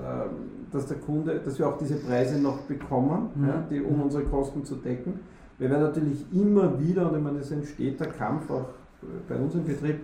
dass 0.73 0.87
der 0.87 0.97
Kunde, 0.97 1.39
dass 1.39 1.57
wir 1.57 1.67
auch 1.67 1.77
diese 1.77 1.95
Preise 1.95 2.41
noch 2.41 2.57
bekommen, 2.61 3.29
mhm. 3.35 3.47
ja, 3.47 3.63
die, 3.69 3.81
um 3.81 4.01
unsere 4.01 4.23
Kosten 4.23 4.65
zu 4.65 4.75
decken 4.75 5.19
wir 5.61 5.69
werden 5.69 5.83
natürlich 5.83 6.25
immer 6.33 6.79
wieder, 6.79 7.07
und 7.07 7.17
ich 7.17 7.23
meine, 7.23 7.37
es 7.37 7.51
entsteht 7.51 7.99
der 7.99 8.07
Kampf 8.07 8.49
auch 8.49 8.65
bei 9.29 9.35
uns 9.35 9.53
im 9.53 9.63
Betrieb, 9.63 9.99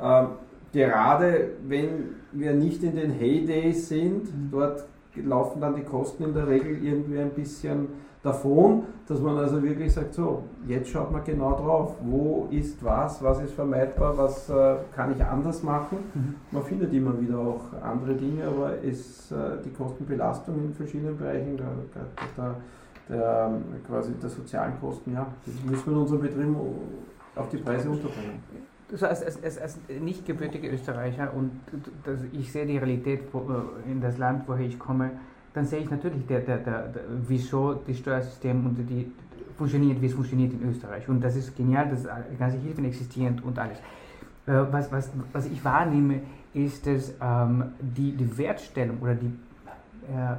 äh, 0.00 0.24
gerade 0.72 1.50
wenn 1.68 2.16
wir 2.32 2.54
nicht 2.54 2.82
in 2.82 2.96
den 2.96 3.10
Heydays 3.10 3.90
sind, 3.90 4.24
mhm. 4.24 4.48
dort 4.50 4.86
laufen 5.14 5.60
dann 5.60 5.76
die 5.76 5.82
Kosten 5.82 6.24
in 6.24 6.32
der 6.32 6.48
Regel 6.48 6.82
irgendwie 6.82 7.18
ein 7.18 7.30
bisschen 7.30 7.88
davon, 8.22 8.84
dass 9.06 9.20
man 9.20 9.36
also 9.36 9.62
wirklich 9.62 9.92
sagt, 9.92 10.14
so, 10.14 10.44
jetzt 10.66 10.88
schaut 10.88 11.12
man 11.12 11.22
genau 11.22 11.52
drauf, 11.52 11.96
wo 12.00 12.48
ist 12.50 12.82
was, 12.82 13.22
was 13.22 13.42
ist 13.42 13.52
vermeidbar, 13.52 14.16
was 14.16 14.48
äh, 14.48 14.76
kann 14.96 15.12
ich 15.14 15.22
anders 15.22 15.62
machen. 15.62 15.98
Mhm. 16.14 16.34
Man 16.50 16.62
findet 16.62 16.94
immer 16.94 17.20
wieder 17.20 17.38
auch 17.38 17.60
andere 17.82 18.14
Dinge, 18.14 18.44
aber 18.46 18.82
es, 18.82 19.30
äh, 19.30 19.62
die 19.62 19.70
Kostenbelastung 19.70 20.54
in 20.64 20.72
verschiedenen 20.72 21.18
Bereichen, 21.18 21.58
da, 21.58 21.66
da, 22.38 22.56
der, 23.08 23.52
quasi 23.86 24.12
der 24.14 24.30
sozialen 24.30 24.78
Kosten, 24.80 25.12
ja, 25.12 25.26
das 25.44 25.54
müssen 25.64 25.86
wir 25.86 25.92
in 25.92 25.98
unserem 25.98 26.20
Betrieb 26.22 26.56
auf 27.36 27.48
die 27.48 27.56
Preise 27.58 27.90
unterbringen. 27.90 28.42
Also 28.92 29.06
als, 29.06 29.42
als, 29.42 29.58
als 29.58 29.78
nicht 30.00 30.24
gebürtiger 30.24 30.72
Österreicher 30.72 31.32
und 31.34 31.50
das, 32.04 32.20
ich 32.32 32.52
sehe 32.52 32.66
die 32.66 32.76
Realität 32.76 33.22
in 33.90 34.00
das 34.00 34.18
Land, 34.18 34.44
woher 34.46 34.66
ich 34.66 34.78
komme, 34.78 35.10
dann 35.52 35.64
sehe 35.64 35.80
ich 35.80 35.90
natürlich, 35.90 36.26
der, 36.26 36.40
der, 36.40 36.58
der, 36.58 36.88
der, 36.88 37.02
wieso 37.26 37.74
das 37.74 37.98
Steuersystem 37.98 38.66
und 38.66 38.76
die 38.88 39.10
funktioniert, 39.56 40.00
wie 40.02 40.06
es 40.06 40.14
funktioniert 40.14 40.52
in 40.52 40.68
Österreich. 40.68 41.08
Und 41.08 41.22
das 41.22 41.36
ist 41.36 41.56
genial, 41.56 41.88
dass 41.88 42.04
ganze 42.38 42.58
Hilfen 42.58 42.84
existieren 42.84 43.40
und 43.44 43.58
alles. 43.58 43.78
Äh, 44.46 44.52
was, 44.70 44.90
was, 44.92 45.10
was 45.32 45.46
ich 45.46 45.64
wahrnehme, 45.64 46.20
ist, 46.52 46.86
dass 46.86 47.14
ähm, 47.20 47.72
die, 47.80 48.12
die 48.12 48.38
Wertstellung 48.38 48.98
oder 49.00 49.14
die 49.14 49.26
äh, 49.26 50.36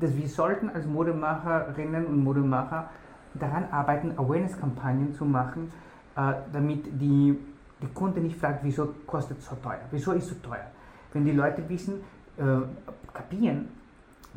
dass 0.00 0.16
wir 0.16 0.28
sollten 0.28 0.70
als 0.70 0.86
Modemacherinnen 0.86 2.06
und 2.06 2.22
Modemacher 2.22 2.90
daran 3.34 3.64
arbeiten, 3.70 4.12
Awareness-Kampagnen 4.16 5.14
zu 5.14 5.24
machen, 5.24 5.72
äh, 6.16 6.34
damit 6.52 6.86
die, 7.00 7.38
die 7.82 7.86
Kunde 7.94 8.20
nicht 8.20 8.36
fragt, 8.36 8.60
wieso 8.62 8.94
kostet 9.06 9.38
es 9.38 9.46
so 9.46 9.56
teuer, 9.56 9.80
wieso 9.90 10.12
ist 10.12 10.24
es 10.24 10.30
so 10.30 10.48
teuer. 10.48 10.66
Wenn 11.12 11.24
die 11.24 11.32
Leute 11.32 11.68
wissen, 11.68 11.94
äh, 12.36 12.42
kapieren, 13.12 13.68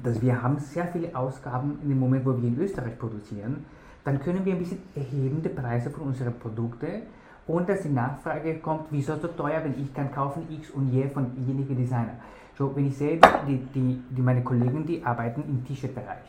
dass 0.04 0.22
wir 0.22 0.42
haben 0.42 0.60
sehr 0.60 0.88
viele 0.88 1.16
Ausgaben 1.16 1.80
in 1.82 1.90
dem 1.90 2.00
Moment, 2.00 2.26
wo 2.26 2.40
wir 2.40 2.48
in 2.48 2.60
Österreich 2.60 2.98
produzieren, 3.00 3.66
dann 4.04 4.20
können 4.20 4.46
wir 4.46 4.54
ein 4.54 4.60
bisschen 4.60 4.80
erhebende 4.96 5.50
Preise 5.50 5.90
von 5.90 6.08
unseren 6.08 6.34
Produkten, 6.40 7.04
ohne 7.48 7.66
dass 7.66 7.82
die 7.82 7.90
Nachfrage 7.90 8.60
kommt, 8.60 8.88
wieso 8.92 9.16
so 9.16 9.28
teuer, 9.28 9.64
wenn 9.64 9.82
ich 9.82 9.94
kann 9.94 10.12
kaufen 10.12 10.44
X 10.50 10.70
und 10.72 10.94
Y 10.94 11.10
von 11.12 11.32
jenigen 11.46 11.76
Designer. 11.76 12.16
So, 12.58 12.76
wenn 12.76 12.88
ich 12.88 12.98
sehe, 12.98 13.20
die, 13.48 13.58
die, 13.76 14.02
die 14.10 14.22
meine 14.22 14.42
Kollegen, 14.44 14.86
die 14.86 15.04
arbeiten 15.04 15.44
im 15.48 15.64
T-Shirt-Bereich, 15.66 16.26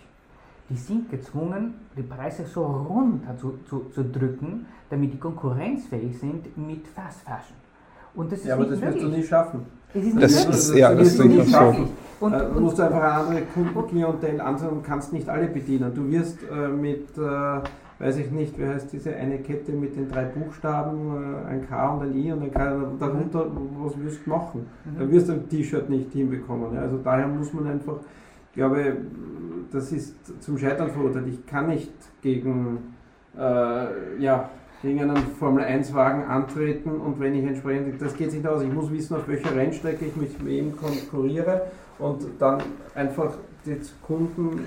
die 0.68 0.76
sind 0.76 1.10
gezwungen, 1.10 1.74
die 1.96 2.02
Preise 2.02 2.44
so 2.44 2.64
runter 2.64 3.34
zu, 3.38 3.60
zu, 3.66 3.86
zu 3.94 4.04
drücken, 4.04 4.66
damit 4.90 5.14
die 5.14 5.18
konkurrenzfähig 5.18 6.18
sind 6.18 6.56
mit 6.58 6.86
Fast 6.88 7.22
Fashion. 7.22 7.56
Und 8.14 8.30
das 8.30 8.40
ist 8.40 8.46
ja, 8.46 8.54
aber 8.54 8.66
das 8.66 8.80
wirst 8.80 9.00
du 9.00 9.08
nicht 9.08 9.28
schaffen. 9.28 9.64
Es 9.94 10.04
ist 10.04 10.14
nicht 10.14 10.22
das, 10.22 10.32
möglich. 10.32 10.56
Das, 10.56 10.76
ja, 10.76 10.94
das, 10.94 11.08
das 11.08 11.16
du 11.16 11.28
nicht 11.28 11.50
schaffen. 11.50 11.88
Und, 12.20 12.32
äh, 12.34 12.38
du 12.38 12.60
musst 12.60 12.80
einfach 12.80 13.02
eine 13.02 14.06
andere 14.06 14.44
ansehen 14.44 14.68
und 14.68 14.82
kannst 14.82 15.12
nicht 15.12 15.28
alle 15.28 15.46
bedienen. 15.46 15.94
Du 15.94 16.10
wirst 16.10 16.38
äh, 16.42 16.68
mit 16.68 17.16
äh, 17.16 17.60
weiß 17.98 18.18
ich 18.18 18.30
nicht, 18.30 18.58
wie 18.58 18.66
heißt 18.66 18.92
diese 18.92 19.14
eine 19.14 19.38
Kette 19.38 19.72
mit 19.72 19.96
den 19.96 20.08
drei 20.08 20.24
Buchstaben, 20.24 21.44
äh, 21.44 21.48
ein 21.48 21.68
K 21.68 21.94
und 21.94 22.02
ein 22.02 22.16
I 22.16 22.32
und 22.32 22.42
ein 22.42 22.50
K, 22.52 22.76
darunter, 22.98 23.46
was 23.78 23.98
wirst 24.00 24.24
du 24.24 24.30
machen? 24.30 24.66
Mhm. 24.84 24.98
Dann 24.98 25.10
wirst 25.10 25.28
du 25.28 25.32
ein 25.32 25.48
T-Shirt 25.48 25.90
nicht 25.90 26.12
hinbekommen. 26.12 26.76
Also 26.76 26.98
daher 26.98 27.26
muss 27.26 27.52
man 27.52 27.66
einfach, 27.66 27.96
ich 28.50 28.54
glaube, 28.54 28.96
das 29.72 29.92
ist 29.92 30.14
zum 30.42 30.58
Scheitern 30.58 30.90
verurteilt. 30.90 31.26
Ich 31.28 31.44
kann 31.46 31.68
nicht 31.68 31.92
gegen, 32.22 32.94
äh, 33.36 34.20
ja, 34.20 34.48
gegen 34.80 35.00
einen 35.00 35.16
Formel-1-Wagen 35.16 36.24
antreten 36.24 36.90
und 36.90 37.18
wenn 37.18 37.34
ich 37.34 37.44
entsprechend, 37.44 38.00
das 38.00 38.14
geht 38.16 38.32
nicht 38.32 38.46
aus, 38.46 38.62
ich 38.62 38.72
muss 38.72 38.92
wissen, 38.92 39.16
auf 39.16 39.26
welcher 39.26 39.54
Rennstrecke 39.56 40.04
ich 40.04 40.16
mit 40.16 40.44
wem 40.46 40.76
konkurriere 40.76 41.62
und 41.98 42.24
dann 42.38 42.62
einfach 42.94 43.34
die 43.66 43.76
Kunden 44.06 44.66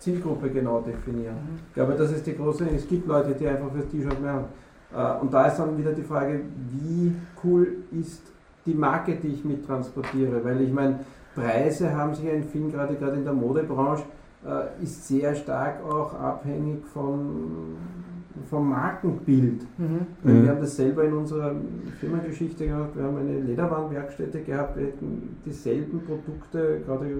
Zielgruppe 0.00 0.50
genau 0.50 0.80
definieren. 0.80 1.34
Mhm. 1.34 1.58
Ich 1.68 1.74
glaube, 1.74 1.94
das 1.94 2.10
ist 2.10 2.26
die 2.26 2.36
große, 2.36 2.68
es 2.74 2.88
gibt 2.88 3.06
Leute, 3.06 3.34
die 3.34 3.46
einfach 3.46 3.70
fürs 3.70 3.88
T-Shirt 3.88 4.20
mehr 4.20 4.32
haben. 4.32 4.46
Äh, 4.92 5.20
und 5.20 5.32
da 5.32 5.46
ist 5.46 5.58
dann 5.58 5.78
wieder 5.78 5.92
die 5.92 6.02
Frage, 6.02 6.40
wie 6.70 7.12
cool 7.44 7.68
ist 7.92 8.22
die 8.66 8.74
Marke, 8.74 9.14
die 9.14 9.28
ich 9.28 9.44
mittransportiere? 9.44 10.44
Weil 10.44 10.62
ich 10.62 10.72
meine, 10.72 11.00
Preise 11.34 11.94
haben 11.94 12.14
sich 12.14 12.24
ja 12.24 12.32
in 12.32 12.44
vielen, 12.44 12.72
gerade 12.72 12.94
gerade 12.94 13.16
in 13.16 13.24
der 13.24 13.32
Modebranche, 13.32 14.04
äh, 14.44 14.82
ist 14.82 15.06
sehr 15.06 15.34
stark 15.34 15.84
auch 15.84 16.14
abhängig 16.14 16.84
von, 16.86 17.76
vom 18.48 18.70
Markenbild. 18.70 19.62
Mhm. 19.78 20.06
Wir 20.22 20.34
mhm. 20.34 20.48
haben 20.48 20.60
das 20.60 20.76
selber 20.76 21.04
in 21.04 21.12
unserer 21.12 21.54
Firmengeschichte 22.00 22.66
gehabt, 22.66 22.96
wir 22.96 23.04
haben 23.04 23.18
eine 23.18 23.40
Lederwarenwerkstätte 23.40 24.40
gehabt, 24.40 24.76
wir 24.76 24.86
hätten 24.86 25.36
dieselben 25.44 26.00
Produkte, 26.00 26.80
gerade 26.86 27.06
äh, 27.06 27.14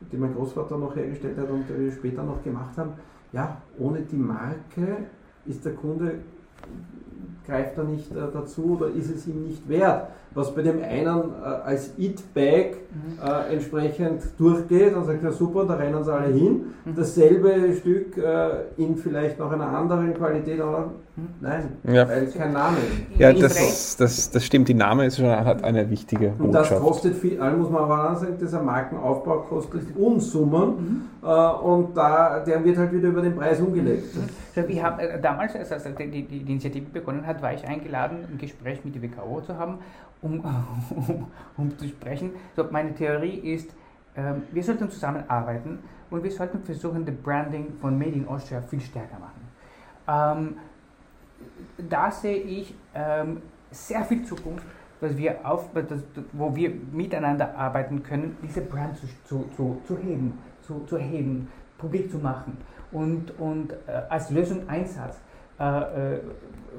die 0.00 0.16
mein 0.16 0.34
Großvater 0.34 0.78
noch 0.78 0.94
hergestellt 0.94 1.38
hat 1.38 1.50
und 1.50 1.64
die 1.68 1.78
wir 1.78 1.92
später 1.92 2.22
noch 2.22 2.42
gemacht 2.42 2.76
haben, 2.76 2.92
ja, 3.32 3.60
ohne 3.78 4.00
die 4.00 4.16
Marke 4.16 5.06
ist 5.46 5.64
der 5.64 5.74
Kunde, 5.74 6.20
greift 7.46 7.78
er 7.78 7.84
nicht 7.84 8.10
äh, 8.12 8.26
dazu 8.32 8.76
oder 8.76 8.88
ist 8.88 9.10
es 9.10 9.26
ihm 9.26 9.44
nicht 9.44 9.68
wert 9.68 10.10
was 10.36 10.54
bei 10.54 10.60
dem 10.60 10.82
einen 10.82 11.32
äh, 11.42 11.46
als 11.64 11.92
It-Bag 11.96 12.76
mhm. 12.92 13.18
äh, 13.26 13.54
entsprechend 13.54 14.22
durchgeht, 14.36 14.94
dann 14.94 15.06
sagt 15.06 15.24
er 15.24 15.32
super, 15.32 15.64
da 15.64 15.74
rennen 15.74 16.04
sie 16.04 16.12
alle 16.12 16.32
hin. 16.32 16.66
Mhm. 16.84 16.94
Dasselbe 16.94 17.74
Stück 17.80 18.18
äh, 18.18 18.48
in 18.76 18.96
vielleicht 18.96 19.38
noch 19.38 19.50
einer 19.50 19.66
anderen 19.66 20.12
Qualität, 20.12 20.60
aber 20.60 20.90
mhm. 21.16 21.28
nein, 21.40 21.68
ja. 21.84 22.06
weil 22.06 22.26
kein 22.26 22.52
Name 22.52 22.76
ist. 22.76 23.18
Ja, 23.18 23.32
das, 23.32 23.96
das, 23.96 24.30
das 24.30 24.44
stimmt, 24.44 24.68
die 24.68 24.74
Name 24.74 25.06
ist 25.06 25.16
schon 25.16 25.26
hat 25.26 25.64
eine 25.64 25.88
wichtige 25.88 26.28
Botschaft. 26.28 26.40
Und 26.40 26.52
das 26.52 26.80
kostet 26.80 27.14
viel, 27.16 27.38
muss 27.56 27.70
man 27.70 27.84
aber 27.84 28.12
auch 28.12 28.16
sagen, 28.16 28.36
dieser 28.38 28.62
Markenaufbau 28.62 29.38
kostet 29.38 29.96
Unsummen 29.96 30.68
mhm. 30.68 31.02
äh, 31.22 31.50
und 31.64 31.96
da, 31.96 32.40
der 32.40 32.62
wird 32.62 32.76
halt 32.76 32.92
wieder 32.92 33.08
über 33.08 33.22
den 33.22 33.34
Preis 33.34 33.58
umgelegt. 33.58 34.14
Mhm. 34.14 34.64
Ich 34.68 34.82
habe 34.82 35.02
äh, 35.02 35.20
damals, 35.20 35.54
als 35.56 35.82
die, 35.82 36.10
die, 36.10 36.22
die 36.24 36.52
Initiative 36.52 36.86
begonnen 36.92 37.26
hat, 37.26 37.40
war 37.40 37.54
ich 37.54 37.66
eingeladen, 37.66 38.18
ein 38.30 38.38
Gespräch 38.38 38.84
mit 38.84 38.94
der 38.94 39.02
WKO 39.02 39.40
zu 39.40 39.56
haben 39.56 39.78
um, 40.90 41.26
um, 41.56 41.78
zu 41.78 41.88
sprechen. 41.88 42.32
So, 42.54 42.64
meine 42.70 42.94
Theorie 42.94 43.38
ist, 43.38 43.70
ähm, 44.16 44.42
wir 44.52 44.62
sollten 44.62 44.90
zusammenarbeiten 44.90 45.78
und 46.10 46.22
wir 46.22 46.30
sollten 46.30 46.62
versuchen, 46.62 47.04
das 47.04 47.14
Branding 47.14 47.74
von 47.80 47.98
Made 47.98 48.12
in 48.12 48.28
Austria 48.28 48.60
viel 48.62 48.80
stärker 48.80 49.18
machen. 49.18 49.46
Ähm, 50.08 50.56
da 51.88 52.10
sehe 52.10 52.36
ich 52.36 52.74
ähm, 52.94 53.42
sehr 53.70 54.04
viel 54.04 54.24
Zukunft, 54.24 54.64
dass 55.00 55.16
wir 55.16 55.46
auf, 55.46 55.68
das, 55.74 56.02
wo 56.32 56.54
wir 56.54 56.72
miteinander 56.92 57.56
arbeiten 57.56 58.02
können, 58.02 58.36
diese 58.42 58.62
Brand 58.62 58.96
zu, 58.96 59.06
zu, 59.24 59.44
zu, 59.56 59.82
zu 59.86 59.98
heben, 59.98 60.38
zu, 60.62 60.80
zu 60.86 60.96
heben, 60.98 61.48
publik 61.76 62.10
zu 62.10 62.18
machen 62.18 62.56
und, 62.92 63.38
und 63.38 63.72
äh, 63.72 64.02
als 64.08 64.30
Lösung 64.30 64.68
Einsatz 64.68 65.20
äh, 65.58 66.18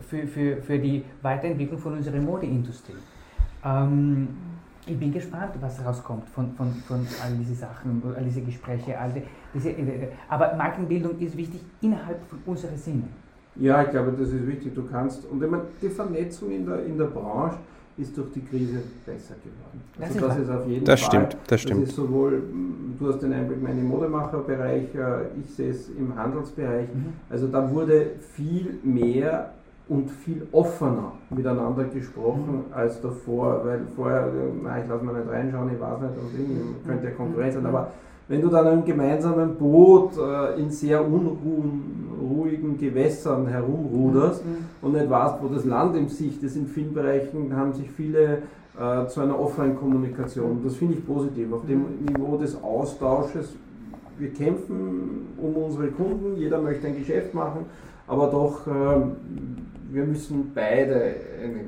für, 0.07 0.27
für, 0.27 0.61
für 0.61 0.79
die 0.79 1.03
Weiterentwicklung 1.21 1.79
von 1.79 1.93
unserer 1.93 2.19
Modeindustrie. 2.19 2.95
Ähm, 3.67 4.27
ich 4.85 4.97
bin 4.97 5.11
gespannt, 5.11 5.51
was 5.59 5.83
rauskommt 5.85 6.29
von, 6.29 6.51
von, 6.53 6.71
von 6.87 7.05
all 7.23 7.33
diese 7.37 7.55
Sachen, 7.55 8.01
all 8.15 8.23
diese 8.23 8.41
Gespräche. 8.41 8.97
All 8.97 9.11
die, 9.11 9.23
diese, 9.53 9.75
aber 10.29 10.55
Markenbildung 10.55 11.19
ist 11.19 11.35
wichtig 11.35 11.61
innerhalb 11.81 12.19
von 12.29 12.39
unserer 12.45 12.77
Sinne. 12.77 13.03
Ja, 13.55 13.83
ich 13.83 13.89
glaube, 13.89 14.13
das 14.17 14.29
ist 14.29 14.47
wichtig. 14.47 14.73
Du 14.73 14.83
kannst, 14.83 15.25
und 15.25 15.43
ich 15.43 15.49
meine, 15.49 15.63
die 15.81 15.89
Vernetzung 15.89 16.51
in 16.51 16.65
der, 16.65 16.85
in 16.85 16.97
der 16.97 17.05
Branche 17.05 17.57
ist 17.97 18.15
durch 18.15 18.31
die 18.31 18.41
Krise 18.41 18.83
besser 19.05 19.33
geworden. 19.43 19.81
Also 19.99 20.19
das, 20.19 20.27
das 20.29 20.37
ist 20.37 20.49
auf 20.49 20.67
jeden 20.67 20.85
das 20.85 21.01
Fall. 21.01 21.09
Stimmt, 21.09 21.37
das 21.47 21.61
stimmt. 21.61 21.81
Das 21.81 21.89
ist 21.89 21.95
sowohl, 21.95 22.43
du 22.99 23.07
hast 23.07 23.21
den 23.23 23.33
Einblick 23.33 23.59
in 23.59 23.77
den 23.77 23.87
Modemacherbereich, 23.87 24.93
äh, 24.93 25.39
ich 25.41 25.49
sehe 25.53 25.71
es 25.71 25.89
im 25.89 26.15
Handelsbereich. 26.15 26.87
Mhm. 26.93 27.13
Also 27.29 27.47
da 27.47 27.69
wurde 27.69 28.11
viel 28.35 28.79
mehr 28.83 29.53
und 29.89 30.09
viel 30.09 30.47
offener 30.51 31.13
miteinander 31.29 31.85
gesprochen 31.85 32.65
mhm. 32.67 32.73
als 32.73 33.01
davor, 33.01 33.61
weil 33.63 33.81
vorher, 33.95 34.27
na, 34.63 34.81
ich 34.81 34.89
lasse 34.89 35.03
mal 35.03 35.13
nicht 35.13 35.29
reinschauen, 35.29 35.71
ich 35.73 35.79
weiß 35.79 35.99
nicht, 36.01 36.11
und 36.11 36.85
könnte 36.85 37.05
ja 37.05 37.11
Konkurrenz 37.11 37.53
sein, 37.53 37.63
mhm. 37.63 37.69
aber 37.69 37.91
wenn 38.29 38.41
du 38.41 38.49
dann 38.49 38.79
im 38.79 38.85
gemeinsamen 38.85 39.55
Boot 39.55 40.17
äh, 40.17 40.59
in 40.59 40.69
sehr 40.69 41.01
unruhigen 41.01 42.77
Gewässern 42.77 43.47
herumruderst 43.47 44.45
mhm. 44.45 44.65
und 44.81 44.93
nicht 44.93 45.09
weißt, 45.09 45.35
wo 45.41 45.47
das 45.47 45.63
Land 45.63 45.95
im 45.95 46.09
Sicht 46.09 46.43
ist, 46.43 46.57
in 46.57 46.67
vielen 46.67 46.93
Bereichen 46.93 47.55
haben 47.55 47.73
sich 47.73 47.89
viele 47.89 48.39
äh, 48.77 49.07
zu 49.07 49.21
einer 49.21 49.39
offenen 49.39 49.77
Kommunikation. 49.77 50.61
Das 50.63 50.75
finde 50.75 50.95
ich 50.95 51.07
positiv. 51.07 51.53
Auf 51.53 51.65
dem 51.65 51.79
mhm. 51.79 52.05
Niveau 52.05 52.35
des 52.35 52.61
Austausches, 52.61 53.55
wir 54.19 54.33
kämpfen 54.33 55.27
um 55.37 55.55
unsere 55.55 55.87
Kunden, 55.87 56.35
jeder 56.35 56.61
möchte 56.61 56.87
ein 56.87 56.97
Geschäft 56.97 57.33
machen, 57.33 57.65
aber 58.07 58.27
doch, 58.27 58.67
äh, 58.67 59.01
wir 59.91 60.05
müssen 60.05 60.51
beide, 60.53 61.15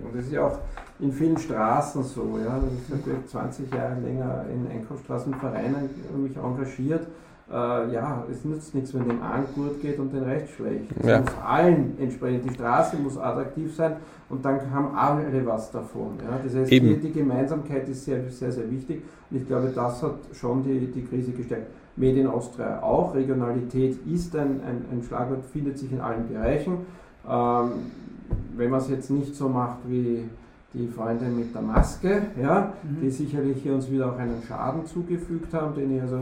und 0.03 0.15
das 0.15 0.25
ist 0.25 0.33
ja 0.33 0.45
auch 0.47 0.59
in 0.99 1.11
vielen 1.11 1.37
Straßen 1.37 2.03
so. 2.03 2.39
Ja. 2.43 2.59
Ich 2.87 2.93
habe 2.93 3.25
20 3.25 3.73
Jahre 3.73 3.99
länger 4.01 4.45
in 4.53 4.69
Einkaufsstraßenvereinen 4.69 5.89
mich 6.17 6.35
engagiert. 6.35 7.07
Äh, 7.51 7.93
ja, 7.93 8.25
es 8.29 8.45
nützt 8.45 8.75
nichts, 8.75 8.93
wenn 8.93 9.07
dem 9.07 9.23
einen 9.23 9.47
gut 9.55 9.81
geht 9.81 9.97
und 9.97 10.13
den 10.13 10.23
Recht 10.23 10.49
schlecht. 10.49 10.85
Es 10.99 11.05
ja. 11.05 11.21
muss 11.21 11.31
allen 11.43 11.97
entsprechend, 11.99 12.45
die 12.45 12.53
Straße 12.53 12.97
muss 12.97 13.17
attraktiv 13.17 13.75
sein 13.75 13.95
und 14.29 14.45
dann 14.45 14.59
haben 14.71 14.95
alle 14.95 15.43
was 15.47 15.71
davon. 15.71 16.17
Ja. 16.23 16.39
Das 16.43 16.53
heißt, 16.53 16.69
die, 16.69 16.97
die, 16.97 17.11
Gemeinsamkeit 17.11 17.89
ist 17.89 18.05
sehr, 18.05 18.29
sehr, 18.29 18.51
sehr 18.51 18.69
wichtig 18.69 19.01
und 19.31 19.37
ich 19.37 19.47
glaube, 19.47 19.71
das 19.73 20.03
hat 20.03 20.15
schon 20.33 20.63
die, 20.63 20.91
die 20.91 21.03
Krise 21.03 21.31
gestärkt. 21.31 21.67
Medien 21.95 22.27
Austria 22.27 22.83
auch, 22.83 23.15
Regionalität 23.15 23.97
ist 24.05 24.35
ein, 24.35 24.61
ein, 24.61 24.85
ein 24.91 25.03
Schlagwort, 25.03 25.43
findet 25.51 25.79
sich 25.79 25.91
in 25.91 26.01
allen 26.01 26.27
Bereichen. 26.27 26.85
Ähm, 27.27 27.71
wenn 28.55 28.69
man 28.69 28.79
es 28.79 28.89
jetzt 28.89 29.09
nicht 29.09 29.35
so 29.35 29.49
macht 29.49 29.79
wie 29.87 30.25
die 30.73 30.87
Freundin 30.87 31.35
mit 31.37 31.53
der 31.53 31.61
Maske, 31.61 32.21
ja, 32.39 32.73
mhm. 32.83 33.01
die 33.01 33.09
sicherlich 33.09 33.61
hier 33.63 33.73
uns 33.73 33.89
wieder 33.89 34.07
auch 34.07 34.17
einen 34.17 34.41
Schaden 34.47 34.85
zugefügt 34.85 35.53
haben, 35.53 35.73
den 35.73 35.95
ich 35.95 36.01
also, 36.01 36.15
äh, 36.15 36.19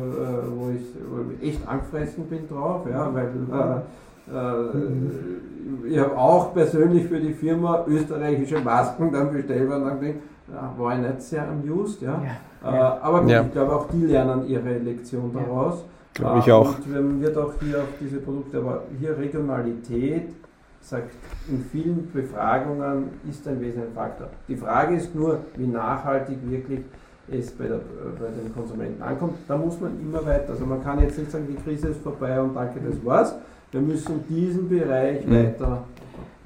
wo, 0.55 0.69
ich, 0.69 0.85
wo, 1.09 1.31
ich, 1.31 1.49
echt 1.49 1.67
angefressen 1.67 2.25
bin 2.25 2.47
drauf, 2.47 2.85
ja, 2.89 3.13
weil 3.13 3.25
äh, 3.25 4.33
äh, 4.33 5.89
ich 5.89 5.99
habe 5.99 6.17
auch 6.17 6.53
persönlich 6.53 7.05
für 7.07 7.19
die 7.19 7.33
Firma 7.33 7.83
österreichische 7.87 8.59
Masken 8.59 9.11
dann 9.11 9.33
bestellt 9.33 9.69
und 9.69 9.83
dann 9.83 9.99
denke 9.99 10.19
ja, 10.49 10.73
war 10.77 10.95
ich 10.95 11.05
nicht 11.05 11.21
sehr 11.21 11.47
amused, 11.49 12.01
ja. 12.01 12.21
ja. 12.63 12.97
Äh, 12.97 13.01
aber 13.01 13.21
gut, 13.21 13.29
ja. 13.29 13.41
ich 13.41 13.51
glaube 13.51 13.75
auch 13.75 13.87
die 13.89 14.05
lernen 14.05 14.47
ihre 14.47 14.77
Lektion 14.77 15.31
daraus. 15.33 15.83
Glaube 16.13 16.39
ich 16.39 16.51
auch. 16.51 16.75
Und 16.77 16.91
man 16.91 17.21
wird 17.21 17.37
auch 17.37 17.53
hier 17.59 17.79
auf 17.79 17.89
diese 17.99 18.17
Produkte, 18.17 18.57
aber 18.57 18.83
hier 18.99 19.17
Regionalität 19.17 20.29
sagt, 20.89 21.11
in 21.49 21.63
vielen 21.71 22.11
Befragungen 22.11 23.09
ist 23.29 23.47
ein 23.47 23.59
wesentlicher 23.59 23.93
Faktor. 23.93 24.29
Die 24.47 24.55
Frage 24.55 24.95
ist 24.95 25.13
nur, 25.13 25.39
wie 25.55 25.67
nachhaltig 25.67 26.37
wirklich 26.49 26.81
es 27.29 27.51
bei, 27.51 27.65
der, 27.65 27.81
bei, 28.19 28.27
den 28.41 28.53
Konsumenten 28.53 29.01
ankommt. 29.01 29.35
Da 29.47 29.57
muss 29.57 29.79
man 29.81 29.99
immer 29.99 30.25
weiter. 30.25 30.51
Also 30.51 30.65
man 30.65 30.81
kann 30.83 31.01
jetzt 31.01 31.17
nicht 31.17 31.29
sagen, 31.29 31.45
die 31.49 31.61
Krise 31.61 31.89
ist 31.89 32.01
vorbei 32.01 32.39
und 32.39 32.55
danke, 32.55 32.79
das 32.79 33.03
war's. 33.03 33.35
Wir 33.71 33.81
müssen 33.81 34.25
diesen 34.29 34.69
Bereich 34.69 35.25
mhm. 35.25 35.31
weiter 35.31 35.83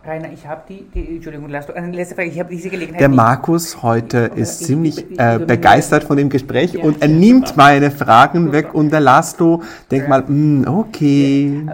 Rainer, 0.03 0.31
ich 0.31 0.47
habe 0.47 0.61
die, 0.67 0.81
die, 0.95 1.17
Entschuldigung, 1.17 1.47
lass 1.49 1.67
du, 1.67 1.75
eine 1.75 1.91
letzte 1.91 2.15
Frage, 2.15 2.29
ich 2.29 2.39
habe 2.39 2.49
diese 2.49 2.71
Gelegenheit. 2.71 3.01
Der 3.01 3.09
Markus 3.09 3.83
heute 3.83 4.31
ich, 4.33 4.41
ist 4.41 4.61
ich, 4.61 4.67
ziemlich 4.67 5.11
ich, 5.11 5.19
äh, 5.19 5.37
begeistert 5.37 6.05
von 6.05 6.17
dem 6.17 6.29
Gespräch 6.29 6.73
ja, 6.73 6.83
und 6.83 7.03
er 7.03 7.07
nimmt 7.07 7.49
super. 7.49 7.61
meine 7.61 7.91
Fragen 7.91 8.45
super. 8.45 8.53
weg 8.53 8.73
und 8.73 8.91
der 8.91 8.99
Lasto 8.99 9.61
denkt 9.91 10.09
ja. 10.09 10.09
mal, 10.09 10.23
mm, 10.23 10.67
okay. 10.67 11.67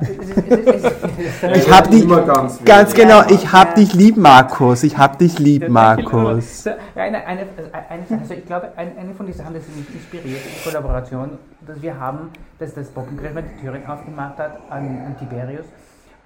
ich 1.55 1.71
habe 1.71 1.89
dich, 1.89 2.05
ganz, 2.05 2.65
ganz 2.65 2.93
genau, 2.93 3.23
ich 3.30 3.53
habe 3.53 3.75
dich 3.75 3.93
lieb, 3.93 4.17
Markus, 4.17 4.84
ich 4.84 4.97
habe 4.97 5.17
dich 5.17 5.39
lieb, 5.39 5.69
Markus. 5.69 6.67
Eine, 6.95 7.25
eine, 7.25 7.43
eine, 7.89 8.19
also 8.19 8.34
ich 8.34 8.45
glaube, 8.45 8.73
eine 8.75 9.13
von 9.15 9.25
den 9.25 9.36
Sachen, 9.36 9.53
die 9.53 9.59
mich 9.59 9.95
inspiriert, 9.95 10.41
die 10.43 10.69
Kollaboration, 10.69 11.38
dass 11.65 11.82
wir 11.82 11.97
haben, 11.97 12.32
dass 12.59 12.73
das 12.73 12.89
Bockengriff 12.89 13.32
die 13.36 13.61
Türen 13.61 13.86
aufgemacht 13.86 14.38
hat 14.38 14.59
an, 14.69 14.86
an 15.05 15.15
Tiberius, 15.17 15.65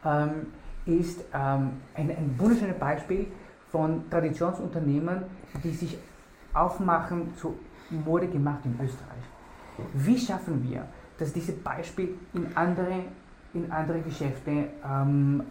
ähm, 0.04 0.48
ist 0.86 1.24
ähm, 1.34 1.72
ein, 1.94 2.10
ein 2.10 2.36
wunderschönes 2.38 2.78
Beispiel 2.78 3.28
von 3.72 4.10
Traditionsunternehmen, 4.10 5.24
die 5.64 5.72
sich 5.72 5.98
aufmachen 6.54 7.34
zu 7.38 7.56
Mode 7.90 8.28
gemacht 8.28 8.60
in 8.66 8.74
Österreich. 8.74 9.24
Wie 9.94 10.18
schaffen 10.18 10.64
wir, 10.70 10.86
dass 11.18 11.34
dieses 11.34 11.56
Beispiel 11.58 12.16
in 12.34 12.48
andere, 12.56 13.04
in 13.54 13.72
andere 13.72 14.02
Geschäfte 14.02 14.52
ähm, 14.86 15.44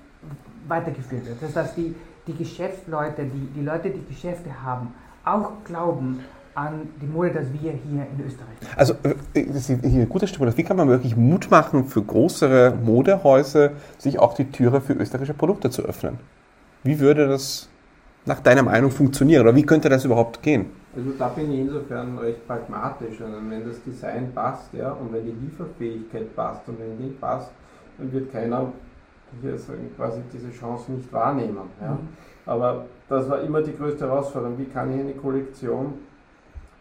weitergeführt 0.68 1.26
wird? 1.26 1.42
Das 1.42 1.56
heißt, 1.56 1.76
die, 1.76 1.94
die 2.26 2.34
Geschäftsleute, 2.34 3.24
die, 3.24 3.46
die 3.54 3.62
Leute, 3.62 3.90
die 3.90 4.04
Geschäfte 4.04 4.62
haben, 4.62 4.94
auch 5.24 5.52
glauben, 5.64 6.20
an 6.60 6.88
die 7.00 7.06
Mode, 7.06 7.30
das 7.30 7.52
wir 7.52 7.72
hier 7.72 8.06
in 8.12 8.26
Österreich 8.26 8.60
machen. 8.60 8.74
Also, 8.76 8.94
äh, 9.02 9.46
das 9.46 9.70
ist 9.70 9.84
hier 9.84 10.02
ein 10.02 10.08
gutes 10.08 10.28
Stichwort. 10.28 10.56
Wie 10.56 10.62
kann 10.62 10.76
man 10.76 10.88
wirklich 10.88 11.16
Mut 11.16 11.50
machen, 11.50 11.86
für 11.86 12.02
größere 12.02 12.74
Modehäuser 12.82 13.72
sich 13.98 14.18
auch 14.18 14.34
die 14.34 14.50
Türe 14.50 14.80
für 14.80 14.92
österreichische 14.92 15.34
Produkte 15.34 15.70
zu 15.70 15.82
öffnen? 15.82 16.18
Wie 16.82 17.00
würde 17.00 17.28
das 17.28 17.68
nach 18.26 18.40
deiner 18.40 18.62
Meinung 18.62 18.90
funktionieren 18.90 19.42
oder 19.42 19.56
wie 19.56 19.62
könnte 19.62 19.88
das 19.88 20.04
überhaupt 20.04 20.42
gehen? 20.42 20.66
Also 20.94 21.10
da 21.18 21.28
bin 21.28 21.50
ich 21.52 21.60
insofern 21.60 22.18
recht 22.18 22.46
pragmatisch. 22.46 23.20
Und 23.20 23.50
wenn 23.50 23.66
das 23.66 23.82
Design 23.82 24.32
passt 24.34 24.72
ja, 24.74 24.92
und 24.92 25.12
wenn 25.12 25.24
die 25.24 25.32
Lieferfähigkeit 25.32 26.34
passt 26.36 26.68
und 26.68 26.78
wenn 26.78 26.98
die 26.98 27.04
nicht 27.04 27.20
passt, 27.20 27.50
dann 27.96 28.12
wird 28.12 28.30
keiner 28.32 28.72
hier 29.40 29.56
sagen, 29.56 29.90
quasi 29.96 30.20
diese 30.32 30.50
Chance 30.50 30.92
nicht 30.92 31.10
wahrnehmen. 31.12 31.70
Ja. 31.80 31.92
Mhm. 31.92 32.08
Aber 32.46 32.86
das 33.08 33.28
war 33.28 33.40
immer 33.40 33.62
die 33.62 33.76
größte 33.76 34.06
Herausforderung. 34.06 34.58
Wie 34.58 34.64
kann 34.64 34.92
ich 34.92 35.00
eine 35.00 35.12
Kollektion 35.12 35.94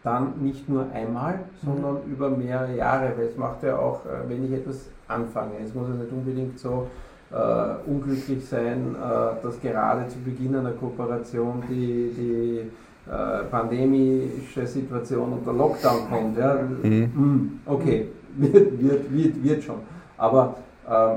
dann 0.02 0.32
nicht 0.40 0.68
nur 0.68 0.86
einmal, 0.92 1.40
sondern 1.64 2.06
mhm. 2.06 2.12
über 2.12 2.30
mehrere 2.30 2.74
Jahre, 2.74 3.12
weil 3.16 3.26
es 3.26 3.36
macht 3.36 3.62
ja 3.62 3.78
auch, 3.78 4.04
äh, 4.06 4.28
wenn 4.28 4.44
ich 4.44 4.52
etwas 4.52 4.88
anfange, 5.08 5.52
es 5.64 5.74
muss 5.74 5.88
ja 5.88 5.94
nicht 5.94 6.12
unbedingt 6.12 6.58
so 6.58 6.86
äh, 7.32 7.90
unglücklich 7.90 8.46
sein, 8.46 8.94
äh, 8.94 9.42
dass 9.42 9.60
gerade 9.60 10.08
zu 10.08 10.18
Beginn 10.20 10.56
einer 10.56 10.72
Kooperation 10.72 11.62
die, 11.68 12.12
die 12.16 12.70
äh, 13.10 13.44
pandemische 13.50 14.66
Situation 14.66 15.32
und 15.32 15.46
der 15.46 15.52
Lockdown 15.52 16.08
kommt. 16.08 16.38
Ja? 16.38 16.54
Mhm. 16.54 17.12
Hm, 17.14 17.60
okay, 17.66 18.08
wird, 18.36 18.80
wird, 18.80 19.12
wird, 19.12 19.44
wird 19.44 19.62
schon. 19.62 19.80
Aber 20.16 20.56
äh, 20.88 21.16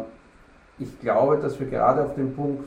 ich 0.79 0.99
glaube, 0.99 1.37
dass 1.37 1.59
wir 1.59 1.67
gerade 1.67 2.03
auf 2.03 2.15
dem 2.15 2.33
Punkt, 2.33 2.65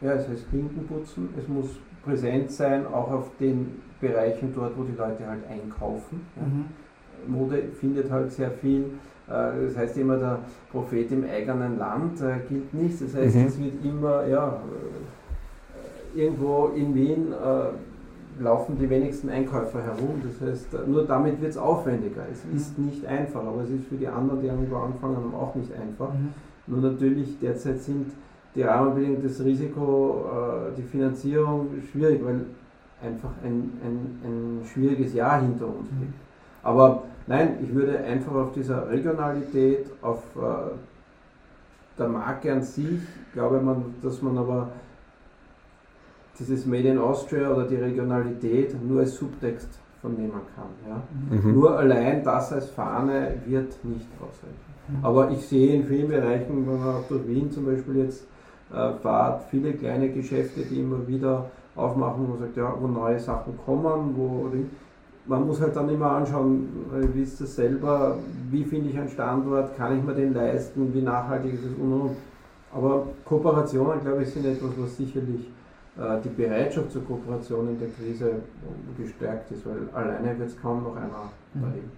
ja, 0.00 0.12
es 0.12 0.28
heißt 0.28 0.48
Klinken 0.50 0.86
putzen, 0.86 1.28
es 1.38 1.48
muss 1.48 1.66
präsent 2.04 2.50
sein, 2.52 2.86
auch 2.86 3.10
auf 3.10 3.30
den 3.38 3.82
Bereichen 4.00 4.52
dort, 4.54 4.76
wo 4.76 4.84
die 4.84 4.96
Leute 4.96 5.26
halt 5.26 5.42
einkaufen. 5.48 6.26
Mhm. 6.36 6.64
Mode 7.26 7.62
findet 7.78 8.10
halt 8.10 8.32
sehr 8.32 8.50
viel. 8.50 8.84
Äh, 9.30 9.66
das 9.66 9.76
heißt 9.76 9.98
immer, 9.98 10.16
der 10.16 10.40
Prophet 10.70 11.10
im 11.12 11.24
eigenen 11.24 11.78
Land 11.78 12.20
äh, 12.20 12.40
gilt 12.48 12.74
nicht. 12.74 13.00
Das 13.00 13.14
heißt, 13.14 13.36
mhm. 13.36 13.46
es 13.46 13.60
wird 13.60 13.84
immer, 13.84 14.26
ja, 14.26 14.60
äh, 16.14 16.20
irgendwo 16.20 16.72
in 16.74 16.94
Wien 16.94 17.32
laufen 18.40 18.76
die 18.78 18.88
wenigsten 18.88 19.28
Einkäufer 19.28 19.82
herum. 19.82 20.22
Das 20.24 20.48
heißt, 20.48 20.88
nur 20.88 21.04
damit 21.04 21.40
wird 21.40 21.52
es 21.52 21.56
aufwendiger. 21.56 22.22
Es 22.32 22.44
mhm. 22.44 22.56
ist 22.56 22.78
nicht 22.78 23.06
einfach, 23.06 23.44
aber 23.44 23.62
es 23.62 23.70
ist 23.70 23.86
für 23.86 23.96
die 23.96 24.08
anderen, 24.08 24.40
die 24.40 24.48
irgendwo 24.48 24.76
anfangen 24.76 25.16
haben, 25.16 25.34
auch 25.34 25.54
nicht 25.54 25.70
einfach. 25.72 26.12
Mhm. 26.12 26.30
Nur 26.66 26.80
natürlich, 26.90 27.38
derzeit 27.38 27.80
sind 27.80 28.06
die 28.56 28.62
Rahmenbedingungen, 28.62 29.22
das 29.22 29.44
Risiko, 29.44 30.24
die 30.76 30.82
Finanzierung 30.82 31.68
schwierig, 31.92 32.24
weil 32.24 32.46
einfach 33.02 33.30
ein, 33.42 33.72
ein, 33.84 34.20
ein 34.24 34.64
schwieriges 34.66 35.14
Jahr 35.14 35.40
hinter 35.40 35.66
uns 35.66 35.88
liegt. 35.98 36.12
Mhm. 36.12 36.30
Aber 36.62 37.02
nein, 37.26 37.58
ich 37.62 37.74
würde 37.74 37.98
einfach 37.98 38.34
auf 38.34 38.52
dieser 38.52 38.88
Regionalität, 38.88 39.86
auf 40.02 40.22
äh, 40.36 40.72
der 41.98 42.08
Marke 42.08 42.52
an 42.52 42.62
sich, 42.62 43.00
glaube 43.32 43.60
man, 43.60 43.94
dass 44.02 44.20
man 44.22 44.36
aber 44.38 44.68
dieses 46.38 46.64
Made 46.66 46.88
in 46.88 46.98
Austria 46.98 47.50
oder 47.50 47.66
die 47.66 47.76
Regionalität 47.76 48.74
nur 48.82 49.00
als 49.00 49.14
Subtext 49.16 49.78
vernehmen 50.00 50.40
kann. 50.54 50.70
Ja? 50.88 51.02
Mhm. 51.36 51.54
Nur 51.54 51.78
allein 51.78 52.24
das 52.24 52.52
als 52.52 52.70
Fahne 52.70 53.34
wird 53.44 53.84
nicht 53.84 54.08
ausreichen. 54.18 54.70
Mhm. 54.88 55.04
Aber 55.04 55.30
ich 55.30 55.46
sehe 55.46 55.74
in 55.74 55.84
vielen 55.84 56.08
Bereichen, 56.08 56.66
wenn 56.66 56.80
man 56.80 56.96
auch 56.96 57.08
durch 57.08 57.26
Wien 57.26 57.50
zum 57.50 57.66
Beispiel 57.66 57.96
jetzt 58.04 58.24
äh, 58.72 58.92
fahrt, 59.02 59.44
viele 59.50 59.74
kleine 59.74 60.10
Geschäfte, 60.10 60.62
die 60.62 60.80
immer 60.80 61.06
wieder 61.06 61.50
aufmachen, 61.76 62.28
wo 62.28 62.36
sagt, 62.36 62.56
ja, 62.56 62.74
wo 62.78 62.86
neue 62.86 63.18
Sachen 63.18 63.58
kommen, 63.64 64.14
wo 64.16 64.50
man 65.26 65.46
muss 65.46 65.60
halt 65.60 65.76
dann 65.76 65.88
immer 65.88 66.10
anschauen, 66.12 66.68
wie 67.12 67.22
ist 67.22 67.40
das 67.40 67.54
selber, 67.54 68.16
wie 68.50 68.64
finde 68.64 68.90
ich 68.90 68.98
einen 68.98 69.08
Standort, 69.08 69.76
kann 69.76 69.98
ich 69.98 70.04
mir 70.04 70.14
den 70.14 70.34
leisten, 70.34 70.92
wie 70.92 71.02
nachhaltig 71.02 71.54
ist 71.54 71.64
es 71.64 71.72
und 71.78 71.92
und. 71.92 72.16
Aber 72.72 73.06
Kooperationen, 73.24 74.00
glaube 74.00 74.22
ich, 74.22 74.30
sind 74.30 74.46
etwas, 74.46 74.70
was 74.76 74.96
sicherlich 74.96 75.50
die 76.24 76.28
Bereitschaft 76.28 76.92
zur 76.92 77.04
Kooperation 77.04 77.68
in 77.68 77.78
der 77.78 77.88
Krise 77.88 78.36
gestärkt 78.96 79.50
ist, 79.50 79.66
weil 79.66 79.88
alleine 79.92 80.38
wird 80.38 80.48
es 80.48 80.60
kaum 80.60 80.82
noch 80.82 80.96
einer 80.96 81.30
erleben. 81.54 81.90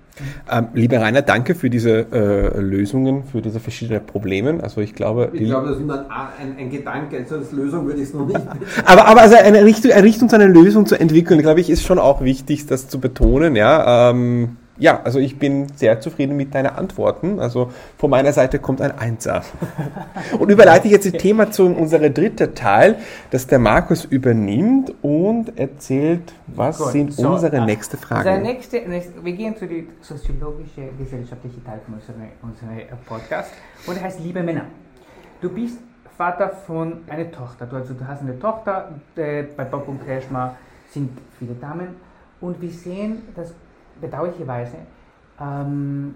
Ähm, 0.50 0.68
lieber 0.74 1.00
Rainer, 1.00 1.22
danke 1.22 1.54
für 1.54 1.70
diese 1.70 2.06
äh, 2.12 2.60
Lösungen, 2.60 3.24
für 3.24 3.40
diese 3.40 3.60
verschiedenen 3.60 4.04
Probleme. 4.04 4.58
Also 4.62 4.80
ich 4.80 4.94
glaube, 4.94 5.30
ich 5.32 5.44
glaube, 5.44 5.68
das 5.68 5.78
ist 5.78 5.90
ein, 5.90 5.90
ein, 5.90 6.56
ein 6.58 6.70
Gedanke, 6.70 7.18
also 7.18 7.36
als 7.36 7.52
Lösung 7.52 7.86
würde 7.86 8.00
ich 8.00 8.08
es 8.08 8.14
noch 8.14 8.26
nicht. 8.26 8.40
aber, 8.84 9.06
aber 9.06 9.22
also 9.22 9.36
eine 9.36 9.64
Richtung, 9.64 9.92
eine 9.92 10.02
Richtung 10.02 10.28
zu 10.28 10.36
einer 10.36 10.48
Lösung 10.48 10.86
zu 10.86 10.98
entwickeln, 10.98 11.40
glaube 11.40 11.60
ich, 11.60 11.70
ist 11.70 11.82
schon 11.84 11.98
auch 11.98 12.22
wichtig, 12.22 12.66
das 12.66 12.88
zu 12.88 13.00
betonen. 13.00 13.56
Ja. 13.56 14.10
Ähm, 14.10 14.56
ja, 14.78 15.00
also 15.04 15.18
ich 15.18 15.38
bin 15.38 15.68
sehr 15.76 16.00
zufrieden 16.00 16.36
mit 16.36 16.54
deinen 16.54 16.68
Antworten. 16.68 17.38
Also 17.40 17.72
von 17.98 18.10
meiner 18.10 18.32
Seite 18.32 18.58
kommt 18.58 18.80
ein 18.80 18.96
Einser. 18.98 19.42
Und 20.38 20.50
überleite 20.50 20.86
ich 20.86 20.92
jetzt 20.92 21.12
das 21.12 21.20
Thema 21.20 21.50
zu 21.50 21.66
unserem 21.66 22.12
dritten 22.12 22.54
Teil, 22.54 22.96
das 23.30 23.46
der 23.46 23.58
Markus 23.58 24.04
übernimmt 24.04 24.94
und 25.02 25.58
erzählt, 25.58 26.32
was 26.46 26.78
Gut, 26.78 26.92
sind 26.92 27.12
so, 27.12 27.28
unsere 27.28 27.60
uh, 27.60 27.64
nächste 27.64 27.96
Fragen. 27.96 28.42
Nächste, 28.42 28.80
nächste, 28.88 29.24
wir 29.24 29.32
gehen 29.32 29.56
zu 29.56 29.66
dem 29.66 29.88
soziologischen, 30.00 30.96
gesellschaftlichen 30.98 31.64
Teil 31.64 31.80
von 31.84 31.94
unserem, 31.94 32.22
unserem 32.42 32.98
Podcast 33.06 33.52
und 33.86 33.96
er 33.96 34.04
heißt 34.04 34.20
Liebe 34.20 34.42
Männer. 34.42 34.64
Du 35.40 35.50
bist 35.50 35.78
Vater 36.16 36.50
von 36.50 37.00
einer 37.08 37.30
Tochter. 37.30 37.66
Du, 37.66 37.76
also, 37.76 37.94
du 37.94 38.06
hast 38.06 38.22
eine 38.22 38.38
Tochter, 38.38 38.92
äh, 39.16 39.44
bei 39.56 39.64
Bob 39.64 39.88
und 39.88 40.04
Kretschmer 40.04 40.56
sind 40.90 41.10
viele 41.38 41.54
Damen 41.54 41.88
und 42.40 42.60
wir 42.60 42.70
sehen, 42.70 43.22
dass 43.34 43.54
bedauerlicherweise 44.02 44.76
ähm, 45.40 46.14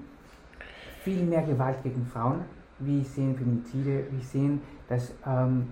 viel 1.02 1.24
mehr 1.24 1.42
Gewalt 1.42 1.82
gegen 1.82 2.04
Frauen. 2.04 2.40
Wir 2.78 3.02
sehen 3.04 3.34
Femizide, 3.34 4.04
wir 4.10 4.22
sehen, 4.22 4.60
dass 4.88 5.14
ähm, 5.26 5.68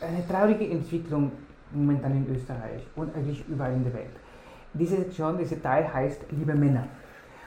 eine 0.00 0.26
traurige 0.28 0.68
Entwicklung 0.68 1.32
momentan 1.72 2.12
in 2.12 2.34
Österreich 2.34 2.86
und 2.96 3.14
eigentlich 3.16 3.48
überall 3.48 3.72
in 3.72 3.84
der 3.84 3.94
Welt. 3.94 4.10
Diese 4.74 4.96
Sektion, 4.96 5.38
dieser 5.38 5.62
Teil 5.62 5.92
heißt 5.92 6.20
Liebe 6.30 6.54
Männer. 6.54 6.86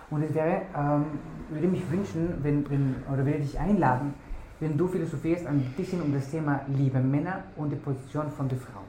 Und 0.10 0.24
es 0.24 0.34
wäre, 0.34 0.62
ähm, 0.76 1.06
würde 1.50 1.68
mich 1.68 1.90
wünschen, 1.92 2.36
wenn, 2.42 2.68
wenn, 2.70 2.96
oder 3.12 3.26
würde 3.26 3.40
dich 3.40 3.60
einladen, 3.60 4.14
wenn 4.60 4.78
du 4.78 4.88
philosophierst 4.88 5.46
ein 5.46 5.62
bisschen 5.76 6.02
um 6.02 6.14
das 6.14 6.30
Thema 6.30 6.62
Liebe 6.68 7.00
Männer 7.00 7.44
und 7.58 7.72
die 7.72 7.76
Position 7.76 8.30
von 8.32 8.48
der 8.48 8.58
Frau. 8.58 8.82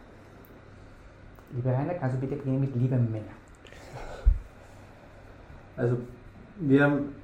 Liebe 1.54 1.70
Rainer, 1.70 1.94
kannst 1.94 2.16
du 2.16 2.20
bitte 2.20 2.36
beginnen 2.36 2.60
mit 2.60 2.74
Liebe 2.76 2.96
Männer? 2.96 3.45
Also 5.76 5.98
wir 6.60 6.84
haben, 6.84 7.14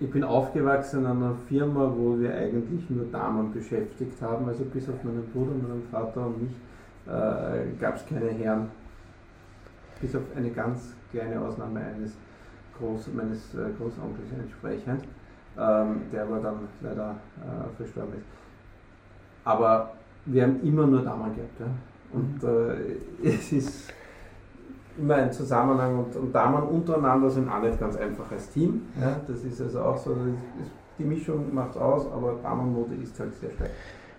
ich 0.00 0.10
bin 0.10 0.22
aufgewachsen 0.24 1.00
in 1.00 1.06
einer 1.06 1.34
Firma, 1.48 1.92
wo 1.96 2.18
wir 2.18 2.34
eigentlich 2.34 2.88
nur 2.88 3.06
Damen 3.06 3.52
beschäftigt 3.52 4.20
haben, 4.22 4.46
also 4.48 4.64
bis 4.64 4.88
auf 4.88 5.02
meinen 5.02 5.24
Bruder, 5.32 5.52
meinen 5.52 5.82
Vater 5.90 6.26
und 6.26 6.42
mich 6.42 6.52
äh, 7.06 7.76
gab 7.80 7.96
es 7.96 8.06
keine 8.06 8.30
Herren. 8.30 8.70
Bis 10.00 10.14
auf 10.14 10.22
eine 10.36 10.50
ganz 10.50 10.94
kleine 11.10 11.40
Ausnahme 11.40 11.80
eines 11.80 12.16
Groß, 12.78 13.08
meines 13.14 13.54
äh, 13.54 13.70
Großonkels 13.78 14.28
entsprechend, 14.38 15.04
ähm, 15.56 16.02
der 16.12 16.22
aber 16.22 16.40
dann 16.40 16.68
leider 16.80 17.16
äh, 17.40 17.76
verstorben 17.76 18.14
ist. 18.14 18.26
Aber 19.44 19.92
wir 20.26 20.42
haben 20.42 20.60
immer 20.62 20.86
nur 20.86 21.02
Damen 21.02 21.34
gehabt. 21.34 21.60
Ja? 21.60 21.66
Und 22.12 22.42
äh, 22.42 22.96
es 23.28 23.52
ist 23.52 23.92
immer 24.98 25.16
ein 25.16 25.32
Zusammenhang 25.32 25.98
und, 25.98 26.16
und 26.16 26.32
Damen 26.32 26.62
untereinander 26.62 27.30
sind 27.30 27.48
auch 27.48 27.60
nicht 27.60 27.78
ganz 27.78 27.96
einfach 27.96 28.30
als 28.30 28.50
Team. 28.50 28.82
Ja, 29.00 29.20
das 29.26 29.44
ist 29.44 29.60
also 29.60 29.80
auch 29.80 29.98
so, 29.98 30.12
ist, 30.12 30.70
die 30.98 31.04
Mischung 31.04 31.52
macht 31.52 31.76
aus, 31.76 32.06
aber 32.12 32.36
Damenmode 32.42 32.94
ist 33.02 33.18
halt 33.18 33.34
sehr 33.34 33.50
stark 33.50 33.70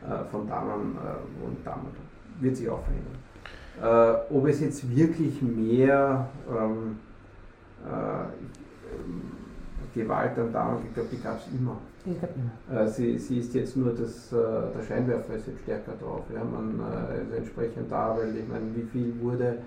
äh, 0.03 0.25
von 0.29 0.47
Damen 0.47 0.97
äh, 0.97 1.45
und 1.45 1.65
Damen. 1.65 1.87
Wird 2.39 2.57
sich 2.57 2.69
auch 2.69 2.81
verändern. 2.81 3.15
Äh, 3.81 4.33
ob 4.33 4.47
es 4.47 4.59
jetzt 4.59 4.95
wirklich 4.95 5.41
mehr 5.41 6.27
ähm, 6.49 6.97
äh, 7.85 9.97
Gewalt 9.97 10.37
an 10.37 10.51
Damen 10.51 10.81
gibt, 10.81 10.95
glaube, 10.95 11.09
die 11.11 11.21
gab 11.21 11.37
es 11.37 11.47
immer. 11.57 11.77
Äh, 12.71 12.87
sie, 12.87 13.17
sie 13.17 13.39
ist 13.39 13.53
jetzt 13.53 13.77
nur 13.77 13.93
das, 13.93 14.31
äh, 14.31 14.35
der 14.35 14.81
Scheinwerfer 14.85 15.35
ist 15.35 15.47
jetzt 15.47 15.61
stärker 15.61 15.93
drauf. 15.93 16.23
Ja, 16.33 16.43
man, 16.43 16.81
also 16.81 17.35
entsprechend 17.35 17.91
da, 17.91 18.15
weil 18.17 18.35
ich 18.35 18.47
meine, 18.47 18.75
wie 18.75 18.83
viel 18.83 19.13
wurde 19.21 19.59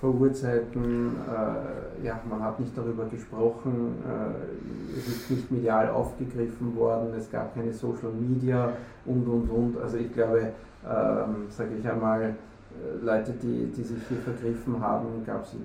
vor 0.00 0.14
Urzeiten, 0.14 1.16
äh, 1.28 2.06
ja, 2.06 2.20
man 2.28 2.42
hat 2.42 2.60
nicht 2.60 2.76
darüber 2.76 3.04
gesprochen, 3.06 3.94
äh, 4.06 4.98
es 4.98 5.08
ist 5.08 5.30
nicht 5.30 5.50
medial 5.50 5.88
aufgegriffen 5.90 6.76
worden, 6.76 7.14
es 7.16 7.30
gab 7.30 7.54
keine 7.54 7.72
Social 7.72 8.12
Media 8.12 8.72
und 9.06 9.26
und 9.26 9.48
und. 9.48 9.82
Also 9.82 9.96
ich 9.96 10.12
glaube, 10.12 10.52
ähm, 10.84 11.46
sage 11.48 11.70
ich 11.78 11.88
einmal, 11.88 12.22
äh, 12.22 13.04
Leute, 13.04 13.32
die, 13.32 13.72
die 13.74 13.82
sich 13.82 13.98
hier 14.08 14.18
vergriffen 14.18 14.80
haben, 14.80 15.24
gab 15.24 15.44
es 15.44 15.54
immer. 15.54 15.62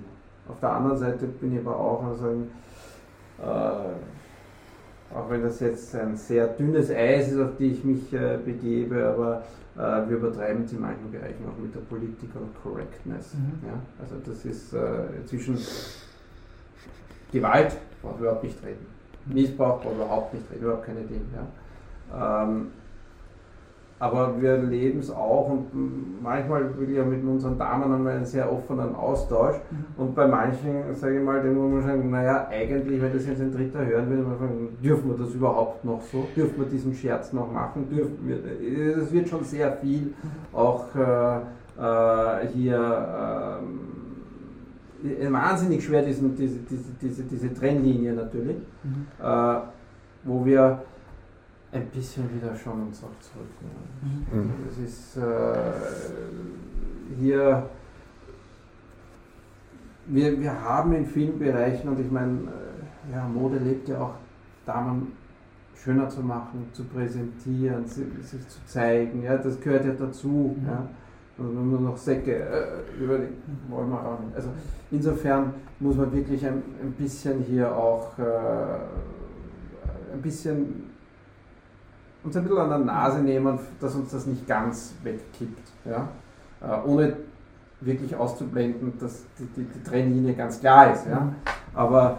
Auf 0.48 0.58
der 0.60 0.72
anderen 0.72 0.98
Seite 0.98 1.26
bin 1.26 1.54
ich 1.54 1.66
aber 1.66 1.76
auch 1.76 2.04
also, 2.04 2.28
äh, 3.38 3.94
auch 5.14 5.28
wenn 5.28 5.42
das 5.42 5.60
jetzt 5.60 5.94
ein 5.94 6.16
sehr 6.16 6.46
dünnes 6.48 6.90
Eis 6.90 7.32
ist, 7.32 7.40
auf 7.40 7.56
die 7.58 7.72
ich 7.72 7.84
mich 7.84 8.12
äh, 8.12 8.38
begebe, 8.44 9.06
aber 9.06 9.42
wir 9.80 10.16
übertreiben 10.16 10.64
es 10.64 10.72
in 10.72 10.80
manchen 10.80 11.10
Bereichen 11.10 11.44
auch 11.48 11.58
mit 11.60 11.74
der 11.74 11.80
Political 11.80 12.42
Correctness. 12.62 13.34
Mhm. 13.34 13.66
Ja? 13.66 13.74
Also 14.00 14.16
das 14.24 14.44
ist 14.44 14.72
äh, 14.72 15.24
zwischen 15.26 15.58
Gewalt, 17.32 17.76
braucht 18.02 18.20
überhaupt 18.20 18.44
nicht 18.44 18.62
reden, 18.64 18.86
Missbrauch, 19.26 19.80
braucht 19.82 19.94
überhaupt 19.94 20.34
nicht 20.34 20.50
reden, 20.50 20.62
überhaupt 20.62 20.86
keine 20.86 21.02
Dinge. 21.02 21.24
Ja? 21.34 22.42
Ähm, 22.44 22.68
aber 24.00 24.40
wir 24.40 24.56
leben 24.56 25.00
es 25.00 25.10
auch 25.10 25.50
und 25.50 26.22
manchmal 26.22 26.76
will 26.78 26.88
ich 26.88 26.96
ja 26.96 27.04
mit 27.04 27.22
unseren 27.22 27.58
Damen 27.58 28.02
wir 28.02 28.12
einen 28.12 28.24
sehr 28.24 28.50
offenen 28.50 28.94
Austausch 28.94 29.56
mhm. 29.70 30.02
und 30.02 30.14
bei 30.14 30.26
manchen, 30.26 30.94
sage 30.94 31.18
ich 31.18 31.24
mal, 31.24 31.42
den 31.42 31.54
muss 31.54 31.70
man 31.70 31.82
sagen, 31.82 32.10
naja, 32.10 32.48
eigentlich, 32.50 33.00
wenn 33.00 33.12
das 33.12 33.26
jetzt 33.26 33.42
ein 33.42 33.52
Dritter 33.52 33.84
hören 33.84 34.08
würde, 34.08 34.22
man 34.22 34.38
fragen, 34.38 34.68
dürfen 34.82 35.10
wir 35.10 35.18
das 35.18 35.34
überhaupt 35.34 35.84
noch 35.84 36.00
so? 36.00 36.26
Dürfen 36.34 36.60
wir 36.60 36.66
diesen 36.66 36.94
Scherz 36.94 37.34
noch 37.34 37.52
machen? 37.52 37.90
Dürfen 37.90 38.16
wir, 38.26 38.38
es 39.02 39.12
wird 39.12 39.28
schon 39.28 39.44
sehr 39.44 39.70
viel 39.72 40.14
auch 40.54 40.86
äh, 40.94 41.36
äh, 41.78 42.48
hier 42.54 43.60
äh, 45.04 45.30
wahnsinnig 45.30 45.84
schwer, 45.84 46.02
diesen, 46.02 46.34
diese, 46.36 46.56
diese, 46.70 46.92
diese, 47.02 47.22
diese 47.24 47.52
Trennlinie 47.52 48.14
natürlich, 48.14 48.56
mhm. 48.82 49.06
Äh, 49.22 49.56
wo 50.24 50.44
wir 50.46 50.80
ein 51.72 51.86
bisschen 51.86 52.24
wieder 52.34 52.54
schon 52.56 52.82
uns 52.82 53.02
auch 53.04 53.18
zurücknehmen. 53.20 54.26
Mhm. 54.32 54.52
Es 54.68 54.78
ist 54.78 55.16
äh, 55.16 55.72
hier, 57.18 57.68
wir, 60.06 60.40
wir 60.40 60.60
haben 60.60 60.92
in 60.94 61.06
vielen 61.06 61.38
Bereichen, 61.38 61.88
und 61.88 62.00
ich 62.00 62.10
meine, 62.10 62.32
äh, 62.32 63.12
ja, 63.12 63.28
Mode 63.28 63.58
lebt 63.58 63.88
ja 63.88 64.00
auch 64.00 64.14
Damen 64.66 65.12
schöner 65.76 66.08
zu 66.08 66.20
machen, 66.20 66.68
zu 66.72 66.84
präsentieren, 66.84 67.86
sich, 67.86 68.06
zu 68.48 68.64
zeigen, 68.66 69.22
ja, 69.22 69.36
das 69.36 69.60
gehört 69.60 69.84
ja 69.84 69.92
dazu. 69.92 70.56
Mhm. 70.58 70.66
Ja. 70.66 70.88
Und 71.38 71.56
wenn 71.56 71.70
man 71.70 71.84
noch 71.84 71.96
Säcke 71.96 72.34
äh, 72.34 73.02
über 73.02 73.16
die 73.16 73.28
wollen 73.70 73.88
wir 73.88 73.98
auch 73.98 74.20
nicht. 74.20 74.36
Also 74.36 74.50
insofern 74.90 75.54
muss 75.78 75.96
man 75.96 76.12
wirklich 76.12 76.44
ein, 76.44 76.62
ein 76.82 76.92
bisschen 76.98 77.40
hier 77.44 77.74
auch 77.74 78.18
äh, 78.18 78.22
ein 80.12 80.20
bisschen 80.20 80.89
uns 82.22 82.36
ein 82.36 82.42
bisschen 82.42 82.58
an 82.58 82.68
der 82.68 82.78
Nase 82.78 83.20
nehmen, 83.20 83.58
dass 83.80 83.94
uns 83.94 84.10
das 84.10 84.26
nicht 84.26 84.46
ganz 84.46 84.94
wegkippt. 85.02 85.72
Ja? 85.84 86.08
Äh, 86.60 86.88
ohne 86.88 87.16
wirklich 87.80 88.14
auszublenden, 88.14 88.92
dass 88.98 89.24
die, 89.38 89.46
die, 89.56 89.64
die, 89.64 89.82
Trennlinie 89.82 90.34
ganz 90.34 90.60
klar 90.60 90.92
ist. 90.92 91.06
Ja? 91.06 91.32
Aber 91.74 92.18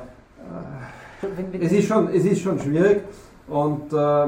äh, 1.22 1.58
es, 1.60 1.72
ist 1.72 1.88
schon, 1.88 2.10
es 2.10 2.26
ist 2.26 2.41
schon 2.41 2.60
schwierig 2.60 3.02
und 3.47 3.93
äh, 3.93 4.28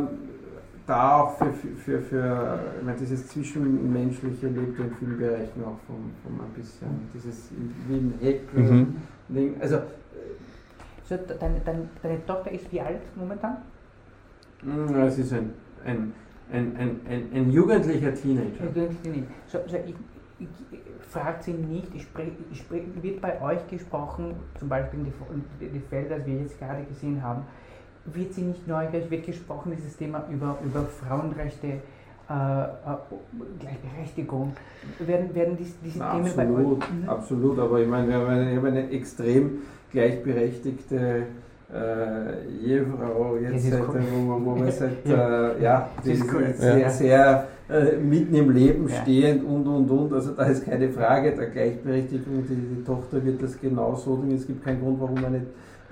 da 0.86 1.22
auch 1.22 1.38
für, 1.38 1.54
für, 1.54 2.02
für 2.02 2.60
ich 2.78 2.86
meine, 2.86 2.98
dieses 2.98 3.28
Zwischenmenschliche 3.30 4.48
lebt 4.48 4.80
in 4.80 4.94
vielen 5.00 5.18
Bereichen 5.18 5.64
auch 5.64 5.80
vom, 5.88 6.12
vom 6.24 6.46
ein 6.46 6.52
bisschen, 6.56 6.88
dieses 7.14 7.50
wie 7.88 7.96
ein 7.96 8.14
Heck. 8.22 8.54
Mhm. 8.54 8.96
Also, 9.60 9.80
so, 11.08 11.18
deine, 11.40 11.62
deine, 11.62 11.90
deine 12.02 12.26
Tochter 12.26 12.52
ist 12.52 12.72
wie 12.72 12.82
alt 12.82 13.02
momentan? 13.16 13.58
Hm, 14.62 14.96
es 15.04 15.18
ist 15.18 15.34
ein 15.34 15.54
ein, 15.86 16.14
ein, 16.52 16.76
ein, 16.78 17.00
ein, 17.10 17.30
ein 17.34 17.52
jugendlicher 17.52 18.14
Teenager. 18.14 18.66
So, 19.48 19.60
so 19.68 19.78
ich, 19.78 19.96
ich, 20.40 20.48
fragt 21.10 21.44
sie 21.44 21.54
nicht, 21.54 21.94
ich 21.94 22.04
sprech, 22.04 22.32
ich 22.52 22.60
sprech, 22.60 22.84
wird 23.02 23.22
bei 23.22 23.40
euch 23.42 23.66
gesprochen, 23.68 24.36
zum 24.60 24.68
Beispiel 24.68 25.00
in 25.02 25.06
die, 25.60 25.68
die 25.68 25.80
Fälle, 25.80 26.20
die 26.20 26.32
wir 26.32 26.42
jetzt 26.42 26.58
gerade 26.60 26.84
gesehen 26.84 27.22
haben, 27.22 27.44
wird 28.06 28.34
sie 28.34 28.42
nicht 28.42 28.68
neugierig, 28.68 29.10
wird 29.10 29.26
gesprochen, 29.26 29.74
dieses 29.76 29.96
Thema 29.96 30.26
über, 30.32 30.58
über 30.66 30.82
Frauenrechte 30.84 31.68
äh, 31.68 32.34
äh, 32.34 32.68
Gleichberechtigung, 33.60 34.54
werden, 35.00 35.36
werden 35.36 35.58
diese, 35.58 35.74
diese 35.84 36.00
Na, 36.00 36.14
Themen 36.14 36.26
absolut, 36.26 36.80
bei 36.80 36.86
euch? 36.86 36.94
Mhm. 36.94 37.10
absolut, 37.10 37.60
aber 37.60 37.80
ich 37.80 37.88
meine, 37.88 38.08
wir 38.08 38.16
haben 38.16 38.28
eine, 38.28 38.50
wir 38.50 38.58
haben 38.58 38.66
eine 38.66 38.90
extrem 38.90 39.60
gleichberechtigte 39.92 41.28
äh, 41.72 42.66
Ehefrau 42.68 43.38
Das 43.42 43.54
jetzt 43.54 43.70
seit, 43.72 43.82
cool. 43.88 44.02
wo, 44.46 44.56
wir 44.56 44.72
seit, 44.72 45.06
Ja. 45.06 45.52
äh, 45.58 45.64
ja, 45.64 45.90
die 46.04 46.22
cool. 46.34 46.54
sehr, 46.56 46.78
Ja. 46.80 46.90
sehr 46.90 47.48
äh, 47.70 47.98
mitten 47.98 48.36
im 48.36 48.50
Leben 48.52 48.88
Ja. 48.88 48.96
stehend 49.02 49.44
und 49.46 49.66
und 49.68 49.90
und, 49.90 50.14
also 50.14 50.32
da 50.32 50.44
ist 50.44 50.66
keine 50.66 50.90
Frage 50.90 51.32
der 51.36 51.48
Gleichberechtigung, 51.48 52.44
die, 52.48 52.56
die 52.76 52.84
Tochter 52.84 53.24
wird 53.24 53.42
das 53.42 53.60
genauso 53.60 54.16
tun, 54.18 54.32
es 54.32 54.46
gibt 54.46 54.64
keinen 54.64 54.82
Grund, 54.82 55.00
warum 55.00 55.18
eine, 55.18 55.42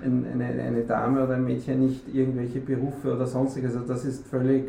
ein- 0.04 0.26
eine, 0.34 0.62
eine 0.62 0.82
Dame 0.82 1.24
oder 1.24 1.34
ein 1.34 1.44
Mädchen 1.44 1.86
nicht 1.86 2.14
irgendwelche 2.14 2.60
Berufe 2.60 3.14
oder 3.14 3.26
sonstiges, 3.26 3.74
also 3.74 3.86
das 3.88 4.04
ist 4.04 4.26
völlig, 4.26 4.64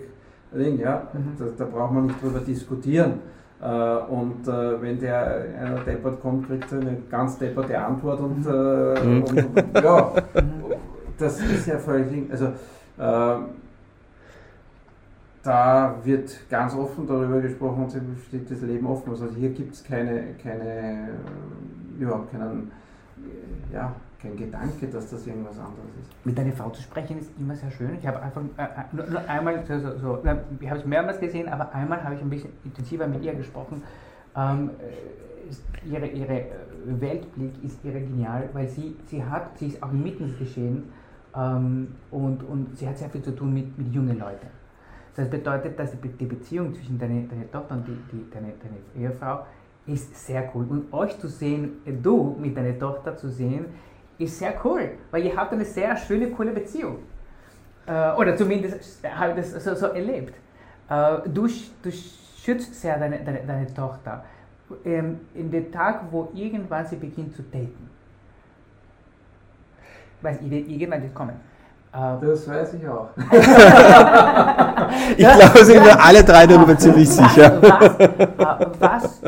Ding, 0.55 0.79
ja, 0.79 1.07
Mhm. 1.13 1.33
da, 1.39 1.45
da 1.57 1.65
braucht 1.65 1.93
man 1.93 2.05
nicht 2.05 2.21
drüber 2.21 2.39
diskutieren. 2.39 3.13
Äh, 3.61 3.65
Und 3.65 4.47
äh, 4.47 4.81
wenn 4.81 4.99
der 4.99 5.45
einer 5.59 5.79
deppert 5.79 6.21
kommt, 6.21 6.47
kriegt 6.47 6.71
er 6.71 6.79
eine 6.81 6.97
ganz 7.09 7.37
depperte 7.39 7.77
Antwort 7.79 8.19
und, 8.19 8.45
äh, 8.45 9.05
Mhm. 9.07 9.23
und 9.23 9.83
ja. 9.83 10.11
das 11.17 11.39
ist 11.39 11.67
ja 11.67 11.77
völlig. 11.77 12.31
Also 12.31 12.47
äh, 12.97 13.37
da 15.43 15.95
wird 16.03 16.49
ganz 16.49 16.73
offen 16.73 17.05
darüber 17.05 17.41
gesprochen 17.41 17.83
und 17.83 17.91
steht 18.27 18.49
das 18.49 18.61
Leben 18.61 18.87
offen. 18.87 19.09
Also 19.09 19.27
hier 19.35 19.49
gibt 19.49 19.73
es 19.73 19.83
keine, 19.83 20.35
keine, 20.41 21.09
überhaupt 21.99 22.31
keinen, 22.31 22.71
ja, 23.71 23.93
kein 24.21 24.37
Gedanke, 24.37 24.87
dass 24.87 25.09
das 25.09 25.27
irgendwas 25.27 25.59
anderes 25.59 25.89
ist. 26.01 26.25
Mit 26.25 26.37
deiner 26.37 26.53
Frau 26.53 26.69
zu 26.69 26.81
sprechen 26.81 27.19
ist 27.19 27.29
immer 27.37 27.55
sehr 27.55 27.71
schön. 27.71 27.97
Ich 27.99 28.07
habe 28.07 28.21
einfach 28.21 28.41
äh, 28.57 28.63
äh, 28.63 28.67
nur, 28.93 29.05
nur 29.07 29.29
einmal, 29.29 29.65
so, 29.65 29.97
so, 29.97 30.23
ich 30.61 30.69
habe 30.69 30.79
es 30.79 30.85
mehrmals 30.85 31.19
gesehen, 31.19 31.49
aber 31.49 31.73
einmal 31.75 32.01
habe 32.01 32.15
ich 32.15 32.21
ein 32.21 32.29
bisschen 32.29 32.51
intensiver 32.63 33.05
mit 33.05 33.21
ihr 33.23 33.33
gesprochen. 33.33 33.83
Ähm, 34.37 34.69
äh, 34.79 35.89
ihre, 35.89 36.07
ihre 36.07 36.39
äh, 36.39 36.47
Weltblick 36.85 37.51
ist 37.63 37.83
ihre 37.83 37.99
genial, 37.99 38.49
weil 38.53 38.69
sie, 38.69 38.95
sie 39.07 39.23
hat, 39.25 39.57
sie 39.57 39.67
ist 39.67 39.83
auch 39.83 39.91
inmitten 39.91 40.29
des 40.29 40.39
Geschehens 40.39 40.85
ähm, 41.35 41.95
und, 42.11 42.43
und 42.43 42.77
sie 42.77 42.87
hat 42.87 42.97
sehr 42.97 43.09
viel 43.09 43.21
zu 43.21 43.35
tun 43.35 43.53
mit, 43.53 43.77
mit 43.77 43.93
jungen 43.93 44.19
Leuten. 44.19 44.47
Das 45.15 45.29
bedeutet, 45.29 45.77
dass 45.77 45.91
die, 45.91 45.97
Be- 45.97 46.09
die 46.19 46.25
Beziehung 46.25 46.73
zwischen 46.73 46.97
deiner 46.97 47.27
deine 47.27 47.49
Tochter 47.51 47.75
und 47.75 47.87
die, 47.87 47.97
die, 48.11 48.29
deine, 48.31 48.53
deine 48.63 49.05
Ehefrau 49.05 49.45
ist 49.85 50.15
sehr 50.15 50.49
cool. 50.55 50.65
Und 50.69 50.93
euch 50.93 51.19
zu 51.19 51.27
sehen, 51.27 51.73
äh, 51.85 51.91
du 51.93 52.35
mit 52.39 52.55
deiner 52.57 52.77
Tochter 52.79 53.15
zu 53.15 53.29
sehen, 53.29 53.65
ist 54.17 54.39
sehr 54.39 54.53
cool, 54.63 54.91
weil 55.11 55.25
ihr 55.25 55.35
habt 55.35 55.53
eine 55.53 55.65
sehr 55.65 55.95
schöne, 55.97 56.29
coole 56.31 56.51
Beziehung. 56.51 56.97
Äh, 57.85 58.13
oder 58.13 58.35
zumindest 58.35 59.03
habe 59.03 59.39
ich 59.39 59.51
das 59.51 59.63
so, 59.63 59.75
so 59.75 59.87
erlebt. 59.87 60.33
Äh, 60.89 61.29
du, 61.29 61.47
du 61.81 61.91
schützt 61.91 62.79
sehr 62.79 62.97
deine, 62.97 63.19
deine, 63.23 63.41
deine 63.45 63.73
Tochter. 63.73 64.23
Ähm, 64.85 65.19
in 65.35 65.51
dem 65.51 65.71
Tag, 65.71 66.05
wo 66.09 66.29
irgendwann 66.33 66.85
sie 66.87 66.95
beginnt 66.95 67.35
zu 67.35 67.43
daten. 67.43 67.89
Weiß, 70.23 70.37
irgendwann 70.41 71.01
wird 71.03 71.13
kommen. 71.13 71.35
Äh, 71.93 72.25
Das 72.25 72.47
weiß 72.47 72.73
ich 72.75 72.87
auch. 72.87 73.09
Ich 75.17 75.27
glaube, 75.27 75.65
sind 75.65 75.83
wir 75.83 76.01
alle 76.03 76.23
drei 76.23 76.47
darüber 76.47 76.77
ziemlich 76.77 77.09
sicher. 77.09 77.61
Was, 77.61 77.99
äh, 77.99 78.27
was, 78.79 79.21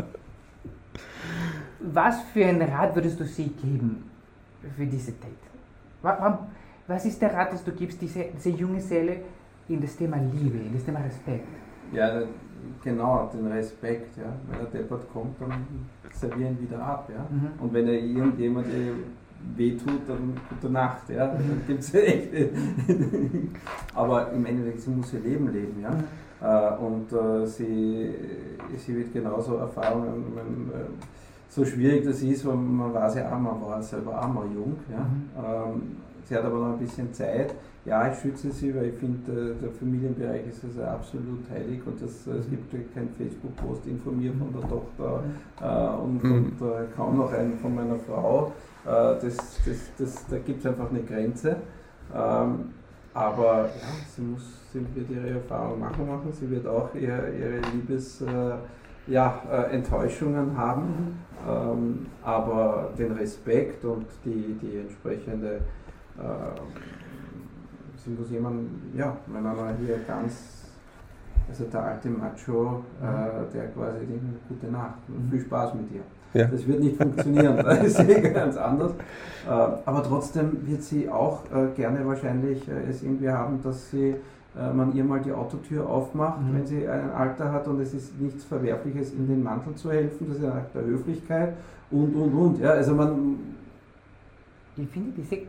was 1.82 2.16
für 2.34 2.46
einen 2.46 2.62
Rat 2.70 2.96
würdest 2.96 3.20
du 3.20 3.26
sie 3.26 3.50
geben 3.50 4.10
für 4.76 4.86
diese 4.86 5.12
Date? 5.12 5.32
Wa- 6.02 6.18
wa- 6.20 6.48
Was 6.88 7.06
ist 7.06 7.20
der 7.22 7.34
Rat, 7.34 7.52
das 7.52 7.64
du 7.64 7.72
gibst, 7.72 8.00
diese, 8.02 8.26
diese 8.36 8.50
junge 8.50 8.80
Seele 8.80 9.18
in 9.68 9.82
das 9.82 9.96
Thema 9.96 10.18
Liebe, 10.18 10.58
in 10.60 10.74
das 10.74 10.84
Thema 10.86 11.00
Respekt? 11.00 11.48
Ja, 11.92 12.22
genau, 12.84 13.30
den 13.34 13.48
Respekt, 13.52 14.16
ja. 14.18 14.26
Wenn 14.48 14.60
er 14.60 14.66
deppert 14.68 15.12
kommt, 15.12 15.40
dann 15.42 15.66
servieren 16.14 16.60
wieder 16.62 16.80
ab, 16.80 17.10
ja. 17.12 17.26
Mhm. 17.30 17.60
Und 17.60 17.74
wenn 17.74 17.88
er 17.88 17.96
irgendjemand 18.00 18.68
wehtut, 19.56 20.02
dann 20.08 20.36
gute 20.50 20.72
Nacht, 20.72 21.10
ja. 21.10 21.28
Dann 21.28 21.62
gibt's 21.68 21.94
echt. 21.94 22.30
Aber 23.96 24.32
im 24.32 24.46
Endeffekt, 24.46 24.82
sie 24.82 24.90
muss 24.92 25.14
ihr 25.14 25.20
Leben 25.20 25.52
leben, 25.52 25.82
ja. 25.82 25.94
Äh, 26.42 26.78
Und 26.78 27.12
äh, 27.14 27.46
sie, 27.48 28.10
sie 28.78 28.96
wird 28.98 29.14
genauso 29.14 29.56
Erfahrungen, 29.56 30.70
äh, 30.74 30.86
so 31.50 31.64
schwierig 31.64 32.04
das 32.06 32.22
ist, 32.22 32.46
weil 32.46 32.56
man 32.56 32.94
weiß 32.94 33.16
ja 33.16 33.28
auch, 33.34 33.40
man 33.40 33.62
war 33.62 33.82
selber 33.82 34.20
auch 34.22 34.28
mal 34.28 34.46
jung. 34.54 34.76
Ja. 34.92 35.00
Mhm. 35.00 35.74
Ähm, 35.76 35.82
sie 36.26 36.36
hat 36.36 36.44
aber 36.44 36.58
noch 36.60 36.74
ein 36.74 36.80
bisschen 36.80 37.14
Zeit. 37.14 37.56
Ja, 37.86 38.12
ich 38.12 38.18
schütze 38.18 38.52
sie, 38.52 38.76
weil 38.76 38.86
ich 38.88 38.96
finde, 38.96 39.32
äh, 39.32 39.62
der 39.62 39.70
Familienbereich 39.72 40.48
ist 40.50 40.64
also 40.66 40.82
absolut 40.84 41.48
heilig 41.52 41.80
und 41.86 42.02
das, 42.02 42.26
es 42.28 42.50
gibt 42.50 42.74
kein 42.94 43.08
Facebook-Post 43.16 43.86
informiert 43.86 44.34
von 44.38 44.52
der 44.60 44.68
Tochter 44.68 45.24
äh, 45.62 46.02
und, 46.04 46.24
Mhm. 46.24 46.32
und 46.60 46.68
äh, 46.68 46.86
kaum 46.96 47.18
noch 47.18 47.32
einen 47.32 47.58
von 47.60 47.76
meiner 47.76 47.98
Frau. 47.98 48.52
Äh, 48.86 49.16
das, 49.22 49.62
das, 49.66 49.78
das, 49.98 50.28
da 50.28 50.38
gibt 50.40 50.60
es 50.60 50.66
einfach 50.66 50.90
eine 50.90 51.02
Grenze. 51.02 51.58
Ähm, 52.14 52.74
aber 53.14 53.66
ja, 53.66 53.72
sie, 54.14 54.22
muss, 54.22 54.44
sie 54.72 54.86
wird 54.94 55.10
ihre 55.10 55.30
Erfahrung 55.30 55.80
machen, 55.80 56.08
machen. 56.08 56.32
Sie 56.32 56.50
wird 56.50 56.68
auch 56.68 56.94
ihre, 56.94 57.32
ihre 57.32 57.60
Liebes, 57.74 58.22
äh, 58.22 58.56
ja, 59.08 59.42
äh, 59.52 59.76
Enttäuschungen 59.76 60.58
haben. 60.58 61.20
Ähm, 61.48 62.08
aber 62.24 62.92
den 62.98 63.12
Respekt 63.12 63.86
und 63.86 64.08
die, 64.24 64.58
die 64.62 64.80
entsprechende, 64.80 65.62
ähm, 66.18 66.82
sie 67.98 68.10
muss 68.12 68.30
jemand, 68.32 68.68
ja, 68.96 69.16
wenn 69.28 69.44
man 69.44 69.78
hier 69.78 70.00
ganz, 70.08 70.72
also 71.48 71.66
der 71.66 71.84
alte 71.84 72.10
Macho, 72.10 72.84
äh, 73.02 73.54
der 73.54 73.68
quasi 73.70 74.06
denkt, 74.06 74.48
gute 74.50 74.68
Nacht, 74.68 75.00
und 75.08 75.30
viel 75.30 75.42
Spaß 75.42 75.76
mit 75.76 75.92
dir. 75.92 76.02
Ja. 76.36 76.46
Das 76.48 76.68
wird 76.68 76.80
nicht 76.82 76.98
funktionieren, 76.98 77.58
das 77.64 77.84
ist 77.84 78.00
eh 78.00 78.22
ganz 78.30 78.58
anders. 78.58 78.92
Äh, 78.92 79.50
aber 79.50 80.04
trotzdem 80.04 80.58
wird 80.68 80.84
sie 80.84 81.10
auch 81.10 81.44
äh, 81.46 81.74
gerne 81.76 82.06
wahrscheinlich 82.06 82.68
äh, 82.68 82.90
es 82.90 83.02
irgendwie 83.04 83.30
haben, 83.30 83.62
dass 83.64 83.90
sie 83.92 84.16
man 84.74 84.96
ihr 84.96 85.04
mal 85.04 85.20
die 85.20 85.34
Autotür 85.34 85.86
aufmacht, 85.90 86.40
Mhm. 86.40 86.56
wenn 86.56 86.66
sie 86.66 86.88
ein 86.88 87.12
Alter 87.12 87.52
hat 87.52 87.68
und 87.68 87.82
es 87.82 87.94
ist 87.94 88.18
nichts 88.22 88.46
Verwerfliches, 88.46 89.12
in 89.12 89.28
den 89.28 89.44
Mantel 89.44 89.76
zu 89.76 89.92
helfen, 89.92 90.28
das 90.30 90.38
ist 90.38 90.46
ein 90.46 90.52
Akt 90.54 90.74
der 90.74 90.84
Höflichkeit 90.86 91.56
und 91.92 92.16
und 92.16 92.34
und. 92.34 92.60
Ja, 92.62 92.70
also 92.70 92.94
man 92.96 93.36
Ich 94.78 94.88
finde, 94.88 95.12
diese 95.18 95.42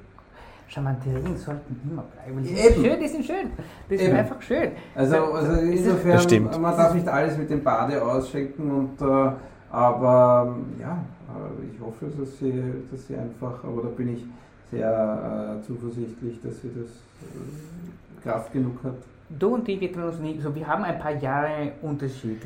Charmanterien 0.67 1.37
sollten 1.37 1.81
immer 1.89 2.03
bleiben. 2.03 2.43
Die 2.43 2.51
Eben. 2.51 2.75
sind 2.75 2.85
schön, 2.85 3.01
die 3.01 3.09
sind 3.09 3.25
schön. 3.25 3.51
Das 3.89 4.01
ist 4.01 4.09
Eben. 4.09 4.17
einfach 4.17 4.43
schön. 4.43 4.71
Also, 4.97 5.17
also 5.17 5.53
insofern, 5.61 6.61
man 6.61 6.77
darf 6.77 6.93
nicht 6.95 7.07
alles 7.09 7.39
mit 7.39 7.49
dem 7.49 7.63
Bade 7.63 8.03
ausschenken, 8.05 8.71
und, 8.73 9.01
äh, 9.01 9.31
aber 9.71 10.57
ja, 10.81 11.05
äh, 11.29 11.75
ich 11.75 11.81
hoffe, 11.81 12.07
dass 12.19 12.39
sie, 12.39 12.63
dass 12.91 13.07
sie 13.07 13.17
einfach, 13.17 13.63
aber 13.65 13.83
da 13.83 13.89
bin 13.89 14.15
ich 14.15 14.25
sehr 14.71 15.59
äh, 15.61 15.67
zuversichtlich, 15.67 16.41
dass 16.43 16.61
sie 16.61 16.71
das 16.75 16.91
äh, 16.91 18.23
Kraft 18.23 18.53
genug 18.53 18.83
hat. 18.85 18.97
Du 19.29 19.55
und 19.55 19.69
ich, 19.69 19.81
wir 19.81 19.91
kennen 19.91 20.09
uns 20.09 20.19
nicht, 20.19 20.41
so, 20.41 20.55
wir 20.55 20.67
haben 20.67 20.85
ein 20.85 20.99
paar 20.99 21.15
Jahre 21.15 21.73
Unterschied. 21.83 22.43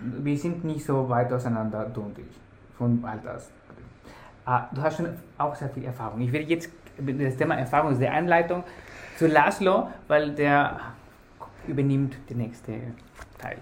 Wir 0.00 0.38
sind 0.38 0.64
nicht 0.64 0.84
so 0.84 1.08
weit 1.08 1.32
auseinander, 1.32 1.90
du 1.92 2.00
und 2.00 2.18
ich, 2.18 2.24
von 2.78 3.04
Alters. 3.04 3.50
Ah, 4.46 4.68
du 4.72 4.80
hast 4.80 4.96
schon 4.96 5.08
auch 5.36 5.54
sehr 5.54 5.68
viel 5.68 5.84
Erfahrung. 5.84 6.20
Ich 6.20 6.32
werde 6.32 6.46
jetzt, 6.46 6.70
das 6.98 7.36
Thema 7.36 7.56
Erfahrung 7.56 7.92
ist 7.92 8.00
die 8.00 8.08
Einleitung 8.08 8.64
zu 9.18 9.26
Laszlo, 9.26 9.88
weil 10.08 10.32
der 10.34 10.80
übernimmt 11.66 12.16
den 12.30 12.38
nächsten 12.38 12.94
Teil. 13.38 13.56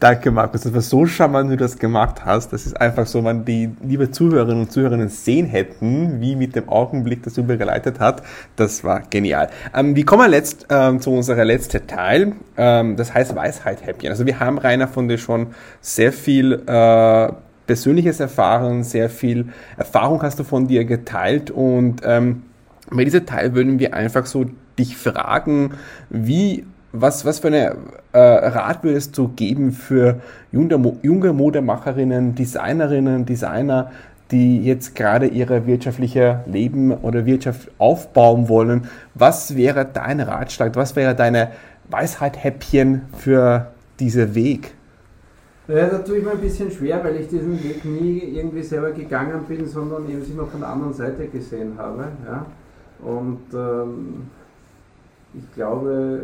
Danke, 0.00 0.30
Markus. 0.30 0.62
Das 0.62 0.74
war 0.74 0.80
so 0.80 1.06
charmant, 1.06 1.50
wie 1.50 1.56
du 1.56 1.64
das 1.64 1.78
gemacht 1.78 2.24
hast. 2.24 2.52
Das 2.52 2.66
ist 2.66 2.80
einfach 2.80 3.06
so, 3.06 3.24
wenn 3.24 3.44
die 3.44 3.70
liebe 3.82 4.10
Zuhörerinnen 4.10 4.62
und 4.62 4.72
Zuhörer 4.72 5.08
sehen 5.08 5.46
hätten, 5.46 6.20
wie 6.20 6.36
mit 6.36 6.56
dem 6.56 6.68
Augenblick 6.68 7.22
das 7.22 7.36
übergeleitet 7.36 8.00
hat. 8.00 8.22
Das 8.56 8.84
war 8.84 9.02
genial. 9.10 9.50
Ähm, 9.74 9.94
wir 9.96 10.04
kommen 10.04 10.32
jetzt 10.32 10.66
ähm, 10.70 11.00
zu 11.00 11.10
unserer 11.12 11.44
letzten 11.44 11.86
Teil. 11.86 12.32
Ähm, 12.56 12.96
das 12.96 13.12
heißt 13.12 13.34
Weisheit-Häppchen. 13.34 14.10
Also 14.10 14.26
wir 14.26 14.40
haben, 14.40 14.58
Rainer, 14.58 14.88
von 14.88 15.08
dir 15.08 15.18
schon 15.18 15.48
sehr 15.80 16.12
viel 16.12 16.62
äh, 16.66 17.32
persönliches 17.66 18.20
erfahren, 18.20 18.84
sehr 18.84 19.10
viel 19.10 19.48
Erfahrung 19.76 20.22
hast 20.22 20.38
du 20.38 20.44
von 20.44 20.68
dir 20.68 20.84
geteilt 20.84 21.50
und 21.50 22.00
ähm, 22.04 22.42
bei 22.90 23.04
diesem 23.04 23.26
Teil 23.26 23.54
würden 23.54 23.78
wir 23.80 23.94
einfach 23.94 24.26
so 24.26 24.46
dich 24.78 24.96
fragen, 24.96 25.72
wie, 26.08 26.64
was, 27.00 27.24
was 27.24 27.38
für 27.40 27.48
eine 27.48 27.76
äh, 28.12 28.18
Rat 28.18 28.82
würdest 28.82 29.16
du 29.18 29.28
geben 29.28 29.72
für 29.72 30.20
junge, 30.52 30.96
junge 31.02 31.32
Modemacherinnen, 31.32 32.34
Designerinnen, 32.34 33.26
Designer, 33.26 33.90
die 34.30 34.64
jetzt 34.64 34.94
gerade 34.94 35.26
ihre 35.26 35.66
wirtschaftliche 35.66 36.40
Leben 36.46 36.92
oder 36.92 37.26
Wirtschaft 37.26 37.70
aufbauen 37.78 38.48
wollen? 38.48 38.88
Was 39.14 39.56
wäre 39.56 39.86
dein 39.90 40.20
Ratschlag? 40.20 40.74
Was 40.74 40.96
wäre 40.96 41.14
deine 41.14 41.52
Weisheit-Häppchen 41.90 43.02
für 43.16 43.68
diesen 44.00 44.34
Weg? 44.34 44.72
Ja, 45.68 45.86
da 45.88 45.98
tue 45.98 46.18
ich 46.18 46.24
mir 46.24 46.30
ein 46.30 46.38
bisschen 46.38 46.70
schwer, 46.70 47.02
weil 47.02 47.16
ich 47.16 47.28
diesen 47.28 47.62
Weg 47.62 47.84
nie 47.84 48.18
irgendwie 48.18 48.62
selber 48.62 48.92
gegangen 48.92 49.44
bin, 49.48 49.66
sondern 49.66 50.08
eben 50.08 50.22
sie 50.22 50.32
immer 50.32 50.46
von 50.46 50.60
der 50.60 50.68
anderen 50.68 50.94
Seite 50.94 51.26
gesehen 51.26 51.72
habe. 51.76 52.04
Ja? 52.24 52.46
Und 53.00 53.40
ähm, 53.52 54.28
ich 55.34 55.54
glaube, 55.54 56.20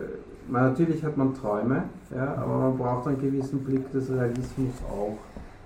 natürlich 0.51 1.03
hat 1.05 1.17
man 1.17 1.35
Träume, 1.35 1.85
ja, 2.15 2.35
aber 2.35 2.59
man 2.59 2.79
braucht 2.79 3.07
einen 3.07 3.21
gewissen 3.21 3.61
Blick 3.61 3.91
des 3.93 4.11
Realismus 4.11 4.75
auch. 4.91 5.19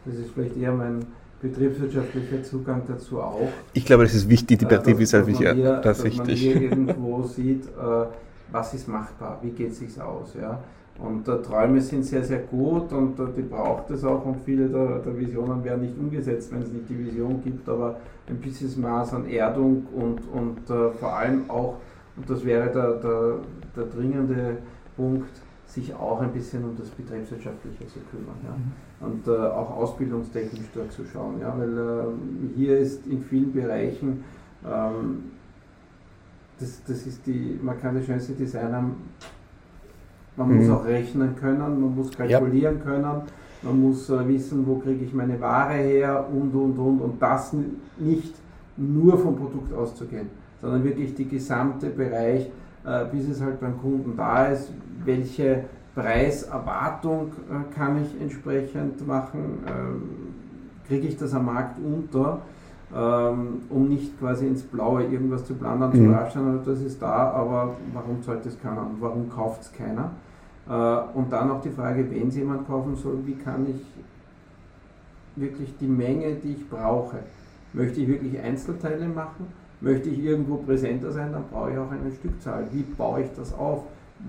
Das 0.04 0.14
ist 0.14 0.30
vielleicht 0.30 0.56
eher 0.56 0.72
mein 0.72 1.04
betriebswirtschaftlicher 1.40 2.42
Zugang 2.42 2.82
dazu 2.86 3.20
auch. 3.20 3.48
Ich 3.72 3.84
glaube, 3.84 4.04
das 4.04 4.14
ist 4.14 4.28
wichtig, 4.28 4.58
die 4.58 4.64
betriebswirtschaftliche, 4.64 5.54
dass, 5.54 5.56
dass 5.56 5.82
das 5.82 5.98
ist 5.98 6.18
dass 6.18 6.26
wichtig. 6.26 6.26
Man 6.26 6.36
hier 6.36 6.62
irgendwo 6.70 7.22
sieht, 7.22 7.66
äh, 7.66 8.06
was 8.50 8.74
ist 8.74 8.88
machbar, 8.88 9.38
wie 9.42 9.50
geht 9.50 9.72
es 9.72 9.78
sich 9.78 10.00
aus. 10.00 10.34
Ja? 10.40 10.60
Und 10.98 11.28
äh, 11.28 11.42
Träume 11.42 11.80
sind 11.80 12.04
sehr, 12.04 12.24
sehr 12.24 12.38
gut 12.38 12.92
und 12.92 13.18
äh, 13.18 13.24
die 13.36 13.42
braucht 13.42 13.90
es 13.90 14.04
auch 14.04 14.24
und 14.24 14.36
viele 14.44 14.68
der, 14.68 15.00
der, 15.00 15.18
Visionen 15.18 15.62
werden 15.62 15.82
nicht 15.82 15.98
umgesetzt, 15.98 16.52
wenn 16.52 16.62
es 16.62 16.72
nicht 16.72 16.88
die 16.88 16.98
Vision 16.98 17.42
gibt, 17.42 17.68
aber 17.68 17.96
ein 18.28 18.36
bisschen 18.36 18.80
Maß 18.80 19.12
an 19.12 19.28
Erdung 19.28 19.86
und, 19.94 20.20
und 20.32 20.70
äh, 20.70 20.90
vor 20.92 21.12
allem 21.12 21.50
auch, 21.50 21.76
und 22.16 22.30
das 22.30 22.44
wäre 22.44 22.70
der, 22.70 22.94
der, 22.94 23.34
der 23.76 23.84
dringende 23.84 24.58
Punkt, 24.96 25.40
sich 25.66 25.94
auch 25.94 26.20
ein 26.20 26.32
bisschen 26.32 26.64
um 26.64 26.76
das 26.76 26.88
Betriebswirtschaftliche 26.88 27.86
zu 27.86 27.98
kümmern. 28.10 28.36
Ja? 28.44 28.56
Mhm. 28.56 29.12
Und 29.12 29.28
äh, 29.28 29.48
auch 29.48 29.76
ausbildungstechnisch 29.76 30.68
dort 30.74 30.92
zu 30.92 31.04
schauen. 31.04 31.40
Ja? 31.40 31.54
Weil 31.56 31.76
äh, 31.76 32.56
hier 32.56 32.78
ist 32.78 33.06
in 33.06 33.22
vielen 33.22 33.52
Bereichen, 33.52 34.24
ähm, 34.64 35.24
das, 36.58 36.82
das 36.86 37.06
ist 37.06 37.26
die, 37.26 37.58
man 37.62 37.78
kann 37.78 37.94
das 37.94 38.06
schönste 38.06 38.32
Design 38.32 38.72
haben, 38.72 38.94
man 40.36 40.48
mhm. 40.48 40.56
muss 40.56 40.70
auch 40.70 40.84
rechnen 40.84 41.36
können, 41.36 41.58
man 41.58 41.94
muss 41.94 42.10
kalkulieren 42.10 42.78
ja. 42.78 42.82
können, 42.84 43.22
man 43.62 43.80
muss 43.80 44.08
äh, 44.08 44.26
wissen, 44.28 44.66
wo 44.66 44.76
kriege 44.76 45.04
ich 45.04 45.12
meine 45.12 45.38
Ware 45.40 45.74
her 45.74 46.26
und, 46.32 46.54
und, 46.54 46.78
und. 46.78 47.00
Und 47.00 47.20
das 47.20 47.54
nicht 47.98 48.34
nur 48.76 49.18
vom 49.18 49.36
Produkt 49.36 49.74
auszugehen, 49.74 50.28
sondern 50.60 50.84
wirklich 50.84 51.14
die 51.14 51.28
gesamte 51.28 51.90
Bereich, 51.90 52.50
äh, 52.84 53.04
bis 53.10 53.28
es 53.28 53.40
halt 53.40 53.60
beim 53.60 53.78
Kunden 53.80 54.16
da 54.16 54.46
ist, 54.46 54.70
welche 55.04 55.64
Preiserwartung 55.94 57.32
äh, 57.50 57.74
kann 57.74 58.02
ich 58.02 58.20
entsprechend 58.20 59.06
machen, 59.06 59.64
ähm, 59.66 60.02
kriege 60.86 61.08
ich 61.08 61.16
das 61.16 61.34
am 61.34 61.46
Markt 61.46 61.78
unter, 61.78 62.40
ähm, 62.94 63.62
um 63.70 63.88
nicht 63.88 64.18
quasi 64.18 64.46
ins 64.46 64.62
Blaue 64.62 65.04
irgendwas 65.04 65.44
zu 65.44 65.54
planen, 65.54 65.90
mhm. 65.90 65.94
zu 65.94 66.12
raschen, 66.12 66.60
das 66.64 66.80
ist 66.80 67.00
da, 67.00 67.30
aber 67.30 67.76
warum 67.92 68.22
zahlt 68.22 68.44
es 68.46 68.60
keiner 68.60 68.82
und 68.82 69.00
warum 69.00 69.28
kauft 69.28 69.62
es 69.62 69.72
keiner? 69.72 70.10
Äh, 70.68 71.18
und 71.18 71.32
dann 71.32 71.50
auch 71.50 71.60
die 71.60 71.70
Frage, 71.70 72.08
wenn 72.10 72.28
es 72.28 72.36
jemand 72.36 72.66
kaufen 72.66 72.94
soll, 72.96 73.18
wie 73.24 73.34
kann 73.34 73.66
ich 73.68 73.82
wirklich 75.34 75.76
die 75.78 75.86
Menge, 75.86 76.34
die 76.34 76.52
ich 76.52 76.68
brauche, 76.68 77.18
möchte 77.72 78.00
ich 78.00 78.08
wirklich 78.08 78.38
Einzelteile 78.38 79.08
machen? 79.08 79.46
Möchte 79.86 80.08
ich 80.08 80.24
irgendwo 80.24 80.56
präsenter 80.56 81.12
sein, 81.12 81.30
dann 81.32 81.44
brauche 81.48 81.70
ich 81.70 81.78
auch 81.78 81.92
eine 81.92 82.10
Stückzahl. 82.10 82.64
Wie 82.72 82.82
baue 82.82 83.22
ich 83.22 83.28
das 83.36 83.54
auf? 83.54 83.84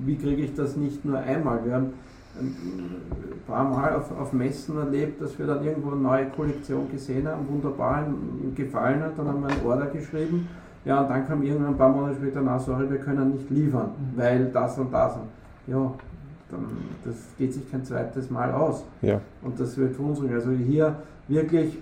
Wie 0.05 0.15
kriege 0.15 0.43
ich 0.43 0.53
das 0.53 0.77
nicht 0.77 1.03
nur 1.03 1.17
einmal? 1.17 1.65
Wir 1.65 1.73
haben 1.73 1.93
ein 2.39 3.41
paar 3.47 3.63
Mal 3.63 3.95
auf, 3.95 4.15
auf 4.19 4.33
Messen 4.33 4.77
erlebt, 4.77 5.19
dass 5.19 5.39
wir 5.39 5.47
dann 5.47 5.65
irgendwo 5.65 5.89
eine 5.93 6.01
neue 6.01 6.25
Kollektion 6.27 6.91
gesehen 6.91 7.27
haben, 7.27 7.47
wunderbar, 7.49 8.05
gefallen 8.53 9.01
hat, 9.01 9.17
dann 9.17 9.27
haben 9.29 9.41
wir 9.41 9.49
einen 9.49 9.65
Order 9.65 9.87
geschrieben. 9.87 10.47
Ja, 10.85 11.01
und 11.01 11.09
dann 11.09 11.27
kam 11.27 11.41
irgendwann 11.41 11.73
ein 11.73 11.77
paar 11.77 11.89
Monate 11.89 12.17
später, 12.17 12.41
na 12.43 12.59
sorry, 12.59 12.87
wir 12.91 12.99
können 12.99 13.31
nicht 13.31 13.49
liefern, 13.49 13.89
mhm. 13.97 14.15
weil 14.19 14.51
das 14.53 14.77
und 14.77 14.93
das. 14.93 15.17
Ja, 15.65 15.91
dann, 16.51 16.65
das 17.03 17.15
geht 17.35 17.51
sich 17.51 17.69
kein 17.71 17.83
zweites 17.83 18.29
Mal 18.29 18.51
aus. 18.51 18.83
Ja. 19.01 19.19
Und 19.41 19.59
das 19.59 19.75
wird 19.75 19.95
verunsichern. 19.95 20.35
Also 20.35 20.51
hier 20.51 20.97
wirklich 21.27 21.79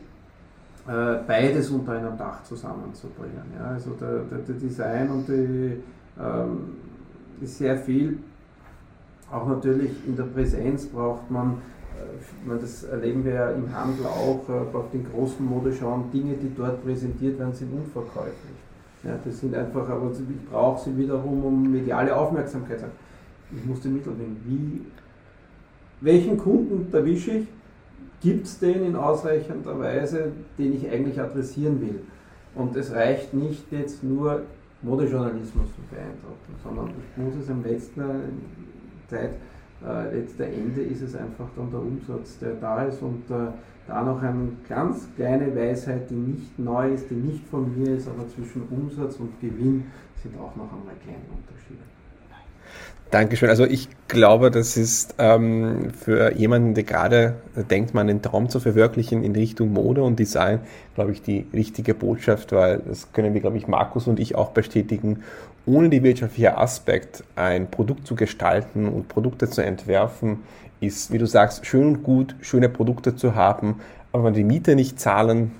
beides 0.85 1.71
unter 1.71 1.93
einem 1.93 2.17
Dach 2.17 2.43
zusammenzubringen. 2.43 3.43
Ja? 3.57 3.71
Also 3.71 3.91
der, 3.91 4.19
der, 4.19 4.37
der 4.39 4.55
Design 4.55 5.09
und 5.09 5.27
die, 5.27 5.81
ähm, 6.19 6.75
ist 7.41 7.57
sehr 7.57 7.77
viel. 7.77 8.19
Auch 9.31 9.47
natürlich 9.47 9.91
in 10.05 10.15
der 10.15 10.23
Präsenz 10.23 10.85
braucht 10.85 11.29
man, 11.29 11.57
äh, 12.47 12.59
das 12.59 12.83
erleben 12.83 13.25
wir 13.25 13.33
ja 13.33 13.51
im 13.51 13.73
Handel 13.75 14.05
auch, 14.05 14.41
äh, 14.47 14.75
auf 14.75 14.91
den 14.91 15.05
großen 15.11 15.45
Modeschauen, 15.45 16.11
Dinge, 16.11 16.35
die 16.35 16.53
dort 16.55 16.83
präsentiert 16.83 17.39
werden, 17.39 17.53
sind 17.53 17.73
unverkäuflich. 17.73 18.35
Ja, 19.03 19.17
das 19.23 19.39
sind 19.39 19.53
einfach, 19.53 19.87
aber 19.89 20.11
ich 20.11 20.49
brauche 20.49 20.83
sie 20.83 20.97
wiederum 20.97 21.43
um 21.43 21.71
mediale 21.71 22.15
Aufmerksamkeit. 22.15 22.83
Ich 23.55 23.65
muss 23.65 23.81
den 23.81 23.93
Mittel 23.93 24.13
nehmen. 24.13 24.37
Wie, 24.45 24.81
welchen 26.01 26.37
Kunden 26.37 26.91
erwische 26.91 27.31
ich? 27.31 27.47
Gibt 28.21 28.45
es 28.45 28.59
den 28.59 28.85
in 28.85 28.95
ausreichender 28.95 29.79
Weise, 29.79 30.31
den 30.57 30.75
ich 30.75 30.89
eigentlich 30.89 31.19
adressieren 31.19 31.81
will. 31.81 32.01
Und 32.55 32.75
es 32.75 32.93
reicht 32.93 33.33
nicht 33.33 33.71
jetzt 33.71 34.03
nur 34.03 34.43
Modejournalismus 34.81 35.67
zu 35.75 35.81
beeindrucken, 35.89 36.55
sondern 36.63 36.89
ich 36.89 37.23
muss 37.23 37.35
es 37.35 37.49
am 37.49 37.63
letzten 37.63 38.01
Zeit, 39.09 39.31
äh, 39.85 40.15
letzter 40.15 40.45
Ende 40.45 40.81
ist 40.81 41.01
es 41.01 41.15
einfach 41.15 41.47
dann 41.55 41.69
der 41.69 41.81
Umsatz, 41.81 42.39
der 42.39 42.53
da 42.55 42.85
ist 42.85 43.01
und 43.01 43.29
äh, 43.29 43.51
da 43.87 44.03
noch 44.03 44.21
eine 44.21 44.49
ganz 44.67 45.07
kleine 45.15 45.55
Weisheit, 45.55 46.09
die 46.09 46.15
nicht 46.15 46.57
neu 46.57 46.93
ist, 46.93 47.09
die 47.09 47.15
nicht 47.15 47.45
von 47.47 47.77
mir 47.77 47.95
ist, 47.95 48.07
aber 48.07 48.27
zwischen 48.29 48.63
Umsatz 48.69 49.17
und 49.17 49.39
Gewinn 49.39 49.85
sind 50.23 50.35
auch 50.37 50.55
noch 50.55 50.71
einmal 50.71 50.95
kleine 51.03 51.25
Unterschiede. 51.29 51.83
Dankeschön. 53.11 53.49
Also 53.49 53.65
ich 53.65 53.87
glaube, 54.07 54.51
das 54.51 54.77
ist 54.77 55.15
ähm, 55.19 55.91
für 55.91 56.33
jemanden, 56.33 56.73
der 56.73 56.83
gerade 56.83 57.35
denkt, 57.69 57.93
man 57.93 58.07
den 58.07 58.21
Traum 58.21 58.49
zu 58.49 58.59
verwirklichen 58.59 59.23
in 59.23 59.33
Richtung 59.33 59.71
Mode 59.71 60.03
und 60.03 60.19
Design, 60.19 60.59
glaube 60.95 61.11
ich, 61.11 61.21
die 61.21 61.45
richtige 61.53 61.93
Botschaft, 61.93 62.51
weil 62.51 62.81
das 62.85 63.13
können 63.13 63.33
wir, 63.33 63.41
glaube 63.41 63.57
ich, 63.57 63.67
Markus 63.67 64.07
und 64.07 64.19
ich 64.19 64.35
auch 64.35 64.49
bestätigen. 64.49 65.23
Ohne 65.65 65.89
die 65.89 66.03
wirtschaftliche 66.03 66.57
Aspekt, 66.57 67.23
ein 67.35 67.71
Produkt 67.71 68.05
zu 68.05 68.15
gestalten 68.15 68.87
und 68.87 69.07
Produkte 69.07 69.49
zu 69.49 69.63
entwerfen, 69.63 70.39
ist, 70.81 71.11
wie 71.11 71.17
du 71.17 71.25
sagst, 71.25 71.65
schön 71.65 71.85
und 71.85 72.03
gut, 72.03 72.35
schöne 72.41 72.69
Produkte 72.69 73.15
zu 73.15 73.35
haben, 73.35 73.81
aber 74.11 74.25
wenn 74.25 74.33
die 74.33 74.43
Miete 74.43 74.75
nicht 74.75 74.99
zahlen, 74.99 75.51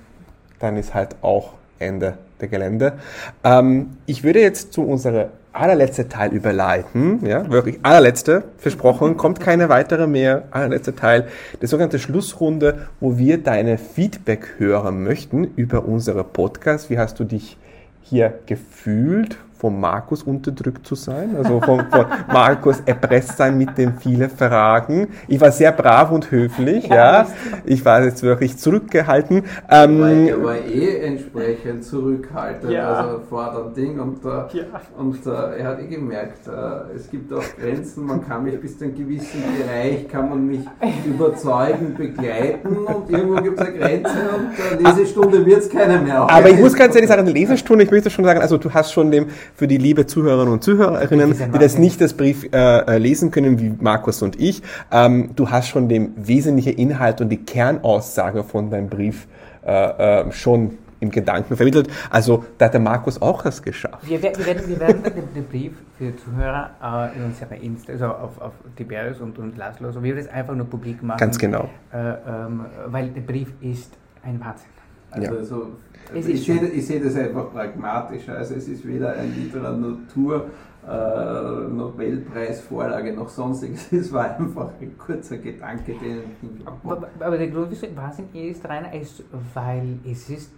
dann 0.58 0.76
ist 0.76 0.94
halt 0.94 1.16
auch 1.22 1.54
Ende 1.78 2.18
der 2.40 2.48
Gelände. 2.48 2.98
Ähm, 3.44 3.96
ich 4.06 4.24
würde 4.24 4.40
jetzt 4.40 4.72
zu 4.72 4.82
unserer 4.82 5.30
allerletzte 5.60 6.08
Teil 6.08 6.32
überleiten, 6.32 7.24
ja, 7.26 7.50
wirklich 7.50 7.78
allerletzte, 7.82 8.44
versprochen, 8.58 9.16
kommt 9.16 9.40
keine 9.40 9.68
weitere 9.68 10.06
mehr, 10.06 10.44
allerletzte 10.50 10.94
Teil, 10.94 11.28
die 11.62 11.66
sogenannte 11.66 11.98
Schlussrunde, 11.98 12.86
wo 13.00 13.18
wir 13.18 13.38
deine 13.42 13.78
Feedback 13.78 14.54
hören 14.58 15.02
möchten 15.02 15.44
über 15.56 15.84
unsere 15.84 16.24
Podcast. 16.24 16.90
Wie 16.90 16.98
hast 16.98 17.18
du 17.20 17.24
dich 17.24 17.56
hier 18.02 18.38
gefühlt? 18.46 19.38
Von 19.58 19.80
Markus 19.80 20.22
unterdrückt 20.22 20.86
zu 20.86 20.94
sein, 20.94 21.34
also 21.36 21.60
von, 21.60 21.86
von 21.90 22.06
Markus 22.32 22.80
erpresst 22.84 23.36
sein 23.36 23.56
mit 23.56 23.76
den 23.78 23.94
vielen 23.98 24.28
Fragen. 24.28 25.08
Ich 25.28 25.40
war 25.40 25.50
sehr 25.50 25.72
brav 25.72 26.10
und 26.10 26.30
höflich, 26.30 26.88
ja. 26.88 27.22
ja. 27.22 27.26
Ich 27.64 27.84
war 27.84 28.04
jetzt 28.04 28.22
wirklich 28.22 28.58
zurückgehalten. 28.58 29.44
Ähm, 29.70 30.28
er 30.28 30.42
war 30.42 30.56
eh 30.56 30.98
entsprechend 31.00 31.84
zurückhaltend, 31.84 32.72
ja. 32.72 32.88
also 32.88 33.20
fordernd 33.28 33.76
Ding 33.76 33.98
und, 33.98 34.24
äh, 34.24 34.58
ja. 34.58 34.64
und 34.98 35.26
äh, 35.26 35.58
er 35.58 35.68
hat 35.68 35.80
eh 35.80 35.86
gemerkt, 35.86 36.46
äh, 36.46 36.94
es 36.94 37.10
gibt 37.10 37.32
auch 37.32 37.42
Grenzen, 37.58 38.04
man 38.04 38.26
kann 38.26 38.44
mich 38.44 38.60
bis 38.60 38.78
zu 38.78 38.84
einem 38.84 38.94
gewissen 38.94 39.42
Bereich, 39.58 40.08
kann 40.08 40.28
man 40.28 40.46
mich 40.46 40.66
überzeugen, 41.06 41.94
begleiten 41.94 42.76
und 42.76 43.10
irgendwo 43.10 43.42
gibt 43.42 43.58
es 43.58 43.66
eine 43.66 43.78
Grenze 43.78 44.14
und 44.36 44.80
äh, 44.80 44.82
Lesestunde 44.82 45.44
wird 45.46 45.60
es 45.60 45.70
keine 45.70 45.98
mehr. 45.98 46.28
Aber 46.30 46.50
ich 46.50 46.58
muss 46.58 46.74
ganz 46.74 46.94
ehrlich 46.94 47.08
sagen, 47.08 47.26
Lesestunde, 47.26 47.84
ich 47.84 47.90
möchte 47.90 48.10
schon 48.10 48.24
sagen, 48.24 48.40
also 48.40 48.58
du 48.58 48.72
hast 48.72 48.92
schon 48.92 49.10
dem 49.10 49.26
für 49.54 49.68
die 49.68 49.78
liebe 49.78 50.06
Zuhörerinnen 50.06 50.52
und 50.52 50.62
Zuhörerinnen, 50.62 51.34
die 51.54 51.58
das 51.58 51.78
nicht 51.78 52.00
das 52.00 52.14
Brief 52.14 52.44
äh, 52.52 52.78
äh, 52.78 52.98
lesen 52.98 53.30
können, 53.30 53.60
wie 53.60 53.72
Markus 53.80 54.22
und 54.22 54.40
ich. 54.40 54.62
Ähm, 54.90 55.30
du 55.36 55.50
hast 55.50 55.68
schon 55.68 55.88
den 55.88 56.12
wesentlichen 56.16 56.74
Inhalt 56.74 57.20
und 57.20 57.28
die 57.28 57.44
Kernaussage 57.44 58.44
von 58.44 58.70
deinem 58.70 58.88
Brief 58.88 59.26
äh, 59.64 60.22
äh, 60.22 60.32
schon 60.32 60.78
im 61.00 61.10
Gedanken 61.10 61.56
vermittelt. 61.56 61.88
Also 62.10 62.44
da 62.58 62.66
hat 62.66 62.74
der 62.74 62.80
Markus 62.80 63.20
auch 63.20 63.44
was 63.44 63.62
geschafft. 63.62 64.08
Wir, 64.08 64.22
wir, 64.22 64.46
werden, 64.46 64.68
wir 64.68 64.80
werden 64.80 65.02
den, 65.02 65.34
den, 65.34 65.44
Brief 65.44 65.72
für 65.98 66.04
die 66.04 66.16
Zuhörer 66.16 66.70
äh, 66.82 67.16
in 67.18 67.24
unserer 67.24 67.56
Insta, 67.56 67.92
also 67.92 68.06
auf, 68.06 68.40
auf 68.40 68.52
Tiberius 68.76 69.20
und, 69.20 69.38
und 69.38 69.56
Laszlo, 69.56 69.88
also 69.88 70.02
wir 70.02 70.14
werden 70.14 70.26
es 70.26 70.32
einfach 70.32 70.54
nur 70.54 70.66
publik 70.66 71.02
machen. 71.02 71.18
Ganz 71.18 71.38
genau. 71.38 71.68
Äh, 71.92 71.98
ähm, 71.98 72.64
weil 72.86 73.08
der 73.10 73.20
Brief 73.20 73.52
ist 73.60 73.92
ein 74.22 74.40
Wahnsinn. 74.40 74.70
Also 75.10 75.34
ja. 75.34 75.44
so 75.44 75.72
also 76.14 76.28
ich, 76.28 76.44
sehe, 76.44 76.66
ich 76.68 76.86
sehe 76.86 77.00
das 77.00 77.16
einfach 77.16 77.52
pragmatischer. 77.52 78.36
Also 78.36 78.54
es 78.54 78.68
ist 78.68 78.86
weder 78.86 79.14
ein 79.14 79.34
Literatur, 79.34 80.50
äh, 80.86 81.68
Nobelpreisvorlage 81.68 83.12
noch 83.12 83.28
sonstiges. 83.28 83.86
Es 83.92 84.12
war 84.12 84.36
einfach 84.36 84.70
ein 84.80 84.96
kurzer 84.96 85.38
Gedanke, 85.38 85.94
den 85.94 86.20
ich 86.42 86.66
aber, 86.66 87.08
aber 87.18 87.38
der 87.38 87.48
Grund, 87.48 87.70
wieso 87.70 87.86
ich 87.86 88.50
ist 88.50 88.68
rein, 88.68 88.92
ist, 88.92 89.24
weil 89.54 89.98
es 90.04 90.30
ist 90.30 90.50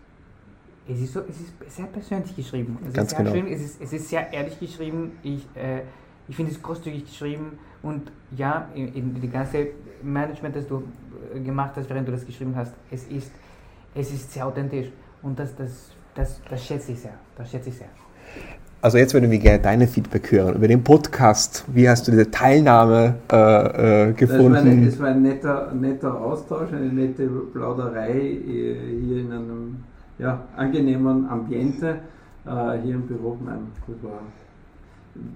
es 0.90 1.00
ist, 1.00 1.12
so, 1.12 1.20
es 1.20 1.40
ist 1.40 1.76
sehr 1.76 1.86
persönlich 1.86 2.34
geschrieben. 2.34 2.78
Es 2.86 2.94
Ganz 2.94 3.12
ist 3.12 3.16
sehr 3.18 3.26
genau. 3.26 3.36
schön, 3.36 3.52
es 3.52 3.60
ist, 3.60 3.82
es 3.82 3.92
ist 3.92 4.08
sehr 4.08 4.32
ehrlich 4.32 4.58
geschrieben. 4.58 5.12
Ich, 5.22 5.46
äh, 5.54 5.82
ich 6.28 6.36
finde 6.36 6.50
es 6.52 6.62
großzügig 6.62 7.04
geschrieben 7.04 7.58
und 7.82 8.10
ja, 8.36 8.68
in, 8.74 8.94
in 8.94 9.20
die 9.20 9.28
ganze 9.28 9.68
Management, 10.02 10.56
das 10.56 10.66
du 10.66 10.82
äh, 11.34 11.40
gemacht 11.40 11.72
hast, 11.76 11.90
während 11.90 12.08
du 12.08 12.12
das 12.12 12.24
geschrieben 12.24 12.54
hast, 12.56 12.72
es 12.90 13.04
ist, 13.04 13.30
es 13.94 14.12
ist 14.12 14.32
sehr 14.32 14.46
authentisch. 14.46 14.88
Und 15.23 15.39
das, 15.39 15.55
das, 15.57 15.90
das, 16.15 16.40
das 16.49 16.65
schätze 16.65 16.93
ich 16.93 17.01
sehr. 17.01 17.15
Das 17.36 17.51
schätze 17.51 17.70
ich 17.70 17.77
sehr. 17.77 17.89
Also 18.81 18.99
jetzt 18.99 19.12
würden 19.12 19.28
wir 19.28 19.39
gerne 19.39 19.59
deine 19.59 19.89
Feedback 19.89 20.31
hören 20.31 20.55
über 20.55 20.69
den 20.69 20.85
Podcast. 20.85 21.65
Wie 21.66 21.89
hast 21.89 22.07
du 22.07 22.12
diese 22.12 22.31
Teilnahme 22.31 23.16
äh, 23.31 24.11
äh, 24.11 24.12
gefunden? 24.12 24.86
Es 24.86 25.01
war, 25.01 25.09
ein, 25.09 25.16
war 25.16 25.16
ein 25.16 25.23
netter, 25.23 25.73
netter 25.74 26.20
Austausch, 26.20 26.73
eine 26.73 26.86
nette 26.86 27.27
Plauderei 27.27 28.12
äh, 28.12 28.77
hier 29.03 29.20
in 29.20 29.32
einem 29.32 29.77
ja, 30.19 30.43
angenehmen 30.57 31.28
Ambiente 31.28 31.99
äh, 32.47 32.78
hier 32.85 32.95
im 32.95 33.07
Büro. 33.09 33.36
Nein, 33.45 33.66
das 33.86 33.97
war 34.03 34.20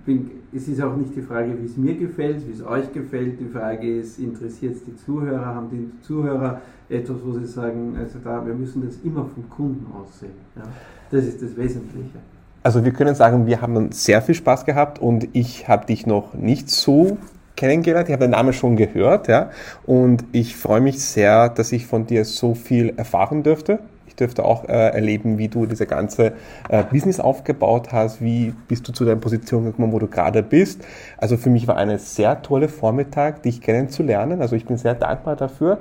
bin, 0.04 0.30
es 0.54 0.68
ist 0.68 0.80
auch 0.82 0.96
nicht 0.96 1.14
die 1.14 1.22
Frage, 1.22 1.56
wie 1.60 1.66
es 1.66 1.76
mir 1.76 1.94
gefällt, 1.94 2.46
wie 2.46 2.52
es 2.52 2.64
euch 2.64 2.92
gefällt. 2.92 3.40
Die 3.40 3.46
Frage 3.46 3.98
ist, 3.98 4.18
interessiert 4.18 4.76
es 4.76 4.84
die 4.84 4.96
Zuhörer? 4.96 5.44
Haben 5.44 5.68
die 5.70 6.06
Zuhörer 6.06 6.60
etwas, 6.88 7.16
wo 7.24 7.32
sie 7.32 7.46
sagen, 7.46 7.96
also 7.98 8.18
da, 8.22 8.44
wir 8.46 8.54
müssen 8.54 8.84
das 8.84 8.96
immer 9.04 9.24
vom 9.24 9.48
Kunden 9.48 9.86
aussehen. 9.92 10.32
Ja? 10.56 10.62
Das 11.10 11.24
ist 11.24 11.42
das 11.42 11.56
Wesentliche. 11.56 12.18
Also 12.62 12.84
wir 12.84 12.92
können 12.92 13.14
sagen, 13.14 13.46
wir 13.46 13.60
haben 13.60 13.90
sehr 13.92 14.22
viel 14.22 14.34
Spaß 14.34 14.64
gehabt 14.64 15.00
und 15.00 15.28
ich 15.32 15.68
habe 15.68 15.86
dich 15.86 16.06
noch 16.06 16.34
nicht 16.34 16.70
so 16.70 17.18
kennengelernt. 17.56 18.08
Ich 18.08 18.12
habe 18.12 18.24
den 18.24 18.30
Namen 18.30 18.52
schon 18.52 18.76
gehört, 18.76 19.28
ja. 19.28 19.50
Und 19.84 20.24
ich 20.32 20.56
freue 20.56 20.80
mich 20.80 21.02
sehr, 21.02 21.48
dass 21.48 21.72
ich 21.72 21.86
von 21.86 22.06
dir 22.06 22.24
so 22.24 22.54
viel 22.54 22.92
erfahren 22.96 23.42
dürfte. 23.42 23.80
Ich 24.22 24.26
dürfte 24.28 24.44
auch 24.44 24.68
äh, 24.68 24.72
erleben, 24.72 25.36
wie 25.36 25.48
du 25.48 25.66
diese 25.66 25.86
ganze 25.86 26.34
äh, 26.68 26.84
Business 26.84 27.18
aufgebaut 27.18 27.88
hast, 27.90 28.22
wie 28.22 28.54
bist 28.68 28.86
du 28.86 28.92
zu 28.92 29.04
deiner 29.04 29.20
Position 29.20 29.64
gekommen, 29.64 29.92
wo 29.92 29.98
du 29.98 30.06
gerade 30.06 30.44
bist. 30.44 30.84
Also 31.18 31.36
für 31.36 31.50
mich 31.50 31.66
war 31.66 31.76
eine 31.76 31.98
sehr 31.98 32.40
tolle 32.42 32.68
Vormittag, 32.68 33.42
dich 33.42 33.60
kennenzulernen. 33.60 34.40
Also 34.40 34.54
ich 34.54 34.64
bin 34.64 34.76
sehr 34.76 34.94
dankbar 34.94 35.34
dafür. 35.34 35.78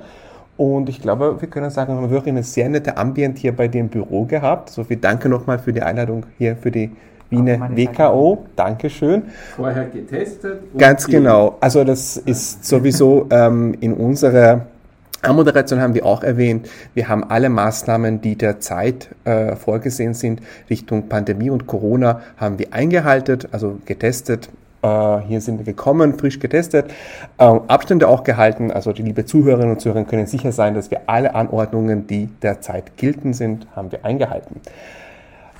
Und 0.57 0.89
ich 0.89 1.01
glaube, 1.01 1.39
wir 1.39 1.49
können 1.49 1.69
sagen, 1.69 1.93
wir 1.93 2.01
haben 2.01 2.09
wirklich 2.09 2.34
eine 2.34 2.43
sehr 2.43 2.68
nette 2.68 2.97
Ambient 2.97 3.38
hier 3.38 3.55
bei 3.55 3.68
dir 3.68 3.81
im 3.81 3.89
Büro 3.89 4.26
gehabt. 4.26 4.72
So 4.72 4.84
viel 4.84 4.97
Danke 4.97 5.30
nochmal 5.30 5.59
für 5.59 5.72
die 5.72 5.84
Einladung 5.84 6.26
hier 6.38 6.55
für 6.55 6.72
die 6.72 6.91
Wiener 7.30 7.69
WKO. 7.76 8.45
Dankeschön. 8.55 9.23
Vorher 9.55 9.85
getestet. 9.85 10.61
Ganz 10.77 11.05
genau. 11.05 11.57
Also 11.59 11.84
das 11.84 12.18
ist 12.18 12.65
sowieso 12.65 13.27
ähm, 13.30 13.76
in 13.80 13.93
unserer 13.93 14.65
Moderation 15.30 15.80
haben 15.80 15.93
wir 15.93 16.06
auch 16.06 16.23
erwähnt, 16.23 16.69
wir 16.93 17.07
haben 17.07 17.23
alle 17.23 17.49
Maßnahmen, 17.49 18.22
die 18.22 18.35
derzeit 18.35 19.10
äh, 19.23 19.56
vorgesehen 19.56 20.14
sind, 20.14 20.41
Richtung 20.69 21.10
Pandemie 21.10 21.49
und 21.49 21.68
Corona, 21.68 22.22
haben 22.38 22.57
wir 22.57 22.73
eingehalten, 22.73 23.39
also 23.52 23.80
getestet, 23.85 24.49
äh, 24.81 25.19
hier 25.27 25.41
sind 25.41 25.60
wir 25.60 25.65
gekommen, 25.65 26.18
frisch 26.18 26.39
getestet, 26.39 26.91
äh, 27.38 27.43
Abstände 27.43 28.07
auch 28.07 28.23
gehalten. 28.23 28.72
Also 28.72 28.93
die 28.93 29.03
liebe 29.03 29.26
Zuhörerinnen 29.26 29.73
und 29.73 29.80
Zuhörer 29.80 30.03
können 30.06 30.26
sicher 30.26 30.52
sein, 30.52 30.73
dass 30.73 30.89
wir 30.89 31.02
alle 31.07 31.35
Anordnungen, 31.35 32.07
die 32.07 32.27
derzeit 32.41 32.98
gelten 32.98 33.34
sind, 33.34 33.68
haben 33.76 33.91
wir 33.91 34.03
eingehalten. 34.03 34.60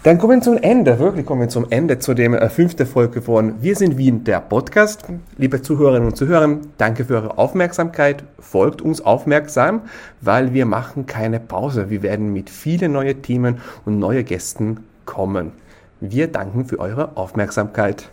Dann 0.04 0.18
kommen 0.18 0.40
wir 0.40 0.42
zum 0.42 0.58
Ende, 0.58 0.98
wirklich 0.98 1.28
kommen 1.28 1.42
wir 1.42 1.50
zum 1.50 1.68
Ende, 1.70 2.00
zu 2.00 2.16
dem 2.16 2.34
äh, 2.34 2.50
fünften 2.50 2.88
Folge 2.88 3.22
von 3.22 3.62
Wir 3.62 3.76
sind 3.76 4.00
Wien, 4.00 4.24
der 4.24 4.40
Podcast. 4.40 5.06
Liebe 5.38 5.62
Zuhörerinnen 5.62 6.08
und 6.08 6.16
Zuhörer, 6.16 6.58
danke 6.80 7.06
für 7.06 7.18
eure 7.18 7.38
Aufmerksamkeit. 7.38 8.24
Folgt 8.40 8.82
uns 8.82 9.02
aufmerksam, 9.02 9.84
weil 10.20 10.56
wir 10.56 10.66
machen 10.66 11.06
keine 11.06 11.40
Pause. 11.40 11.92
Wir 11.92 12.02
werden 12.02 12.34
mit 12.34 12.50
vielen 12.50 12.94
neuen 12.94 13.22
Themen 13.22 13.62
und 13.86 14.00
neuen 14.00 14.26
Gästen 14.26 14.80
kommen. 15.06 15.52
Wir 16.00 16.32
danken 16.32 16.66
für 16.66 16.80
eure 16.80 17.16
Aufmerksamkeit. 17.16 18.10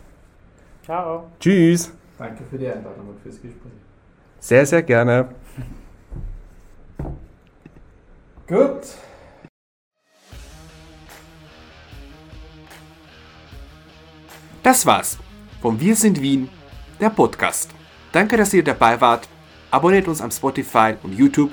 Ciao. 0.85 1.25
Tschüss. 1.41 1.91
Danke 2.19 2.43
für 2.51 2.59
die 2.59 2.67
Einladung 2.67 3.09
und 3.09 3.21
fürs 3.23 3.41
Gespräch. 3.41 3.73
Sehr, 4.41 4.67
sehr 4.67 4.83
gerne. 4.83 5.29
Gut. 8.47 8.83
Das 14.69 14.85
war's 14.85 15.17
vom 15.63 15.81
Wir 15.81 15.97
sind 15.97 16.21
Wien, 16.21 16.51
der 17.01 17.09
Podcast. 17.09 17.71
Danke, 18.13 18.37
dass 18.37 18.53
ihr 18.53 18.63
dabei 18.63 19.01
wart. 19.01 19.27
Abonniert 19.71 20.07
uns 20.09 20.21
am 20.21 20.31
Spotify 20.31 20.93
und 21.03 21.15
YouTube. 21.15 21.53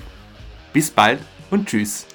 Bis 0.73 0.91
bald 0.91 1.21
und 1.49 1.65
tschüss. 1.65 2.07